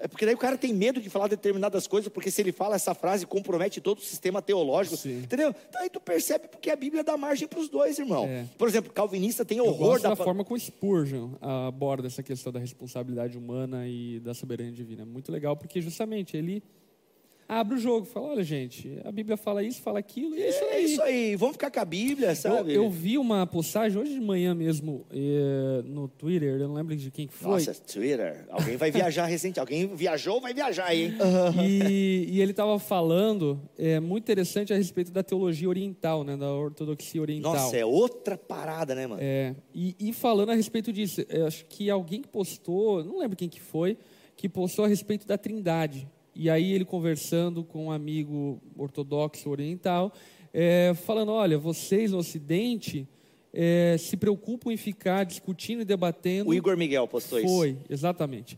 [0.00, 2.76] É porque daí o cara tem medo de falar determinadas coisas, porque se ele fala
[2.76, 4.96] essa frase, compromete todo o sistema teológico.
[4.96, 5.18] Sim.
[5.18, 5.54] Entendeu?
[5.68, 8.24] Então aí tu percebe porque a Bíblia dá margem para os dois, irmão.
[8.26, 8.44] É.
[8.56, 12.52] Por exemplo, calvinista tem Eu horror gosto da, da forma como Spurgeon aborda essa questão
[12.52, 15.02] da responsabilidade humana e da soberania divina.
[15.02, 16.62] É muito legal, porque justamente ele
[17.48, 20.64] abre o jogo, fala, olha gente, a Bíblia fala isso, fala aquilo, e é isso
[20.64, 20.84] É aí.
[20.84, 22.74] isso aí, vamos ficar com a Bíblia, Eu, sabe?
[22.74, 27.10] eu vi uma postagem hoje de manhã mesmo eh, no Twitter, eu não lembro de
[27.10, 27.50] quem que foi.
[27.50, 31.14] Nossa, Twitter, alguém vai viajar recente, alguém viajou, vai viajar aí, hein?
[31.66, 36.52] E, e ele estava falando, é muito interessante a respeito da teologia oriental, né, da
[36.52, 37.54] ortodoxia oriental.
[37.54, 39.22] Nossa, é outra parada, né, mano?
[39.22, 43.36] É, e, e falando a respeito disso, eu acho que alguém que postou, não lembro
[43.36, 43.96] quem que foi,
[44.36, 46.06] que postou a respeito da trindade.
[46.40, 50.12] E aí ele conversando com um amigo ortodoxo oriental,
[50.54, 53.08] é, falando, olha, vocês no Ocidente
[53.52, 56.48] é, se preocupam em ficar discutindo e debatendo...
[56.50, 57.48] O Igor Miguel postou isso.
[57.48, 58.56] Foi, exatamente.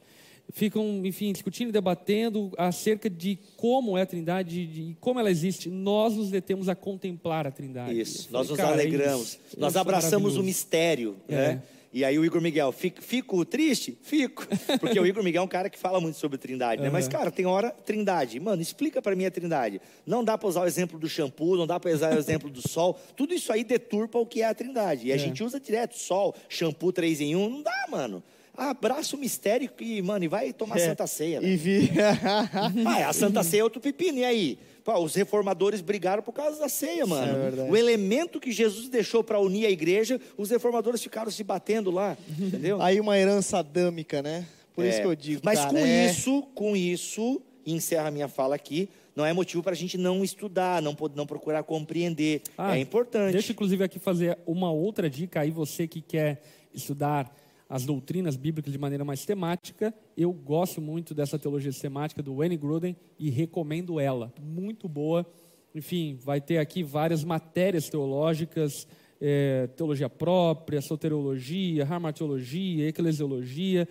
[0.52, 5.30] Ficam, enfim, discutindo e debatendo acerca de como é a Trindade de, e como ela
[5.30, 5.70] existe.
[5.70, 7.98] Nós nos detemos a contemplar a Trindade.
[7.98, 11.34] Isso, Eu nós falei, nos cara, alegramos, isso- nós é abraçamos o mistério, É.
[11.34, 11.62] né?
[11.92, 13.98] E aí o Igor Miguel, fico, fico triste?
[14.02, 14.46] Fico.
[14.78, 16.88] Porque o Igor Miguel é um cara que fala muito sobre trindade, né?
[16.88, 18.38] Mas, cara, tem hora trindade.
[18.38, 19.80] Mano, explica para mim a trindade.
[20.06, 22.66] Não dá para usar o exemplo do shampoo, não dá para usar o exemplo do
[22.66, 22.96] sol.
[23.16, 25.08] Tudo isso aí deturpa o que é a trindade.
[25.08, 25.18] E a É.
[25.18, 27.50] gente usa direto sol, shampoo 3 em 1.
[27.50, 28.22] Não dá, mano.
[28.68, 31.40] Abraça o mistério e, mano, e vai tomar É, Santa Ceia.
[31.42, 31.90] E vi.
[32.86, 34.58] Ah, a Santa Ceia é outro pepino, e aí?
[34.84, 37.30] Pô, os reformadores brigaram por causa da ceia, mano.
[37.32, 37.70] É verdade.
[37.70, 42.16] o elemento que Jesus deixou para unir a igreja, os reformadores ficaram se batendo lá,
[42.38, 42.80] entendeu?
[42.82, 44.44] Aí uma herança adâmica, né?
[44.74, 45.00] Por isso É.
[45.00, 45.40] que eu digo.
[45.44, 49.32] Mas cara, com é- isso, com isso, e encerra a minha fala aqui, não é
[49.32, 52.42] motivo para a gente não estudar, não, não procurar compreender.
[52.58, 53.32] Ah, é importante.
[53.32, 56.42] Deixa, inclusive, aqui fazer uma outra dica aí, você que quer
[56.74, 57.30] estudar
[57.70, 59.94] as doutrinas bíblicas de maneira mais temática.
[60.16, 64.34] Eu gosto muito dessa teologia sistemática do Wayne Gruden e recomendo ela.
[64.42, 65.24] Muito boa.
[65.72, 68.88] Enfim, vai ter aqui várias matérias teológicas
[69.20, 73.86] é, teologia própria, soteriologia, harmatiologia, eclesiologia,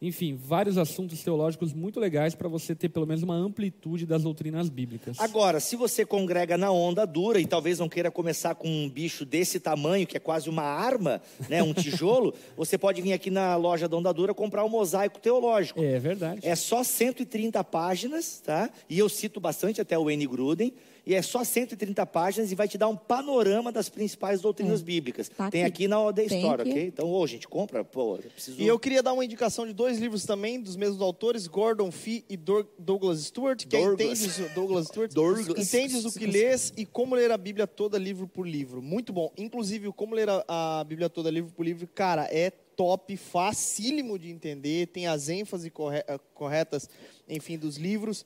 [0.00, 4.68] enfim, vários assuntos teológicos muito legais para você ter pelo menos uma amplitude das doutrinas
[4.68, 5.18] bíblicas.
[5.20, 9.24] Agora, se você congrega na onda dura e talvez não queira começar com um bicho
[9.24, 13.56] desse tamanho, que é quase uma arma, né, um tijolo, você pode vir aqui na
[13.56, 15.82] loja da onda dura comprar um mosaico teológico.
[15.82, 16.40] É verdade.
[16.42, 18.70] É só 130 páginas, tá?
[18.88, 20.26] E eu cito bastante até o N.
[20.26, 20.72] Gruden
[21.06, 24.84] e é só 130 páginas e vai te dar um panorama das principais doutrinas É.
[24.84, 25.28] bíblicas.
[25.28, 25.84] Tá Tem aqui.
[25.84, 26.70] aqui na Store, aqui.
[26.70, 26.86] ok?
[26.86, 28.60] Então, ô, gente, compra, pô, eu preciso...
[28.60, 32.24] E eu queria dar uma indicação de dois livros também, dos mesmos autores, Gordon Fee
[32.28, 34.00] e Dor- Douglas Stewart, que é Douglas.
[34.22, 35.48] Entendes, o- Douglas Stewart, Douglas.
[35.48, 38.80] Entendes o que lês e Como Ler a Bíblia Toda Livro por Livro.
[38.80, 39.30] Muito bom.
[39.36, 44.18] Inclusive, o Como Ler a, a Bíblia Toda Livro por Livro, cara, é top, facílimo
[44.18, 46.88] de entender, tem as ênfases corre- eh, corretas,
[47.28, 48.24] enfim, dos livros,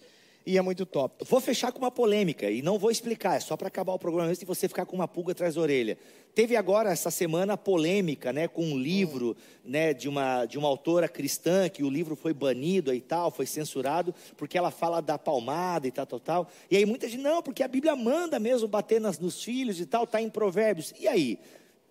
[0.49, 1.27] e é muito top.
[1.29, 4.29] Vou fechar com uma polêmica e não vou explicar, é só para acabar o programa
[4.29, 5.99] mesmo e você ficar com uma pulga atrás da orelha.
[6.35, 11.07] Teve agora essa semana polêmica, né, com um livro, né, de uma de uma autora
[11.07, 15.87] cristã que o livro foi banido e tal, foi censurado porque ela fala da palmada
[15.87, 16.49] e tal, tal, tal.
[16.71, 19.85] E aí muita gente não, porque a Bíblia manda mesmo bater nas, nos filhos e
[19.85, 20.95] tal, tá em Provérbios.
[20.99, 21.39] E aí?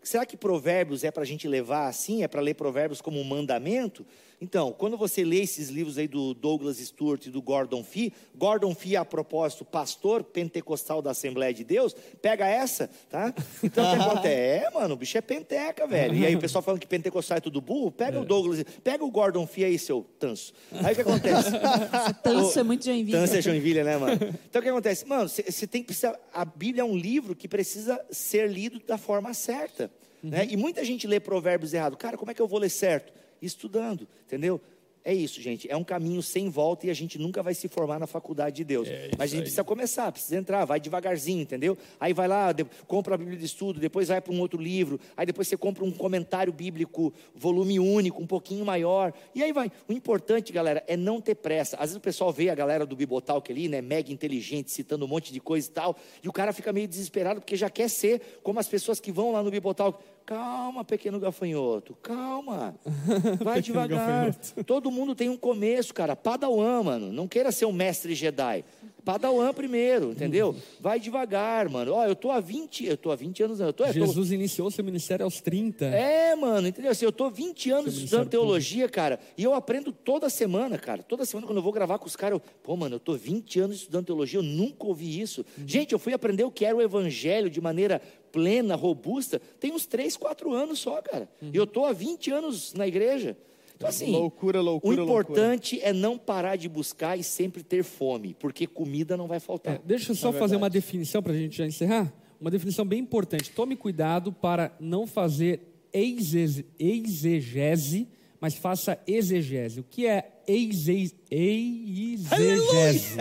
[0.01, 2.23] Será que Provérbios é para a gente levar assim?
[2.23, 4.03] É para ler Provérbios como um mandamento?
[4.39, 8.75] Então, quando você lê esses livros aí do Douglas Stewart e do Gordon Fee, Gordon
[8.75, 13.33] Fee, a propósito, pastor pentecostal da Assembleia de Deus, pega essa, tá?
[13.63, 14.27] Então, o que acontece?
[14.27, 16.13] É, mano, o bicho é penteca, velho.
[16.13, 19.09] E aí o pessoal falando que pentecostal é tudo burro, pega o Douglas, pega o
[19.09, 20.53] Gordon Fee aí, seu tanso.
[20.71, 21.49] Aí o que acontece?
[22.21, 23.17] Tanso é muito Joinville.
[23.17, 24.19] Tanso é Joinville, né, mano?
[24.47, 25.05] Então o que acontece?
[25.07, 26.17] Mano, você tem que precisar.
[26.31, 29.89] A Bíblia é um livro que precisa ser lido da forma certa.
[30.21, 30.47] Né?
[30.49, 31.97] E muita gente lê provérbios errado.
[31.97, 33.13] Cara, como é que eu vou ler certo?
[33.41, 34.61] Estudando, entendeu?
[35.07, 35.71] É isso, gente.
[35.71, 38.65] É um caminho sem volta e a gente nunca vai se formar na faculdade de
[38.65, 38.89] Deus.
[39.17, 41.77] Mas a gente precisa começar, precisa entrar, vai devagarzinho, entendeu?
[41.97, 42.53] Aí vai lá,
[42.85, 45.85] compra a Bíblia de estudo, depois vai para um outro livro, aí depois você compra
[45.85, 49.13] um comentário bíblico, volume único, um pouquinho maior.
[49.33, 49.71] E aí vai.
[49.87, 51.77] O importante, galera, é não ter pressa.
[51.77, 55.07] Às vezes o pessoal vê a galera do Bibotalk ali, né, mega inteligente, citando um
[55.07, 58.21] monte de coisa e tal, e o cara fica meio desesperado porque já quer ser
[58.43, 60.03] como as pessoas que vão lá no Bibotalk.
[60.27, 62.75] Calma, pequeno gafanhoto, calma.
[63.41, 64.35] Vai devagar.
[64.65, 66.17] Todo mundo tem um começo, cara.
[66.17, 67.13] Padawan, mano.
[67.13, 68.65] Não queira ser um mestre Jedi.
[69.07, 70.53] Padawan primeiro, entendeu?
[70.81, 71.93] Vai devagar, mano.
[71.93, 74.33] Ó, eu tô há 20, eu tô há 20 anos, eu tô, eu tô Jesus
[74.33, 75.85] iniciou seu ministério aos 30.
[75.85, 76.91] é, mano, entendeu?
[76.91, 81.01] Assim, eu tô 20 anos Seu estudando teologia, cara, e eu aprendo toda semana, cara.
[81.01, 83.61] Toda semana, quando eu vou gravar com os caras, eu, pô, mano, eu tô 20
[83.61, 85.45] anos estudando teologia, eu nunca ouvi isso.
[85.65, 89.85] Gente, eu fui aprender o que era o evangelho de maneira plena, robusta, tem uns
[89.85, 91.29] 3, 4 anos só, cara.
[91.41, 93.37] E eu tô há 20 anos na igreja.
[93.77, 98.33] Então, assim, Loucura, loucura, o importante é não parar de buscar e sempre ter fome,
[98.39, 99.75] porque comida não vai faltar.
[99.75, 102.11] É, deixa eu só fazer uma definição para a gente já encerrar.
[102.41, 103.51] Uma definição bem importante.
[103.51, 105.61] Tome cuidado para não fazer
[105.93, 108.07] exege- exegese,
[108.41, 109.79] mas faça exegese.
[109.79, 113.17] O que é exe- exegese?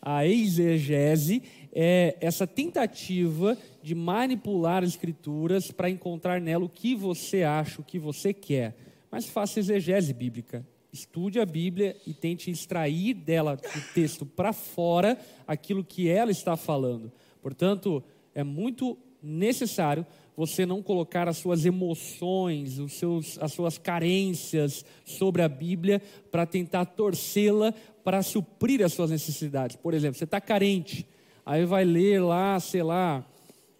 [0.00, 1.42] A exegese
[1.72, 7.84] é essa tentativa de manipular as escrituras para encontrar nela o que você acha, o
[7.84, 8.76] que você quer.
[9.10, 10.66] Mas faça exegese bíblica.
[10.92, 16.56] Estude a Bíblia e tente extrair dela do texto para fora aquilo que ela está
[16.56, 17.12] falando.
[17.42, 18.02] Portanto,
[18.34, 20.06] é muito necessário
[20.36, 26.46] você não colocar as suas emoções, os seus, as suas carências sobre a Bíblia para
[26.46, 27.74] tentar torcê-la
[28.04, 29.76] para suprir as suas necessidades.
[29.76, 31.06] Por exemplo, você está carente,
[31.44, 33.26] aí vai ler lá, sei lá.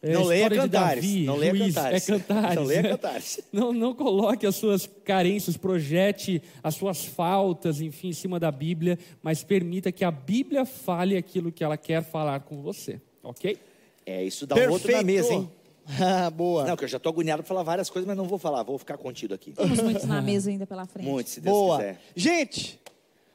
[0.00, 2.08] É, Não leia Cantares, Davi, não leia Cantares.
[2.08, 2.54] É cantares.
[2.56, 2.82] Não leia?
[2.82, 3.40] Cantares.
[3.52, 8.98] Não, não coloque as suas carências, projete as suas faltas, enfim, em cima da Bíblia,
[9.22, 13.58] mas permita que a Bíblia fale aquilo que ela quer falar com você, ok?
[14.06, 15.50] É, isso dá um outro na mesa, hein?
[16.00, 16.66] Ah, Boa.
[16.66, 18.76] Não, que eu já tô agoniado para falar várias coisas, mas não vou falar, vou
[18.78, 19.52] ficar contido aqui.
[19.52, 21.08] Temos muitos na mesa ainda pela frente.
[21.08, 21.78] Muito, se Deus Boa.
[21.78, 22.00] quiser.
[22.14, 22.78] Gente,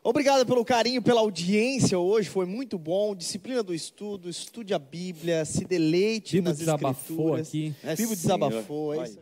[0.04, 3.16] obrigado pelo carinho, pela audiência hoje, foi muito bom.
[3.16, 7.48] Disciplina do estudo, estude a Bíblia, se deleite Bibo nas desabafou escrituras.
[7.48, 7.76] aqui.
[7.84, 8.16] É, Bibo senhor.
[8.40, 8.94] desabafou.
[8.94, 9.20] é isso.